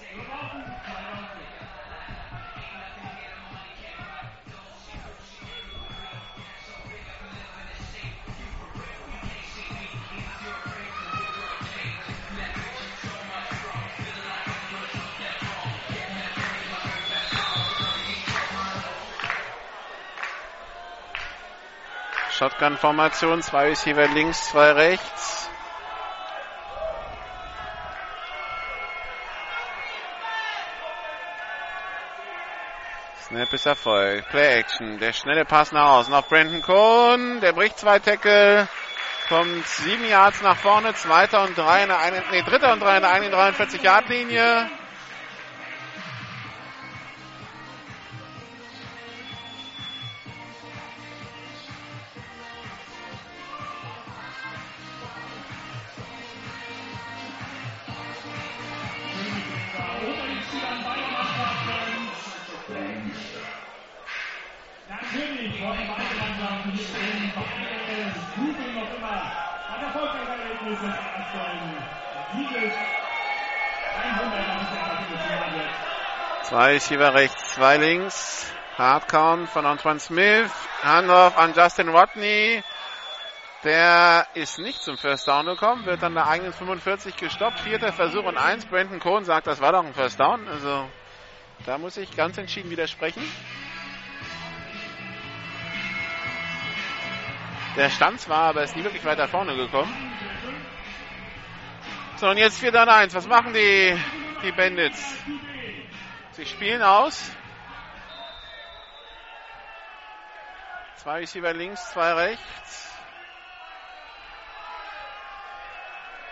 [22.40, 25.50] Shotgun-Formation, zwei Receiver links, zwei rechts.
[33.26, 34.26] Snap ist Erfolg.
[34.30, 34.98] Play Action.
[34.98, 37.42] Der schnelle Pass nach außen auf Brandon Cohn.
[37.42, 38.66] Der bricht zwei Tackle.
[39.28, 40.94] Kommt sieben Yards nach vorne.
[40.94, 44.70] Zweiter und drei in der einen, nee, dritter und drei in der 41 Yard Linie.
[76.51, 78.52] Zwei Receiver rechts, zwei links.
[78.77, 80.51] Hardcount von Antoine Smith.
[80.82, 82.60] Handoff an Justin Rodney.
[83.62, 87.60] Der ist nicht zum First Down gekommen, wird an der eigenen 45 gestoppt.
[87.60, 88.66] Vierter Versuch und eins.
[88.66, 90.48] Brandon Cohn sagt, das war doch ein First Down.
[90.48, 90.90] Also
[91.66, 93.22] da muss ich ganz entschieden widersprechen.
[97.77, 99.94] Der stand zwar, aber ist nie wirklich weiter vorne gekommen.
[102.16, 103.14] So, und jetzt 4 dann 1.
[103.14, 103.97] Was machen die,
[104.43, 105.14] die Bandits?
[106.40, 107.32] Sie spielen aus.
[110.96, 112.94] Zwei Receiver links, zwei rechts.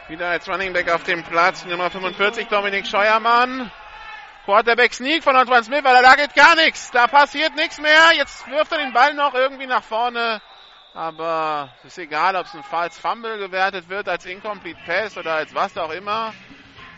[0.09, 3.71] Wieder als Running Back auf dem Platz, Nummer 45, Dominik Scheuermann.
[4.47, 6.91] Quarterback Sneak von Antoine Smith, weil da geht gar nichts.
[6.91, 8.15] Da passiert nichts mehr.
[8.15, 10.41] Jetzt wirft er den Ball noch irgendwie nach vorne.
[10.95, 15.35] Aber es ist egal, ob es ein False Fumble gewertet wird, als Incomplete Pass oder
[15.35, 16.33] als was auch immer.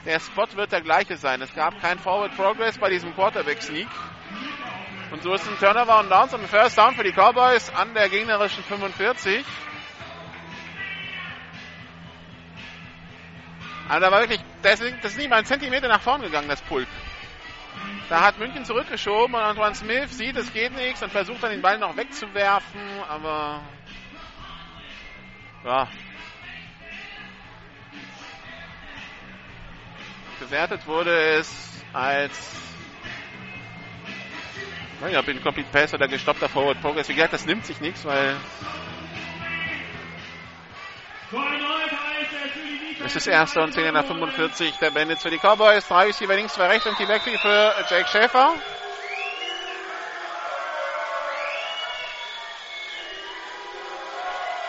[0.05, 1.43] Der Spot wird der gleiche sein.
[1.43, 3.89] Es gab kein Forward Progress bei diesem Quarterback Sneak.
[5.11, 7.93] Und so ist ein Turnover und Downs und ein First Down für die Cowboys an
[7.95, 9.45] der gegnerischen 45.
[13.89, 16.49] Also da war wirklich, das ist, das ist nicht mal ein Zentimeter nach vorn gegangen,
[16.49, 16.87] das Pulk.
[18.09, 21.61] Da hat München zurückgeschoben und Antoine Smith sieht, es geht nichts und versucht dann den
[21.61, 23.61] Ball noch wegzuwerfen, aber
[25.65, 25.89] ja.
[30.41, 32.51] Gewertet wurde es als
[35.01, 37.09] naja, bin Complete Pass oder gestoppter Forward Progress.
[37.09, 38.37] Wie gesagt, das nimmt sich nichts, weil
[43.05, 45.87] es ist erster und 10 nach 45 der Bandits für die Cowboys.
[45.87, 48.55] Drei Receiver links, zwei rechts und die Backfield für Jake Schäfer.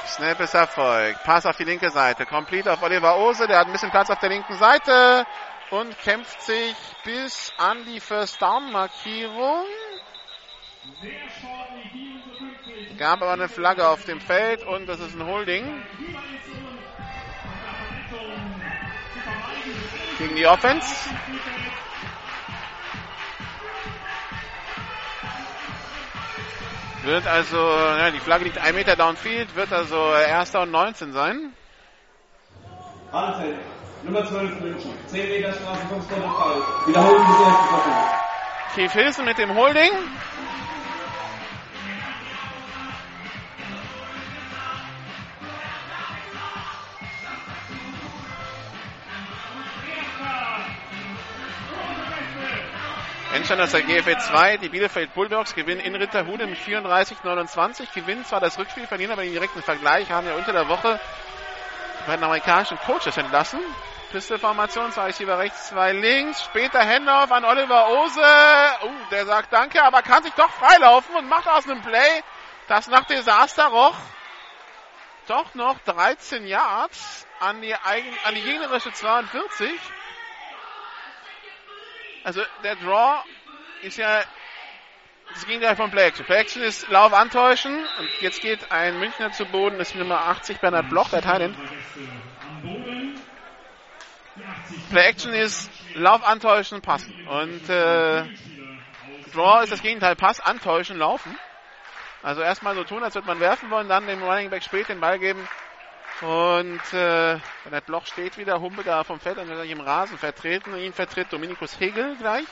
[0.08, 1.18] Snap ist Erfolg.
[1.24, 2.26] Pass auf die linke Seite.
[2.26, 3.48] Complete auf Oliver Ose.
[3.48, 5.26] Der hat ein bisschen Platz auf der linken Seite
[5.72, 9.66] und kämpft sich bis an die First Down Markierung.
[12.98, 15.84] Gab aber eine Flagge auf dem Feld und das ist ein Holding.
[20.18, 21.10] Gegen die Offense.
[27.04, 31.54] Wird also, ja, die Flagge liegt ein Meter downfield, wird also erster und 19 sein.
[33.12, 33.58] Anfeld,
[34.04, 34.92] Nummer 12 München.
[35.08, 36.62] 10 Meter Strafe vom Fall.
[36.88, 38.22] Wiederholen des ersten Versuchs.
[38.74, 39.92] Keith Hilson mit dem Holding.
[53.36, 54.58] Endstand aus der GFL 2.
[54.58, 57.94] Die Bielefeld Bulldogs gewinnen in Ritterhude mit 34-29.
[57.94, 60.10] Gewinnen zwar das Rückspiel, verlieren aber den direkten Vergleich.
[60.10, 61.00] Haben ja unter der Woche
[62.08, 63.60] bei den amerikanischen Coaches entlassen.
[64.12, 66.44] Pistol-Formation, zwei Receiver rechts, zwei links.
[66.44, 68.22] Später Handoff an Oliver Ose.
[68.84, 72.22] Uh, der sagt Danke, aber kann sich doch freilaufen und macht aus einem Play,
[72.68, 73.96] das nach Desaster roch,
[75.28, 79.72] doch noch 13 Yards an die, eigen, an die gegnerische 42.
[82.24, 83.24] Also der Draw
[83.82, 84.24] ist ja
[85.34, 86.26] das Gegenteil von Play Action.
[86.26, 90.20] Play Action ist Lauf antäuschen und jetzt geht ein Münchner zu Boden, das ist Nummer
[90.28, 91.56] 80 Bernhard Bloch, der Thailand.
[94.90, 97.14] Play Action ist Lauf antäuschen, passen.
[97.28, 98.24] Und äh,
[99.34, 101.38] Draw ist das Gegenteil, Pass antäuschen, laufen.
[102.24, 105.00] Also erstmal so tun, als würde man werfen wollen, dann dem Running Back spät den
[105.00, 105.48] Ball geben.
[106.22, 110.18] Und äh, Bernhard Bloch steht wieder, Humpe da vom Feld und wird sich im Rasen
[110.18, 110.78] vertreten.
[110.78, 112.46] Ihn vertritt Dominikus Hegel gleich.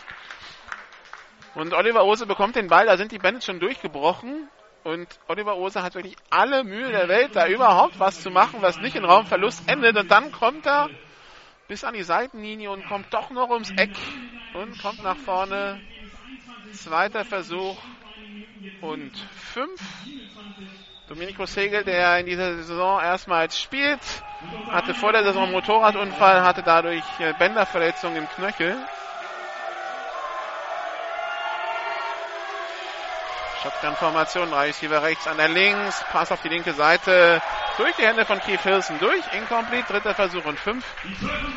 [1.53, 4.49] Und Oliver Ose bekommt den Ball, da sind die Bandits schon durchgebrochen.
[4.83, 8.79] Und Oliver Ose hat wirklich alle Mühe der Welt, da überhaupt was zu machen, was
[8.79, 9.97] nicht in Raumverlust endet.
[9.97, 10.89] Und dann kommt er
[11.69, 13.95] bis an die Seitenlinie und kommt doch noch ums Eck
[14.55, 15.79] und kommt nach vorne.
[16.73, 17.77] Zweiter Versuch
[18.81, 19.15] und
[19.53, 19.79] fünf.
[21.07, 23.99] Domenico Segel, der in dieser Saison erstmals spielt,
[24.69, 28.75] hatte vor der Saison einen Motorradunfall, hatte dadurch äh, Bänderverletzungen im Knöchel.
[33.61, 37.41] Shotgun-Formation, Receiver rechts, an der links, Pass auf die linke Seite,
[37.79, 40.85] durch die Hände von Keith Hilson durch, incomplete, dritter Versuch und fünf.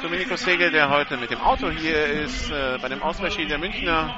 [0.02, 4.16] Domenico Segel, der heute mit dem Auto hier ist, äh, bei dem Ausweichschild der Münchner.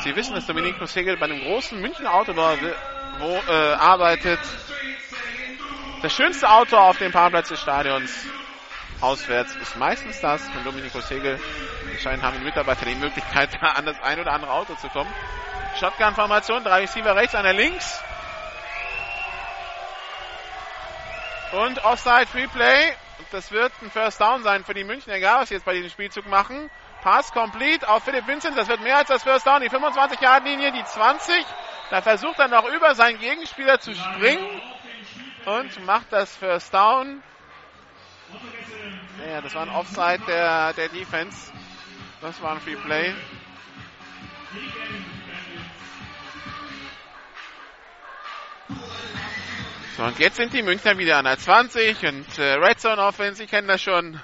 [0.00, 2.56] Sie wissen, dass Domenico Segel bei einem großen Münchner Autobau
[3.20, 4.40] wo, äh, arbeitet.
[6.02, 8.12] Das schönste Auto auf dem Parkplatz des Stadions
[9.00, 11.38] auswärts ist meistens das von Domenico Segel.
[11.92, 15.12] Anscheinend haben die Mitarbeiter die Möglichkeit, an das ein oder andere Auto zu kommen.
[15.78, 18.02] Shotgun-Formation, drei Receiver rechts, einer links.
[21.52, 22.92] Und Offside Free.
[23.30, 25.90] Das wird ein First Down sein für die München, egal was sie jetzt bei diesem
[25.90, 26.70] Spielzug machen.
[27.02, 28.56] Pass complete auf Philipp Vincent.
[28.56, 29.60] Das wird mehr als das First Down.
[29.62, 31.44] Die 25-Yard-Linie, die 20.
[31.90, 34.60] Da versucht er noch über seinen Gegenspieler zu springen
[35.44, 37.22] und macht das First Down.
[39.28, 41.52] Ja, das war ein Offside der, der Defense.
[42.20, 43.14] Das war ein Free Play.
[49.96, 53.36] So, und jetzt sind die Münchner wieder an der 20 und äh, Red Zone Offense,
[53.36, 54.20] Sie kennen das schon.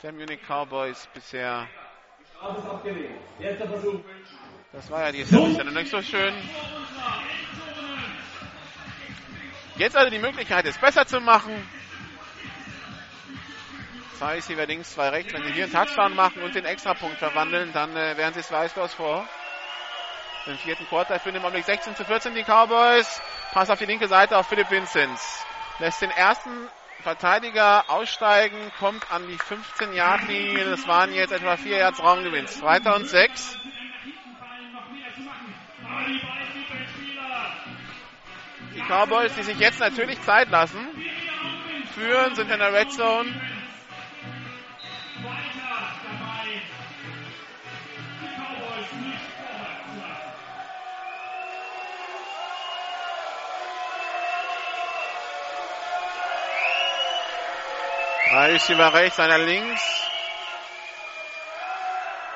[0.00, 1.66] Der Munich Cowboys bisher.
[4.72, 6.32] Das war ja die Service noch nicht so schön.
[9.76, 11.68] Jetzt also die Möglichkeit, es besser zu machen.
[14.18, 15.32] Zwei ist hier links, zwei rechts.
[15.32, 18.52] Wenn sie hier einen Touchdown machen und den Extrapunkt verwandeln, dann äh, wären sie es
[18.52, 19.26] weißlos vor.
[20.46, 23.20] Im vierten Quarter führen im Augenblick 16 zu 14 die Cowboys.
[23.52, 25.44] Pass auf die linke Seite auf Philipp Vinzenz.
[25.80, 26.50] Lässt den ersten
[27.02, 30.70] Verteidiger aussteigen, kommt an die 15-Yard-Linie.
[30.70, 32.46] Das waren jetzt etwa 4 Yards Raumgewinn.
[32.46, 33.58] Zweiter und 6.
[38.76, 40.86] Die Cowboys, die sich jetzt natürlich Zeit lassen,
[41.94, 43.55] führen, sind in der Red Zone.
[58.36, 59.80] Drei Receiver rechts, einer links.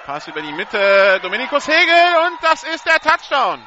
[0.07, 1.21] Pass über die Mitte.
[1.21, 3.63] Dominikus Hegel und das ist der Touchdown.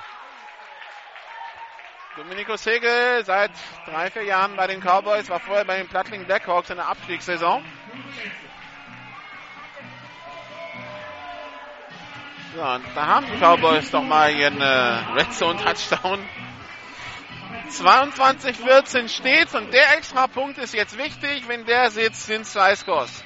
[2.18, 3.52] Dominikus Hegel seit
[3.86, 7.64] drei, vier Jahren bei den Cowboys, war vorher bei den Plattling Blackhawks in der Abstiegssaison.
[12.56, 14.66] So, und da haben die Cowboys doch mal ihren äh,
[15.14, 16.28] Red Zone Touchdown
[17.70, 21.48] 22-14 steht und der extra Punkt ist jetzt wichtig.
[21.48, 23.24] Wenn der sitzt, sind zwei Scores.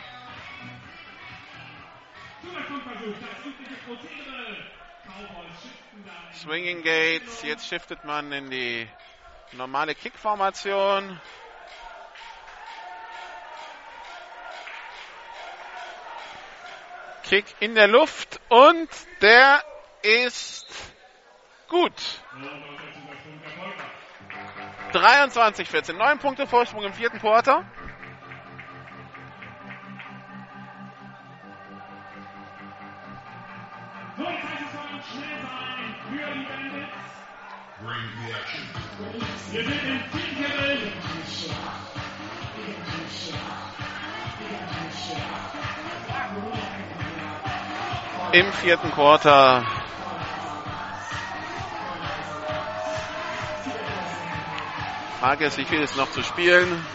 [6.33, 8.87] Swinging Gates, jetzt shiftet man in die
[9.53, 11.19] normale Kick-Formation.
[17.23, 18.89] Kick in der Luft und
[19.21, 19.61] der
[20.01, 20.67] ist
[21.67, 21.93] gut.
[24.93, 25.93] 23-14.
[25.93, 27.63] Neun Punkte Vorsprung im vierten Quarter.
[48.33, 48.33] Im.
[48.33, 49.63] Im vierten Quarter
[55.19, 56.85] Marquez, wie viel ist noch zu spielen?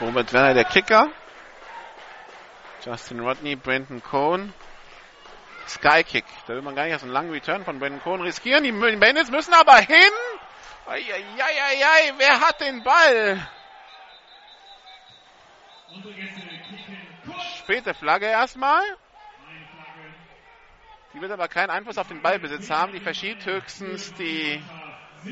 [0.00, 1.08] Robert Werner, der Kicker.
[2.84, 4.52] Justin Rodney, Brandon Cohn.
[5.66, 6.26] Skykick.
[6.46, 8.64] Da will man gar nicht aus einem langen Return von Brandon Cohn riskieren.
[8.64, 10.12] Die Bandits müssen aber hin.
[10.86, 13.48] Eieieiei, wer hat den Ball?
[17.58, 18.82] Späte Flagge erstmal.
[21.14, 22.92] Die wird aber keinen Einfluss auf den Ballbesitz haben.
[22.92, 24.62] Die verschiebt höchstens die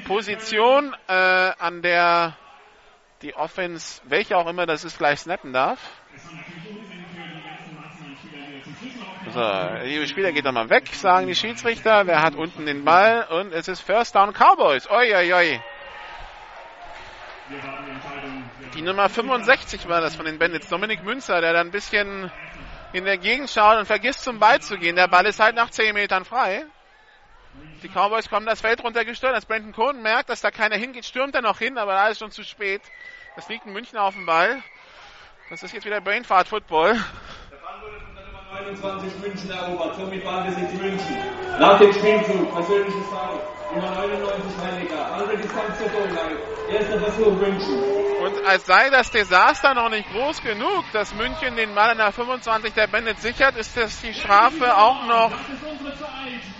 [0.06, 2.34] Position, äh, an der
[3.20, 5.78] die Offense, welche auch immer das ist, gleich snappen darf.
[9.32, 9.40] So,
[9.84, 12.06] die Spieler geht nochmal weg, sagen die Schiedsrichter.
[12.06, 13.26] Wer hat unten den Ball?
[13.30, 14.90] Und es ist First Down Cowboys.
[14.90, 15.60] Oi, oi, oi.
[18.74, 20.68] Die Nummer 65 war das von den Bandits.
[20.68, 22.30] Dominik Münzer, der da ein bisschen
[22.92, 24.96] in der Gegend schaut und vergisst zum Ball zu gehen.
[24.96, 26.66] Der Ball ist halt nach 10 Metern frei.
[27.82, 29.34] Die Cowboys kommen das Feld runtergestört.
[29.34, 32.18] Als Brandon Cohn merkt, dass da keiner hingeht, stürmt er noch hin, aber da ist
[32.18, 32.82] schon zu spät.
[33.36, 34.62] Das liegt ein Münchner auf dem Ball.
[35.48, 37.02] Das ist jetzt wieder Brainfart Football.
[38.62, 41.16] 29 München erobert, somit Ballbesitz München.
[41.59, 43.40] Nach dem Spielzug, persönliches Foul.
[43.74, 46.39] Nummer 99 Heinecker, andere Distanz zur Torline.
[46.70, 47.82] Erster Versuch München.
[48.22, 52.12] Und als sei das Desaster noch nicht groß genug, dass München den Ball in der
[52.12, 55.32] 25 der Bandit sichert, ist das die Strafe auch noch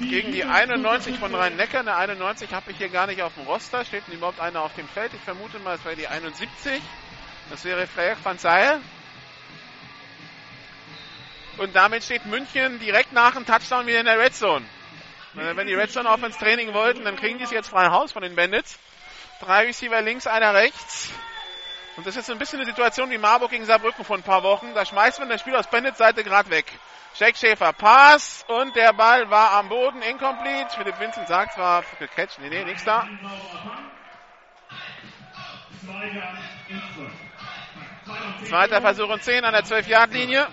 [0.01, 1.83] gegen die 91 von Rhein-Neckar.
[1.83, 3.85] Eine 91 habe ich hier gar nicht auf dem Roster.
[3.85, 5.13] Steht denn überhaupt einer auf dem Feld?
[5.15, 6.81] Ich vermute mal, es wäre die 71.
[7.51, 8.81] Das wäre Frère van Zijl.
[11.59, 14.65] Und damit steht München direkt nach dem Touchdown wieder in der Red Zone.
[15.35, 18.13] Wenn die Red Zone auf ins Training wollten, dann kriegen die es jetzt frei Haus
[18.13, 18.79] von den Bandits.
[19.41, 21.11] Drei Receiver links, einer rechts.
[21.97, 24.43] Und das ist so ein bisschen eine Situation wie Marburg gegen Saarbrücken vor ein paar
[24.43, 24.75] Wochen.
[24.75, 26.67] Da schmeißt man das Spiel aus Bandits Seite gerade weg.
[27.15, 30.71] Jack Schäfer, Pass und der Ball war am Boden, incomplete.
[30.75, 33.07] Philipp Vincent sagt zwar gecatcht, nee, nee, nichts da.
[38.49, 40.47] Zweiter Versuch und 10 an der 12-Yard-Linie.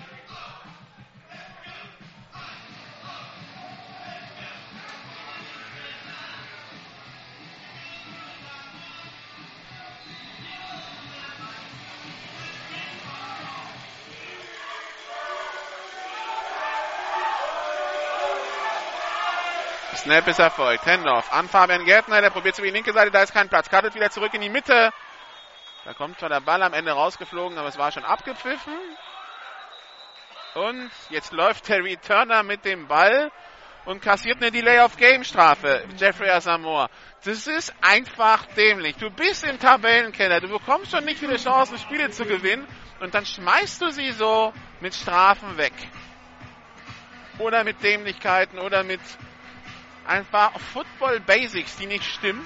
[20.00, 20.86] Snap ist erfolgt.
[20.86, 22.22] Handoff an Fabian Gärtner.
[22.22, 23.10] Der probiert zu die linke Seite.
[23.10, 23.68] Da ist kein Platz.
[23.68, 24.92] Cuttet wieder zurück in die Mitte.
[25.84, 28.74] Da kommt zwar der Ball am Ende rausgeflogen, aber es war schon abgepfiffen.
[30.54, 33.30] Und jetzt läuft Terry Turner mit dem Ball
[33.84, 35.84] und kassiert eine Delay-of-Game-Strafe.
[35.96, 36.88] Jeffrey Asamoah.
[37.24, 38.96] Das ist einfach dämlich.
[38.96, 40.40] Du bist im Tabellenkeller.
[40.40, 42.66] Du bekommst schon nicht viele Chancen, Spiele zu gewinnen.
[43.00, 45.74] Und dann schmeißt du sie so mit Strafen weg.
[47.38, 49.00] Oder mit Dämlichkeiten oder mit
[50.10, 52.44] einfach Football Basics, die nicht stimmen.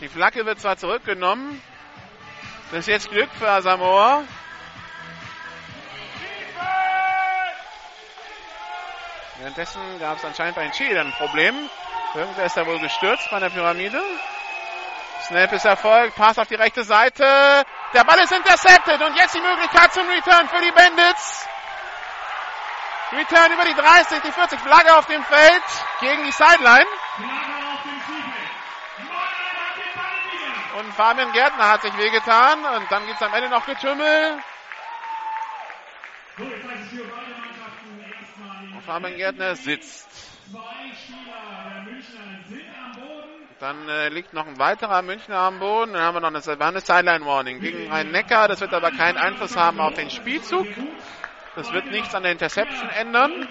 [0.00, 1.62] Die Flagge wird zwar zurückgenommen.
[2.70, 4.24] Das ist jetzt Glück für Asamoah.
[9.38, 11.54] Währenddessen gab es anscheinend bei den Chile ein Problem.
[12.14, 14.02] Irgendwer ist da wohl gestürzt bei der Pyramide.
[15.26, 17.24] Snap ist erfolgt, Pass auf die rechte Seite.
[17.92, 21.48] Der Ball ist intercepted und jetzt die Möglichkeit zum Return für die Bandits.
[23.12, 25.62] Return über die 30, die 40 Flagge auf dem Feld
[26.00, 26.86] gegen die Sideline.
[30.78, 34.38] Und Fabian Gärtner hat sich wehgetan und dann gibt es am Ende noch Getümmel.
[38.74, 40.08] Und Fabian Gärtner sitzt.
[43.58, 45.94] Dann äh, liegt noch ein weiterer Münchner am Boden.
[45.94, 48.48] Dann haben wir noch eine, eine Sideline-Warning gegen Rhein-Neckar.
[48.48, 50.66] Das wird aber keinen Einfluss haben auf den Spielzug.
[51.54, 53.48] Das wird nichts an der Interception ändern.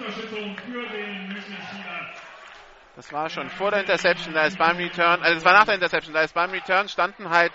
[2.95, 5.76] Das war schon vor der Interception, da ist beim Return, also es war nach der
[5.76, 7.52] Interception, da ist beim Return standen halt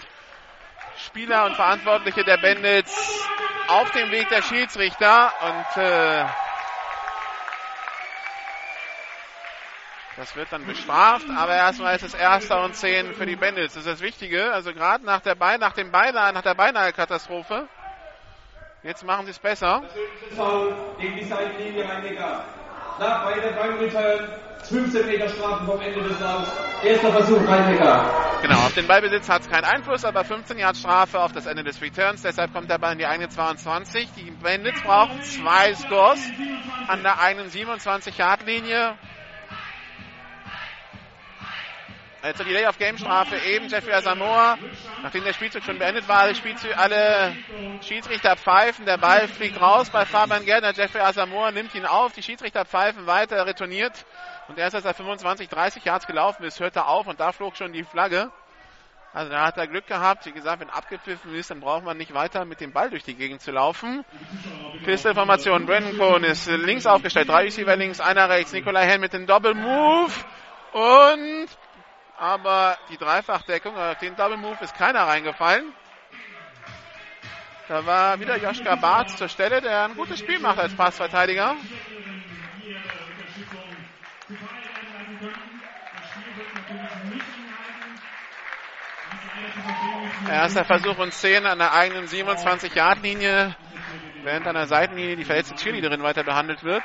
[0.99, 3.27] Spieler und Verantwortliche der Bandits
[3.69, 6.27] auf dem Weg der Schiedsrichter und äh,
[10.21, 13.73] Das wird dann bestraft, aber erstmal ist es erster und zehn für die Bandits.
[13.73, 14.53] Das ist das Wichtige.
[14.53, 17.67] Also gerade nach der nach dem Beinahe, nach der beinahe Katastrophe.
[18.83, 19.83] Jetzt machen sie es besser.
[20.99, 22.45] Gegen die Seitenlinie Rhein-Neckar.
[22.99, 24.29] Nach weiter beim Return.
[24.65, 26.51] 15 Meter Strafen vom Ende des Laufs.
[26.85, 28.41] Erster Versuch Rhein-Neckar.
[28.43, 31.65] Genau, auf den Ballbesitz hat es keinen Einfluss, aber 15 Yard Strafe auf das Ende
[31.65, 32.21] des Returns.
[32.21, 34.11] Deshalb kommt der Ball in die eigene 22.
[34.19, 36.21] Die Bandits brauchen zwei Scores
[36.89, 38.99] an der eigenen 27 Yard Linie.
[42.23, 44.59] Also die Lay-of-Game-Strafe eben Jeffrey Asamoah.
[45.03, 47.35] Nachdem der Spielzug schon beendet war, alle, Spielzug, alle
[47.81, 48.85] Schiedsrichter pfeifen.
[48.85, 50.73] Der Ball fliegt raus bei Fabian Gärtner.
[50.75, 52.12] Jeffrey Asamoah nimmt ihn auf.
[52.12, 54.05] Die Schiedsrichter pfeifen weiter, retourniert.
[54.49, 57.57] Und erst als er 25, 30 Yards gelaufen ist, hört er auf und da flog
[57.57, 58.31] schon die Flagge.
[59.12, 60.27] Also da hat er Glück gehabt.
[60.27, 63.15] Wie gesagt, wenn abgepfiffen ist, dann braucht man nicht weiter mit dem Ball durch die
[63.15, 64.05] Gegend zu laufen.
[64.85, 65.67] Pistol-Formation.
[65.67, 67.28] Brandon Cohn ist links aufgestellt.
[67.28, 68.53] Drei Receiver links, einer rechts.
[68.53, 70.12] Nikolai Hen mit dem Double Move.
[70.73, 71.49] Und
[72.20, 75.73] aber die Dreifachdeckung, auf den Double Move ist keiner reingefallen.
[77.66, 81.57] Da war wieder Joschka Barth zur Stelle, der ein gutes Spiel macht als Passverteidiger.
[90.28, 93.57] Erster Versuch und 10 an der eigenen 27-Yard-Linie,
[94.24, 96.84] während an der Seitenlinie die verletzte Cheerleaderin weiter behandelt wird.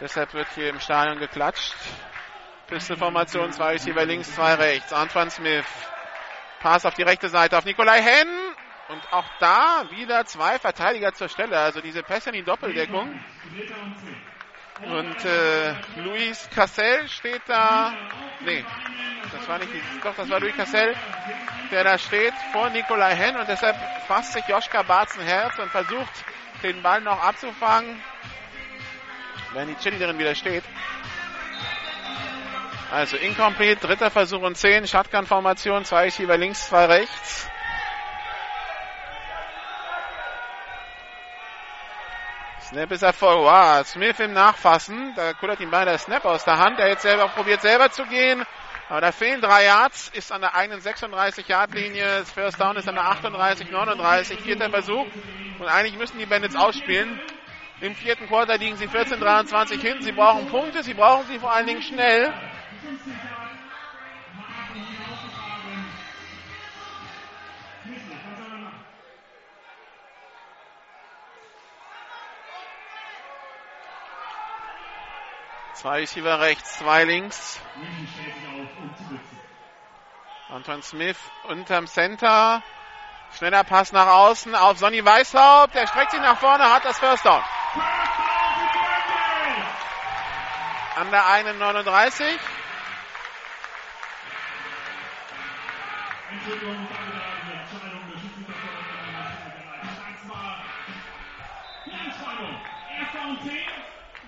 [0.00, 1.74] Deshalb wird hier im Stadion geklatscht.
[2.66, 4.92] Pisteformation, zwei Receiver links, zwei rechts.
[4.92, 5.66] Antoine Smith.
[6.60, 8.28] Pass auf die rechte Seite auf Nikolai Henn.
[8.88, 11.58] Und auch da wieder zwei Verteidiger zur Stelle.
[11.58, 13.18] Also diese Pässe in die Doppeldeckung.
[14.84, 17.94] Und äh, Luis Cassel steht da.
[18.40, 18.64] Nee,
[19.32, 19.70] das war nicht.
[20.02, 20.94] Doch, das war Luis Cassel,
[21.70, 23.36] der da steht vor Nikolai Henn.
[23.36, 23.76] Und deshalb
[24.08, 26.24] fasst sich Joschka Barzen Herz und versucht,
[26.62, 28.00] den Ball noch abzufangen.
[29.52, 30.64] Wenn die Chili wieder steht.
[32.92, 37.48] Also incomplete, dritter Versuch und 10, Shotgun-Formation, zwei Receiver links, zwei rechts.
[42.60, 43.44] Snap ist Erfolg.
[43.44, 45.14] Wow, Smith im Nachfassen.
[45.16, 46.78] Da kullert ihm beinahe der Snap aus der Hand.
[46.80, 48.44] Er jetzt selber probiert selber zu gehen.
[48.90, 50.10] Aber da fehlen drei Yards.
[50.12, 52.18] Ist an der eigenen 36-Yard-Linie.
[52.18, 54.40] Das First Down ist an der 38, 39.
[54.42, 55.06] Vierter Versuch.
[55.58, 57.18] Und eigentlich müssen die Bandits ausspielen.
[57.80, 60.02] Im vierten Quarter liegen sie 14-23 hin.
[60.02, 60.82] Sie brauchen Punkte.
[60.82, 62.34] Sie brauchen sie vor allen Dingen schnell.
[62.82, 63.58] 50 Jahren
[64.36, 64.82] haben
[75.74, 77.60] Zwei Receiver rechts, zwei links.
[80.48, 82.62] Anton Smith unterm Center.
[83.36, 85.74] Schneller Pass nach außen auf Sonny Weißhaupt.
[85.74, 87.42] Der streckt sich nach vorne, hat das First Down.
[90.96, 92.38] An der 1,39.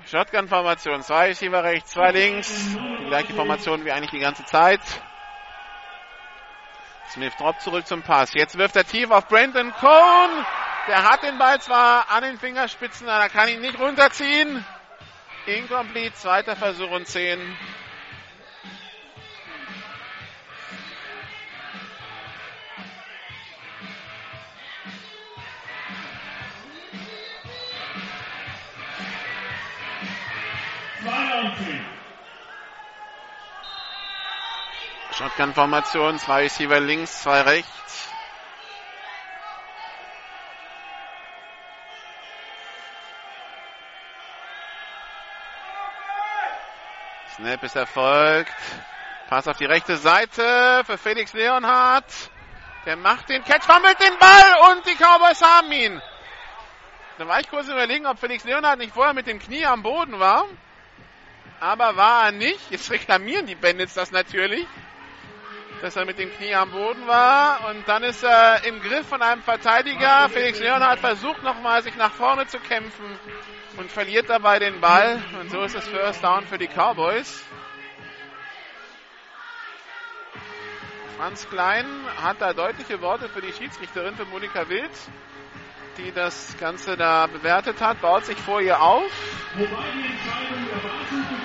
[0.07, 1.03] Shotgun-Formation.
[1.03, 2.77] Zwei Receiver rechts, zwei links.
[3.01, 4.81] Die gleiche Formation wie eigentlich die ganze Zeit.
[7.11, 8.35] Smith droppt zurück zum Pass.
[8.35, 10.47] Jetzt wirft er tief auf Brandon Cohn.
[10.89, 14.65] Der hat den Ball zwar an den Fingerspitzen, aber er kann ihn nicht runterziehen.
[15.47, 17.41] Incomplete, zweiter Versuch und 10.
[35.13, 38.09] Shotgun-Formation, zwei Receiver links, zwei rechts.
[47.37, 48.53] Snap ist erfolgt.
[49.29, 52.31] Pass auf die rechte Seite für Felix Leonhardt.
[52.87, 56.03] Der macht den Catch, fummelt den Ball und die Cowboys haben ihn.
[57.19, 60.19] Da war ich kurz überlegen, ob Felix Leonhardt nicht vorher mit dem Knie am Boden
[60.19, 60.47] war.
[61.61, 62.71] Aber war er nicht.
[62.71, 64.67] Jetzt reklamieren die Bandits das natürlich
[65.85, 67.69] dass er mit dem Knie am Boden war.
[67.69, 70.31] Und dann ist er im Griff von einem Verteidiger.
[70.31, 73.05] Felix Leonhardt versucht nochmal, sich nach vorne zu kämpfen
[73.77, 75.23] und verliert dabei den Ball.
[75.41, 77.45] Und so ist es First Down für die Cowboys.
[81.19, 81.87] Franz Klein
[82.23, 84.91] hat da deutliche Worte für die Schiedsrichterin, für Monika Wild,
[85.99, 89.11] die das Ganze da bewertet hat, baut sich vor ihr auf.
[89.55, 91.44] Wobei die Entscheidung der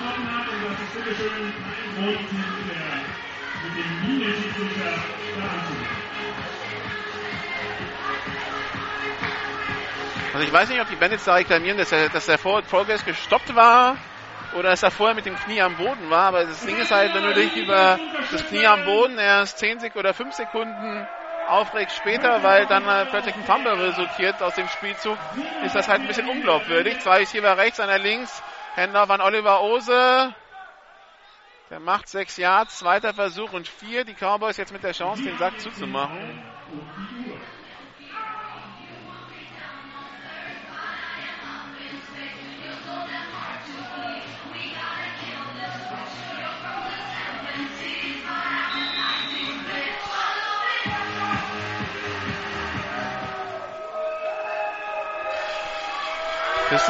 [10.34, 13.56] Also ich weiß nicht, ob die Bandits da reklamieren, dass der, dass der Progress gestoppt
[13.56, 13.98] war
[14.56, 16.28] oder dass er vorher mit dem Knie am Boden war.
[16.28, 18.00] Aber das Ding ist halt, wenn du dich über
[18.32, 21.08] das Knie am Boden erst 10 Sekunden oder 5 Sekunden
[21.48, 25.18] aufregst später, weil dann plötzlich ein Fumble resultiert aus dem Spielzug,
[25.66, 27.00] ist das halt ein bisschen unglaubwürdig.
[27.00, 28.42] Zwei ist hier rechts, einer links.
[28.76, 30.34] Händler von Oliver Ose.
[31.70, 34.04] Der macht sechs Yards, zweiter Versuch und vier.
[34.04, 36.42] Die Cowboys jetzt mit der Chance, den Sack zuzumachen.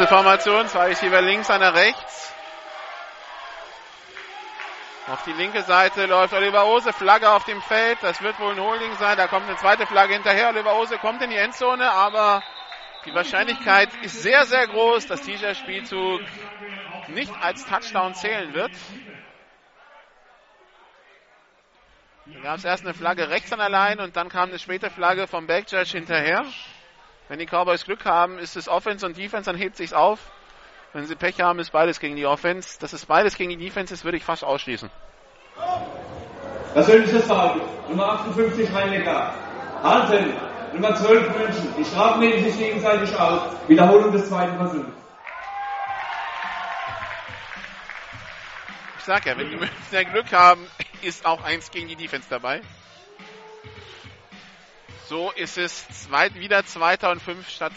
[0.10, 2.34] Formation, zwei Receiver links, einer rechts.
[5.10, 7.98] Auf die linke Seite läuft Oliver Ose, Flagge auf dem Feld.
[8.04, 9.18] Das wird wohl ein Holding sein.
[9.18, 10.50] Da kommt eine zweite Flagge hinterher.
[10.50, 12.44] Oliver Ose kommt in die Endzone, aber
[13.06, 16.22] die Wahrscheinlichkeit ist sehr, sehr groß, dass dieser Spielzug
[17.08, 18.72] nicht als Touchdown zählen wird.
[22.28, 24.92] Da gab es erst eine Flagge rechts an der Line und dann kam eine späte
[24.92, 26.46] Flagge vom Backjudge hinterher.
[27.30, 30.20] Wenn die Cowboys Glück haben, ist es Offense und Defense, dann hebt sich's auf.
[30.92, 32.80] Wenn sie Pech haben, ist beides gegen die Offense.
[32.80, 34.90] Dass es beides gegen die Defense ist, würde ich fast ausschließen.
[36.74, 37.62] Persönliches Verhalten.
[37.90, 39.34] Nummer 58 Rhein-Neckar.
[39.84, 40.34] Halten.
[40.74, 41.74] Nummer 12 München.
[41.78, 43.54] Die Strafen nehmen sich gegenseitig aus.
[43.68, 44.90] Wiederholung des zweiten Versuchs.
[48.98, 50.66] Ich sag ja, wenn die Münchner Glück haben,
[51.02, 52.62] ist auch eins gegen die Defense dabei.
[55.08, 57.74] So ist es zweit, wieder 2005 statt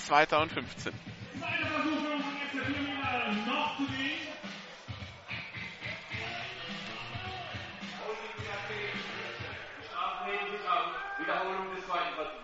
[11.32, 12.42] 2015.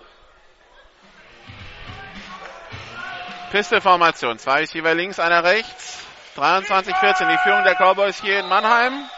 [3.51, 4.39] Pistol-Formation.
[4.39, 6.07] Zwei Receiver links, einer rechts.
[6.37, 9.09] 23-14 die Führung der Cowboys hier in Mannheim.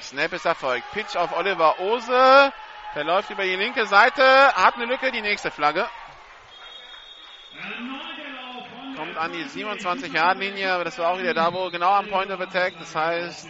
[0.00, 0.90] Snap ist erfolgt.
[0.92, 2.52] Pitch auf Oliver Ose.
[2.94, 4.22] Der läuft über die linke Seite.
[4.54, 5.10] Hat eine Lücke.
[5.10, 5.88] Die nächste Flagge.
[8.96, 10.72] Kommt an die 27-Yard-Linie.
[10.72, 12.74] Aber das war auch wieder da, wo genau am Point of Attack.
[12.78, 13.48] Das heißt,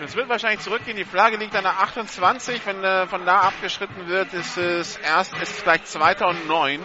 [0.00, 0.96] es wird wahrscheinlich zurückgehen.
[0.96, 2.66] Die Flagge liegt an der 28.
[2.66, 6.80] Wenn äh, von da abgeschritten wird, ist es erst, ist es gleich 2009.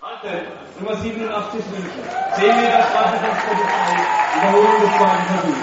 [0.00, 0.46] Halte,
[0.78, 1.90] Nummer 87 München.
[2.34, 4.12] 10 Meter Strafe von.
[4.34, 5.58] Wiederholung des zweiten Versuchs.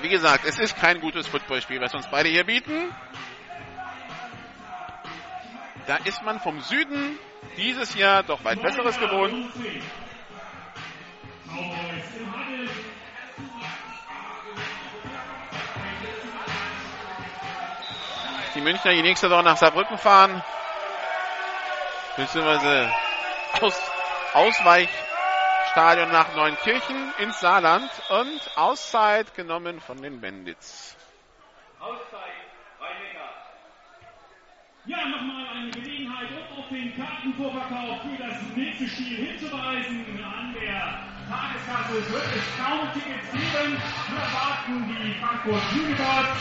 [0.00, 2.92] Wie gesagt, es ist kein gutes Footballspiel, was uns beide hier bieten.
[5.86, 7.18] Da ist man vom Süden
[7.56, 9.34] dieses Jahr doch weit Besseres gewohnt.
[18.54, 19.98] Die Münchner die nächste Woche nach Saarbrücken
[22.16, 22.92] beziehungsweise
[23.60, 23.90] aus,
[24.34, 30.96] Ausweichstadion nach Neunkirchen ins Saarland und Auszeit genommen von den Bandits.
[31.80, 32.32] Auszeit,
[34.84, 40.04] Ja, nochmal eine Gelegenheit, um auf den Kartenvorverkauf für das nächste Spiel hinzuweisen.
[40.24, 40.98] An der
[41.30, 43.76] Tageskasse wird es kaum Tickets geben.
[44.08, 46.34] Wir erwarten die Frankfurt Universe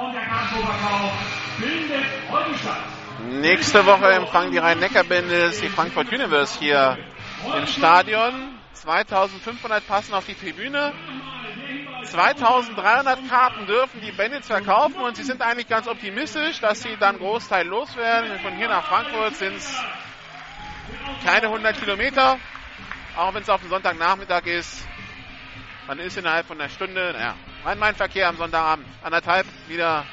[0.00, 1.12] und der Kartenvorverkauf
[1.58, 2.84] findet heute statt.
[3.28, 6.96] Nächste Woche empfangen die Rhein-Neckar-Bandits die Frankfurt Universe hier
[7.58, 8.54] im Stadion.
[8.72, 10.94] 2500 passen auf die Tribüne.
[12.04, 17.18] 2300 Karten dürfen die Bandits verkaufen und sie sind eigentlich ganz optimistisch, dass sie dann
[17.18, 18.38] Großteil loswerden.
[18.40, 19.72] Von hier nach Frankfurt sind es
[21.24, 22.38] keine 100 Kilometer,
[23.16, 24.86] auch wenn es auf dem Sonntagnachmittag ist.
[25.86, 27.34] Man ist innerhalb von einer Stunde, naja,
[27.76, 30.04] mein Verkehr am Sonntagabend, anderthalb wieder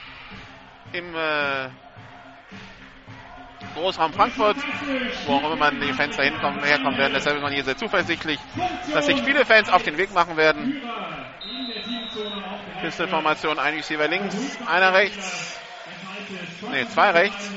[0.92, 1.70] im äh,
[3.76, 4.58] Großraum Frankfurt,
[5.26, 7.14] wo auch immer man die Fans da hinkommen, herkommen werden.
[7.14, 8.40] Deshalb ist man hier sehr zuversichtlich,
[8.94, 10.80] dass sich viele Fans auf den Weg machen werden.
[12.82, 14.36] Pisteformation, ein Receiver links,
[14.68, 15.60] einer rechts.
[16.72, 17.52] Ne, zwei rechts.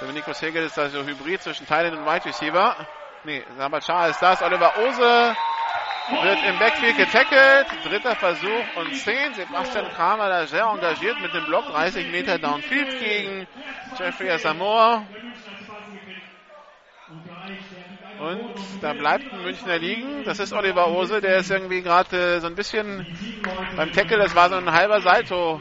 [0.00, 2.76] Dominikus Hegel ist also Hybrid zwischen Thailand und Wide Receiver.
[3.24, 4.42] Ne, Sabat Shah ist das.
[4.42, 5.36] Oliver Ose
[6.10, 7.66] wird im Backfield getackelt.
[7.84, 9.34] Dritter Versuch und 10.
[9.34, 11.66] Sebastian Kramer da sehr engagiert mit dem Block.
[11.66, 13.46] 30 Meter Downfield gegen
[13.98, 15.06] Jeffrey Asamoah.
[18.18, 20.24] Und da bleibt ein Münchner liegen.
[20.24, 23.06] Das ist Oliver Ose, der ist irgendwie gerade so ein bisschen
[23.76, 25.60] beim Tackle, das war so ein halber Salto,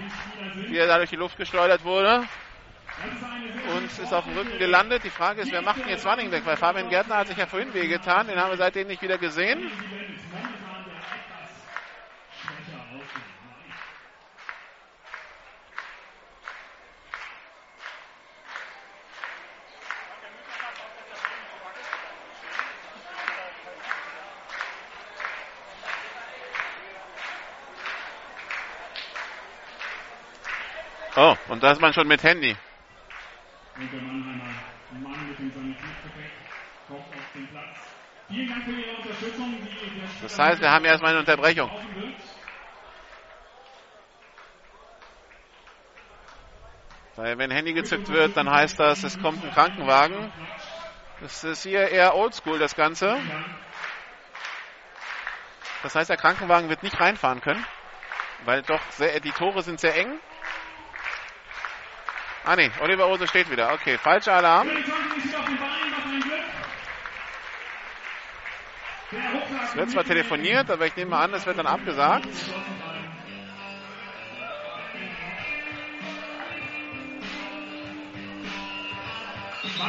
[0.68, 2.24] wie er da durch die Luft geschleudert wurde.
[3.84, 5.04] Und ist auf dem Rücken gelandet.
[5.04, 6.46] Die Frage ist, wer macht denn jetzt Running Back?
[6.46, 8.28] Weil Fabian Gärtner hat sich ja vorhin wehgetan.
[8.28, 9.70] Den haben wir seitdem nicht wieder gesehen.
[31.16, 32.56] Oh, und da ist man schon mit Handy.
[40.22, 41.72] Das heißt, wir haben erstmal eine Unterbrechung.
[47.16, 50.32] Weil wenn Handy gezückt wird, dann heißt das, es kommt ein Krankenwagen.
[51.20, 53.18] Das ist hier eher oldschool, das Ganze.
[55.84, 57.64] Das heißt, der Krankenwagen wird nicht reinfahren können,
[58.46, 60.20] weil doch sehr, die Tore sind sehr eng.
[62.46, 63.72] Ah ne, Oliver Ose steht wieder.
[63.74, 64.68] Okay, falscher Alarm.
[69.66, 72.28] Es wird zwar telefoniert, aber ich nehme an, es wird dann abgesagt.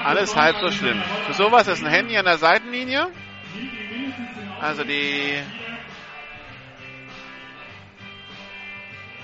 [0.05, 1.02] Alles halb so schlimm.
[1.26, 3.08] Für sowas ist ein Handy an der Seitenlinie.
[4.60, 5.42] Also die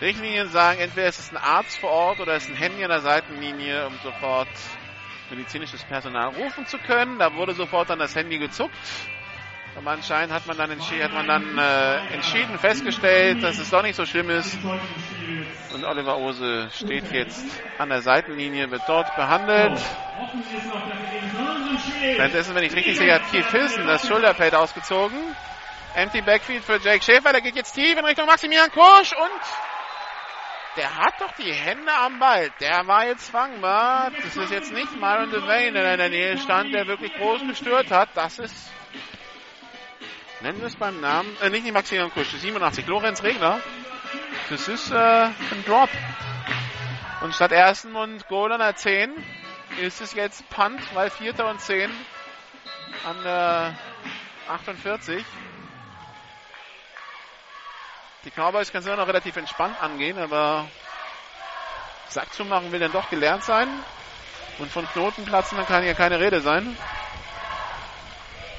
[0.00, 2.90] Richtlinien sagen, entweder ist es ein Arzt vor Ort oder es ist ein Handy an
[2.90, 4.48] der Seitenlinie, um sofort
[5.30, 7.18] medizinisches Personal rufen zu können.
[7.18, 8.74] Da wurde sofort dann das Handy gezuckt.
[9.76, 13.82] Aber anscheinend hat man dann, entschieden, hat man dann äh, entschieden festgestellt, dass es doch
[13.82, 14.58] nicht so schlimm ist.
[15.72, 17.46] Und Oliver Ose steht jetzt
[17.78, 19.80] an der Seitenlinie, wird dort behandelt.
[22.16, 25.36] Währenddessen, wenn ich richtig sehe, hat Keith Hilson das Schulterpad ausgezogen.
[25.94, 29.69] Empty Backfield für Jake Schäfer, der geht jetzt tief in Richtung Maximilian Kursch und
[30.76, 32.50] der hat doch die Hände am Ball.
[32.60, 34.10] Der war jetzt fangbar.
[34.22, 37.90] Das ist jetzt nicht Myron Devane, der in der Nähe stand, der wirklich groß gestört
[37.90, 38.10] hat.
[38.14, 38.70] Das ist
[40.40, 43.60] nennen wir es beim Namen, äh, nicht die Maximilian Kusch, 87, Lorenz Regner.
[44.48, 45.90] Das ist äh, ein Drop.
[47.22, 49.12] Und statt ersten und Goal an der 10
[49.82, 51.90] ist es jetzt Punt, weil Vierter und 10
[53.04, 53.74] an der
[54.48, 55.24] 48.
[58.24, 60.66] Die Cowboys können es immer noch relativ entspannt angehen, aber
[62.08, 63.68] Sack zu machen will dann doch gelernt sein.
[64.58, 66.76] Und von Knotenplatzen, dann kann hier keine Rede sein.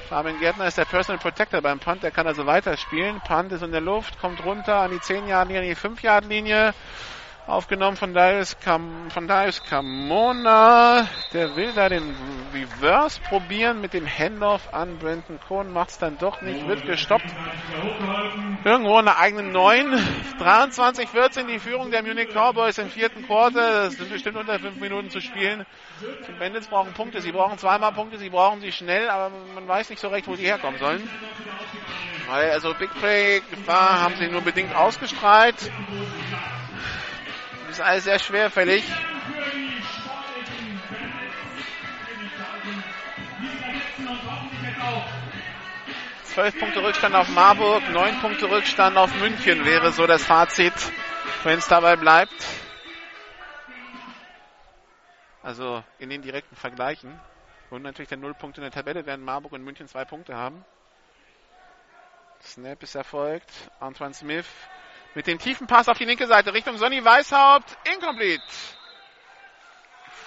[0.08, 3.20] Fabian Gärtner ist der Personal Protector beim Punt, der kann also weiterspielen.
[3.20, 6.74] Punt ist in der Luft, kommt runter an die 10-Yard-Linie, an die 5-Yard-Linie.
[7.44, 11.08] Aufgenommen von Darius, Cam von Darius Camona.
[11.32, 12.14] Der will da den
[12.54, 15.72] Reverse probieren mit dem Handoff an Brenton Cohn.
[15.72, 17.26] Macht es dann doch nicht, wird gestoppt.
[18.64, 19.92] Irgendwo in der eigenen 9.
[20.38, 23.86] 23-14 die Führung der Munich Cowboys im vierten Quarter.
[23.86, 25.66] Das sind bestimmt unter 5 Minuten zu spielen.
[26.28, 27.20] Die Bandits brauchen Punkte.
[27.20, 28.18] Sie brauchen zweimal Punkte.
[28.18, 31.10] Sie brauchen sie schnell, aber man weiß nicht so recht, wo sie herkommen sollen.
[32.28, 35.72] Weil also Big Play Gefahr haben sie nur bedingt ausgestrahlt
[37.72, 38.84] ist alles sehr schwerfällig.
[46.24, 50.72] Zwölf Punkte Rückstand auf Marburg, neun Punkte Rückstand auf München wäre so das Fazit,
[51.44, 52.46] wenn es dabei bleibt.
[55.42, 57.18] Also in den direkten Vergleichen.
[57.70, 60.62] Und natürlich der Nullpunkt in der Tabelle, während Marburg und München zwei Punkte haben.
[62.42, 63.50] Snap ist erfolgt.
[63.80, 64.46] Antoine Smith
[65.14, 67.76] mit dem tiefen Pass auf die linke Seite Richtung Sonny Weishaupt.
[67.94, 68.42] Incomplete.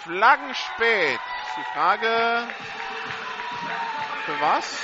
[0.03, 1.19] Flaggen spät.
[1.57, 2.47] Die Frage,
[4.25, 4.81] für was?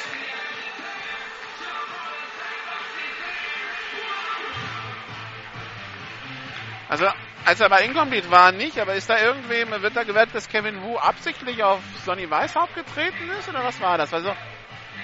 [6.87, 7.07] Also,
[7.45, 10.81] als er bei Incomplete war, nicht, aber ist da irgendwem, wird da gewettet, dass Kevin
[10.81, 14.13] Wu absichtlich auf Sonny Weishaupt getreten ist, oder was war das?
[14.13, 14.35] Also,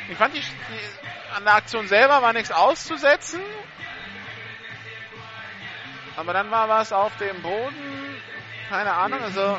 [0.09, 3.41] ich fand die, die an der Aktion selber war nichts auszusetzen,
[6.17, 8.21] aber dann war was auf dem Boden.
[8.69, 9.21] Keine Ahnung.
[9.21, 9.57] Also,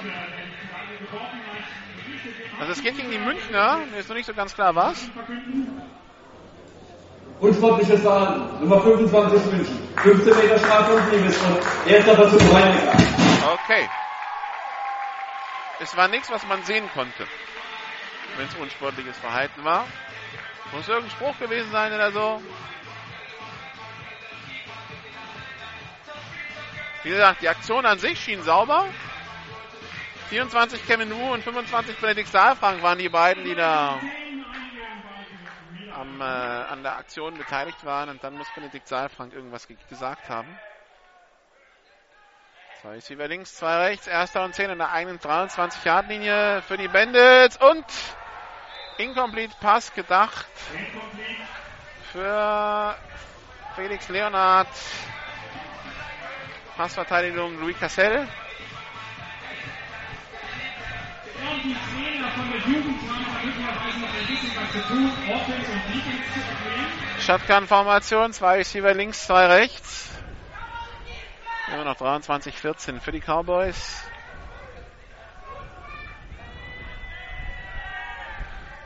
[2.60, 3.78] also es geht gegen die Münchner.
[3.90, 5.08] Mir ist noch nicht so ganz klar was.
[7.40, 8.60] Unsportliches Verhalten.
[8.60, 9.88] Nummer 25 München.
[9.96, 11.60] 15 Meter Strafe und Liebesgrund.
[11.86, 12.92] Erster Versuch Rheiniger.
[13.52, 13.88] Okay.
[15.80, 17.24] Es war nichts, was man sehen konnte.
[18.36, 19.86] Wenn es unsportliches Verhalten war.
[20.72, 22.42] Muss irgendein Spruch gewesen sein oder so.
[27.02, 28.86] Wie gesagt, die Aktion an sich schien sauber.
[30.30, 34.00] 24 Kevin Wu und 25 Benedikt Saalfrank waren die beiden, die da
[35.94, 38.08] am, äh, an der Aktion beteiligt waren.
[38.10, 40.58] Und dann muss Benedikt Saalfrank irgendwas gesagt haben.
[42.80, 47.56] Zwei über links, zwei rechts, erster und zehn in der eigenen 23-Yard-Linie für die Bandits
[47.56, 47.84] und
[48.98, 50.46] Incomplete Pass gedacht
[52.12, 52.96] für
[53.74, 54.68] Felix Leonard.
[56.78, 58.28] Passverteidigung Louis Cassel.
[67.18, 70.08] Shotgun-Formation, zwei Receiver links, zwei rechts.
[71.66, 74.04] Immer noch 23-14 für die Cowboys.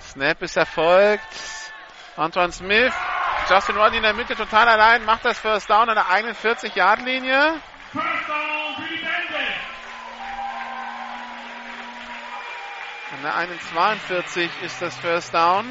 [0.01, 1.21] Snap ist erfolgt.
[2.17, 2.95] Antoine Smith.
[3.51, 7.61] Justin Rodney in der Mitte total allein, macht das First Down an der eigenen 40-Yard-Linie.
[7.95, 8.01] An
[13.23, 15.67] der 1,42 ist das First Down.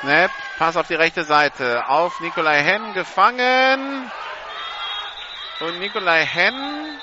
[0.00, 1.88] Snap, Pass auf die rechte Seite.
[1.88, 4.10] Auf Nikolai Henn gefangen.
[5.60, 6.98] Und Nikolai Henn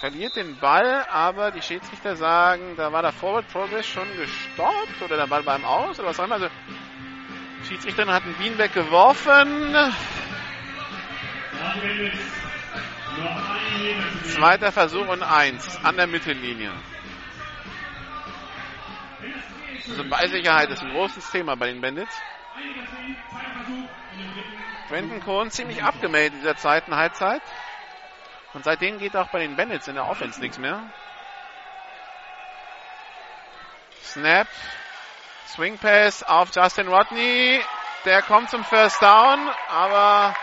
[0.00, 5.16] verliert den Ball, aber die Schiedsrichter sagen, da war der Forward Progress schon gestoppt oder
[5.16, 6.36] der Ball beim Aus oder was auch immer.
[6.36, 6.48] Also,
[7.68, 9.74] Schiedsrichterin hat einen Beanback geworfen.
[14.24, 16.72] Zweiter Versuch und eins an der Mittellinie.
[19.88, 22.14] Also Ballsicherheit ist ein großes Thema bei den Bandits.
[24.88, 27.42] Quentin Cohn ziemlich abgemeldet in dieser zweiten Halbzeit.
[28.54, 30.82] Und seitdem geht auch bei den Bandits in der Offense nichts mehr.
[34.02, 34.48] Snap.
[35.48, 37.60] Swing Pass auf Justin Rodney.
[38.04, 40.34] Der kommt zum First Down, aber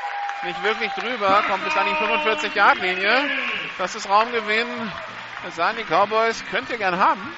[0.43, 1.43] nicht wirklich drüber.
[1.47, 3.29] Kommt bis an die 45-Yard-Linie.
[3.77, 4.67] Das ist Raumgewinn.
[5.43, 6.43] Das sagen die Cowboys.
[6.51, 7.33] Könnt ihr gern haben.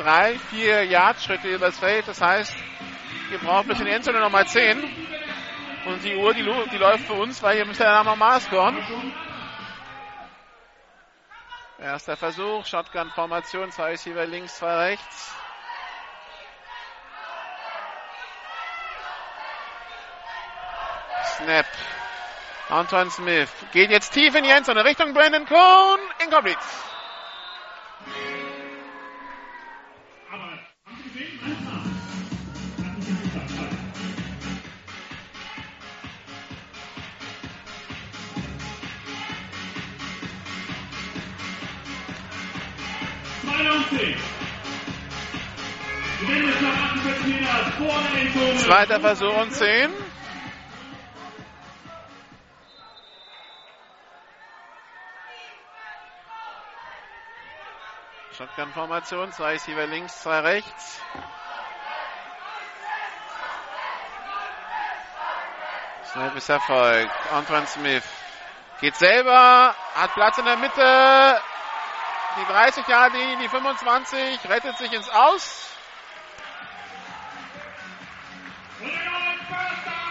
[0.00, 2.08] Drei, vier Yard-Schritte übers Feld.
[2.08, 2.54] Das heißt,
[3.32, 4.82] ihr braucht bis in die Endzone nochmal 10.
[5.84, 8.78] Und die Uhr, die, die, läuft für uns, weil hier müsste ja nochmal scoren.
[11.78, 15.34] Erster Versuch, Shotgun-Formation, zwei Receiver links, zwei rechts.
[21.36, 21.66] Snap.
[22.70, 26.00] Antoine Smith geht jetzt tief in die Endzone Richtung Brandon Cohn.
[26.24, 26.58] Incomplete.
[48.58, 49.90] Zweiter Versuch und 10.
[58.36, 61.00] Shotgun-Formation, zwei Receiver links, zwei rechts.
[66.12, 67.12] Snap ist erfolgt.
[67.32, 68.04] Antoine Smith
[68.80, 71.40] geht selber, hat Platz in der Mitte,
[72.40, 75.66] die 30 Jahre, die, die 25, rettet sich ins Aus.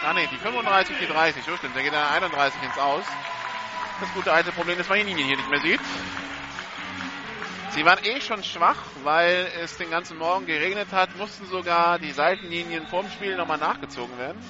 [0.02, 1.76] Ah ne, die 35, die 30, so stimmt.
[1.76, 3.04] Der geht dann 31 ins Aus.
[4.00, 5.80] Das gute alte Problem, dass man die Linien hier nicht mehr sieht.
[7.70, 12.10] Sie waren eh schon schwach, weil es den ganzen Morgen geregnet hat, mussten sogar die
[12.10, 14.42] Seitenlinien vorm Spiel nochmal nachgezogen werden.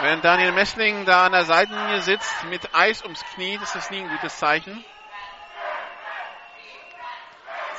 [0.00, 3.98] Wenn Daniel Messling da an der Seitenlinie sitzt mit Eis ums Knie, das ist nie
[3.98, 4.84] ein gutes Zeichen.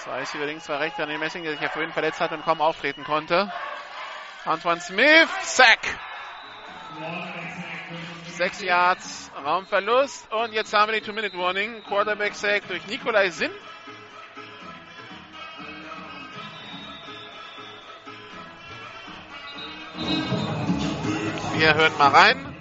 [0.04, 0.98] Zwei ist über links, zwei rechts.
[0.98, 3.52] Daniel Messling, der sich ja vorhin verletzt hat und kaum auftreten konnte.
[4.44, 5.80] Antoine Smith, Sack.
[8.28, 10.30] Sechs Yards, Raumverlust.
[10.34, 11.84] Und jetzt haben wir die Two-Minute-Warning.
[11.84, 13.52] Quarterback-Sack durch Nikolai Sinn.
[21.60, 22.56] Wir hören mal rein.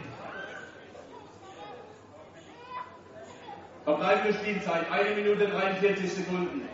[3.84, 6.68] Verbleibende Spielzeit, 1 Minute 43 Sekunden.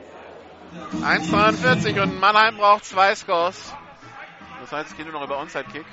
[1.02, 3.74] 1,43 und Mannheim braucht zwei Scores.
[4.62, 5.84] Das heißt, es geht nur noch über Onside-Kick.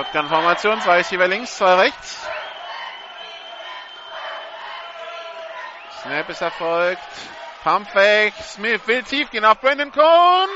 [0.00, 2.26] Shotgun-Formation, zwei Receiver links, zwei rechts.
[6.00, 7.02] Snap ist erfolgt.
[7.62, 8.32] Pumpfake.
[8.42, 10.48] Smith will tief gehen auf Brandon Cohn.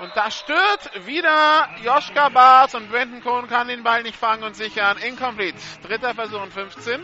[0.00, 4.56] Und da stört wieder Joschka Bars und Brandon Cohn kann den Ball nicht fangen und
[4.56, 4.98] sichern.
[4.98, 5.58] Incomplete.
[5.86, 7.00] Dritter Versuch und 15.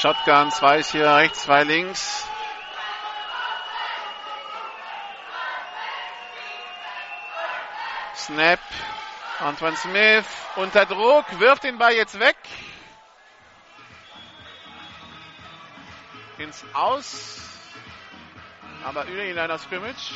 [0.00, 2.24] Shotgun, zwei ist hier rechts, zwei links.
[8.14, 8.60] Snap.
[9.40, 12.36] Antoine Smith unter Druck, wirft den Ball jetzt weg.
[16.38, 17.40] Ins Aus.
[18.84, 20.12] Aber über ihn einer Scrimmage.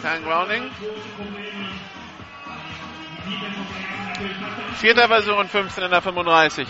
[0.00, 0.70] Stan Grounding.
[4.76, 6.68] Vierter Versuch und 15 in der 35.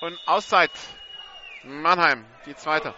[0.00, 0.70] Und Auszeit.
[1.64, 2.94] Mannheim, die zweite.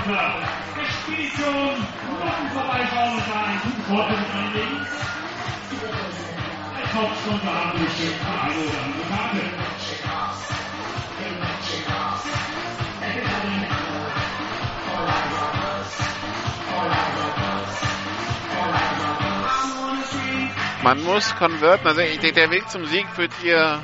[0.00, 0.40] Hauptsponsor
[0.76, 4.86] der Spedition Nutten vorbeischauen und da einen guten Vorteil einlegen.
[6.76, 9.40] Als Hauptsponsor haben wir bestimmt eine oder andere Karte.
[20.82, 21.86] Man muss konverten.
[21.86, 23.80] Also ich denke, der Weg zum Sieg führt hier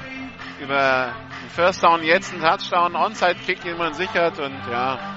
[0.60, 5.15] über einen First Down, jetzt einen Touchdown, Onside-Kick, den man sichert und ja,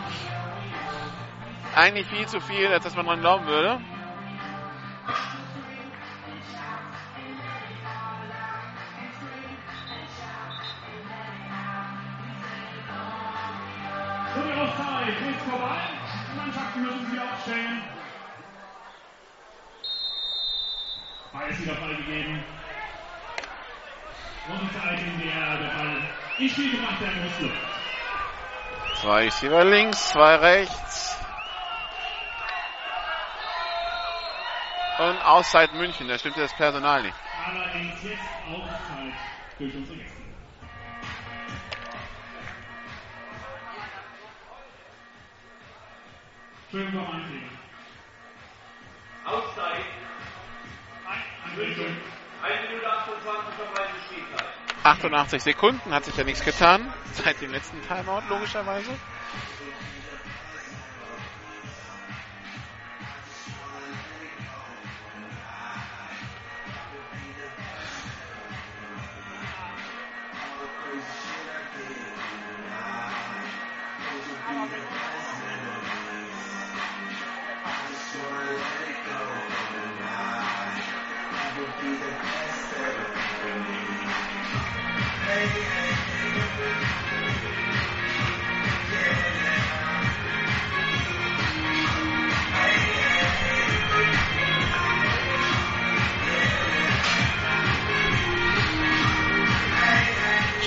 [1.75, 3.79] eigentlich viel zu viel, als dass man dran glauben würde.
[14.59, 15.09] Auszeit
[27.39, 29.01] ist.
[29.01, 31.18] Zwei Receiver links, zwei rechts.
[34.99, 37.15] Und Auszeit München, da stimmt das Personal nicht.
[37.45, 38.19] Allerdings jetzt
[38.49, 39.13] Auszeit
[39.57, 40.21] durch unsere Gäste.
[46.69, 46.99] Schön.
[49.23, 49.85] Auszeit.
[51.07, 51.85] Ein, Anrichtung.
[52.43, 54.47] 1 Minute 28 verbleibende Spielzeit.
[54.83, 56.93] 88 Sekunden, hat sich ja nichts getan.
[57.13, 58.91] Seit dem letzten Timeout, logischerweise.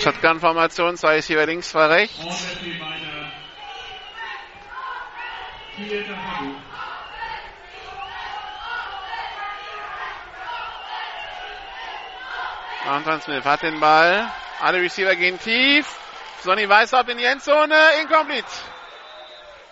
[0.02, 2.18] Shotgun-Formation, zwei Receiver links, zwei rechts.
[12.84, 14.28] Anton Smith hat den Ball.
[14.60, 15.86] Alle Receiver gehen tief.
[16.40, 17.78] Sonny Weißhaupt in die Endzone.
[18.02, 18.46] Incomplete.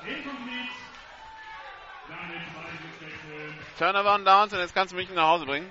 [0.06, 0.68] Incomplete.
[3.78, 5.70] Turnover und Downs und jetzt kannst du mich nach Hause bringen.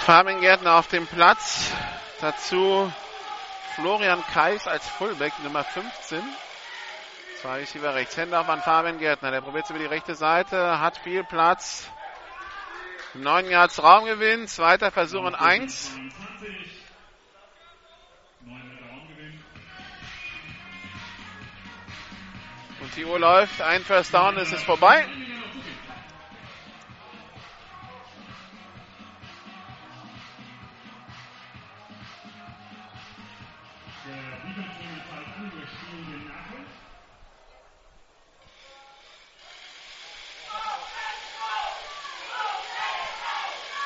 [0.00, 1.70] Fabian Gärtner auf dem Platz.
[2.22, 2.90] Dazu
[3.74, 6.22] Florian Kais als Fullback, Nummer 15.
[7.40, 8.16] Zwei Receiver rechts.
[8.16, 9.30] Hände auf an Fabian Gärtner.
[9.30, 11.88] Der probiert es über die rechte Seite, hat viel Platz.
[13.12, 15.90] Neun Yards Raumgewinn, zweiter Versuch und eins.
[15.92, 16.70] 22.
[18.40, 19.44] Neun Meter Raumgewinn.
[22.80, 23.60] Und die Uhr läuft.
[23.60, 25.06] Ein First Down, ist es vorbei.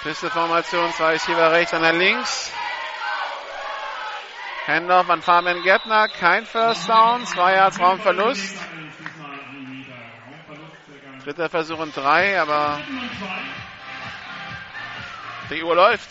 [0.04, 2.52] Pisteformation, zwei Receiver rechts, einer links.
[4.66, 8.54] Handoff an Fabian Gärtner, kein First Down, zwei Yards Raumverlust.
[11.24, 12.82] Dritter Versuch und drei, aber
[15.48, 16.10] die Uhr läuft.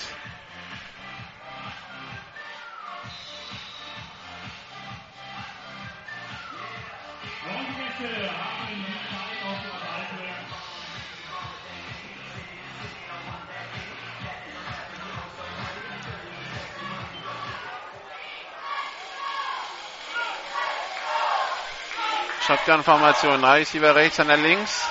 [22.46, 23.44] Shotgun-Formation.
[23.44, 24.86] Receiver rechts, einer links.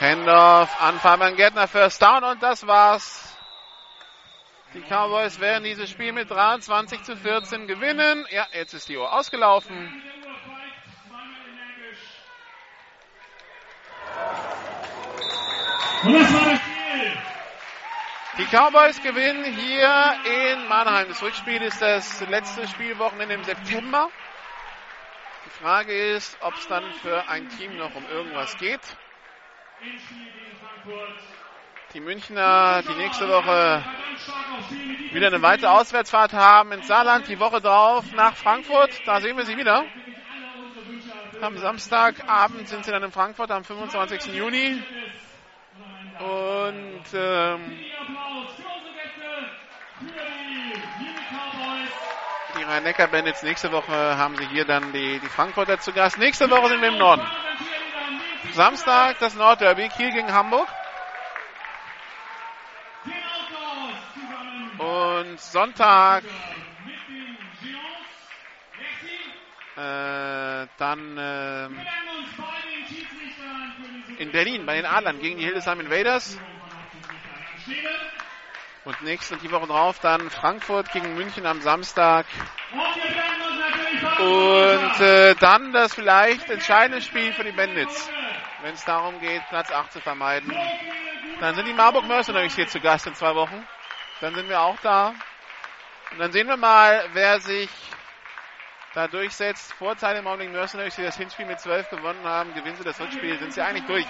[0.00, 3.36] Handoff an Fabian Gärtner, First Down und das war's.
[4.74, 8.26] Die Cowboys werden dieses Spiel mit 23 zu 14 gewinnen.
[8.30, 10.02] Ja, jetzt ist die Uhr ausgelaufen.
[16.04, 16.76] Und das war das Spiel.
[18.38, 21.08] Die Cowboys gewinnen hier in Mannheim.
[21.08, 24.10] Das Rückspiel ist das letzte Spielwochenende im September.
[25.60, 28.80] Frage ist, ob es dann für ein Team noch um irgendwas geht.
[31.94, 33.82] Die Münchner, die nächste Woche
[35.12, 39.00] wieder eine weite Auswärtsfahrt haben ins Saarland, die Woche drauf nach Frankfurt.
[39.06, 39.84] Da sehen wir sie wieder.
[41.40, 44.34] Am Samstagabend sind sie dann in Frankfurt am 25.
[44.34, 44.82] Juni.
[46.18, 47.78] Und ähm,
[52.66, 56.18] die Rhein-Neckar-Bandits nächste Woche haben sie hier dann die, die Frankfurter zu Gast.
[56.18, 57.22] Nächste Woche sind wir im Norden.
[58.52, 60.68] Samstag das Nordderby, Kiel gegen Hamburg.
[64.78, 66.24] Und Sonntag
[69.76, 71.66] äh, dann äh,
[74.18, 76.38] in Berlin bei den Adlern gegen die Hildesheim Invaders.
[78.86, 82.24] Und nächste die Woche drauf dann Frankfurt gegen München am Samstag.
[84.20, 88.08] Und äh, dann das vielleicht entscheidende Spiel für die Bandits,
[88.62, 90.56] wenn es darum geht, Platz 8 zu vermeiden.
[91.40, 93.66] Dann sind die Marburg Mercenaries hier zu Gast in zwei Wochen.
[94.20, 95.14] Dann sind wir auch da.
[96.12, 97.68] Und dann sehen wir mal, wer sich
[98.96, 99.74] da durchsetzt.
[99.74, 103.38] Vorteile im Augenblick Mercenaries, die das Hinspiel mit 12 gewonnen haben, gewinnen sie das Rückspiel,
[103.38, 104.06] sind sie eigentlich durch.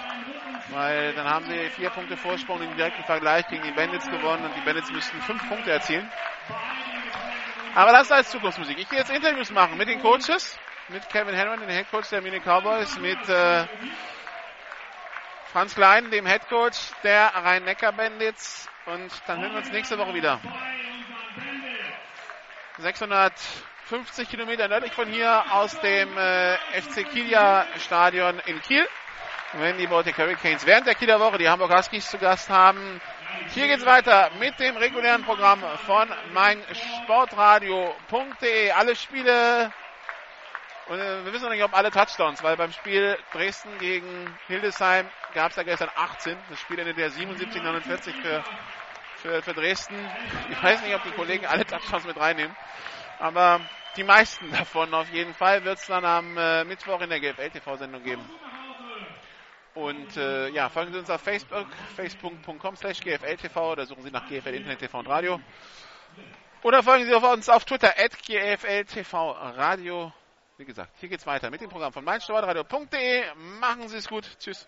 [0.69, 4.55] Weil dann haben sie vier Punkte Vorsprung im direkten Vergleich gegen die Bandits gewonnen und
[4.55, 6.09] die Bandits müssten fünf Punkte erzielen.
[7.75, 8.79] Aber das ist als Zukunftsmusik.
[8.79, 10.57] Ich gehe jetzt Interviews machen mit den Coaches,
[10.87, 13.65] mit Kevin Henry, dem Headcoach der Munich Cowboys, mit äh,
[15.51, 18.69] Franz Klein, dem Headcoach der Rhein-Neckar-Bandits.
[18.85, 20.39] Und dann hören wir uns nächste Woche wieder.
[23.89, 28.85] 650 Kilometer nördlich von hier aus dem äh, FC Kieler Stadion in Kiel.
[29.53, 32.99] Wenn die Baltic Hurricanes während der Kieler Woche die Hamburg Huskies zu Gast haben.
[33.53, 38.71] Hier geht's weiter mit dem regulären Programm von meinsportradio.de.
[38.71, 39.71] Alle Spiele
[40.89, 45.07] und äh, wir wissen noch nicht, ob alle Touchdowns, weil beim Spiel Dresden gegen Hildesheim
[45.33, 46.35] gab es ja gestern 18.
[46.49, 48.43] Das Spiel endete ja 77-49 für,
[49.15, 49.95] für, für Dresden.
[50.51, 52.53] Ich weiß nicht, ob die Kollegen alle Touchdowns mit reinnehmen,
[53.19, 53.61] aber
[53.95, 58.03] die meisten davon auf jeden Fall wird es dann am äh, Mittwoch in der GFL-TV-Sendung
[58.03, 58.23] geben.
[59.73, 64.27] Und äh, ja, folgen Sie uns auf Facebook, facebook.com slash GFLTV oder suchen Sie nach
[64.27, 65.39] GFL Internet TV und Radio.
[66.63, 70.11] Oder folgen Sie uns auf Twitter at GFLTV Radio.
[70.57, 73.23] Wie gesagt, hier geht's weiter mit dem Programm von meinsportradio.de.
[73.59, 74.27] Machen Sie es gut.
[74.39, 74.67] Tschüss.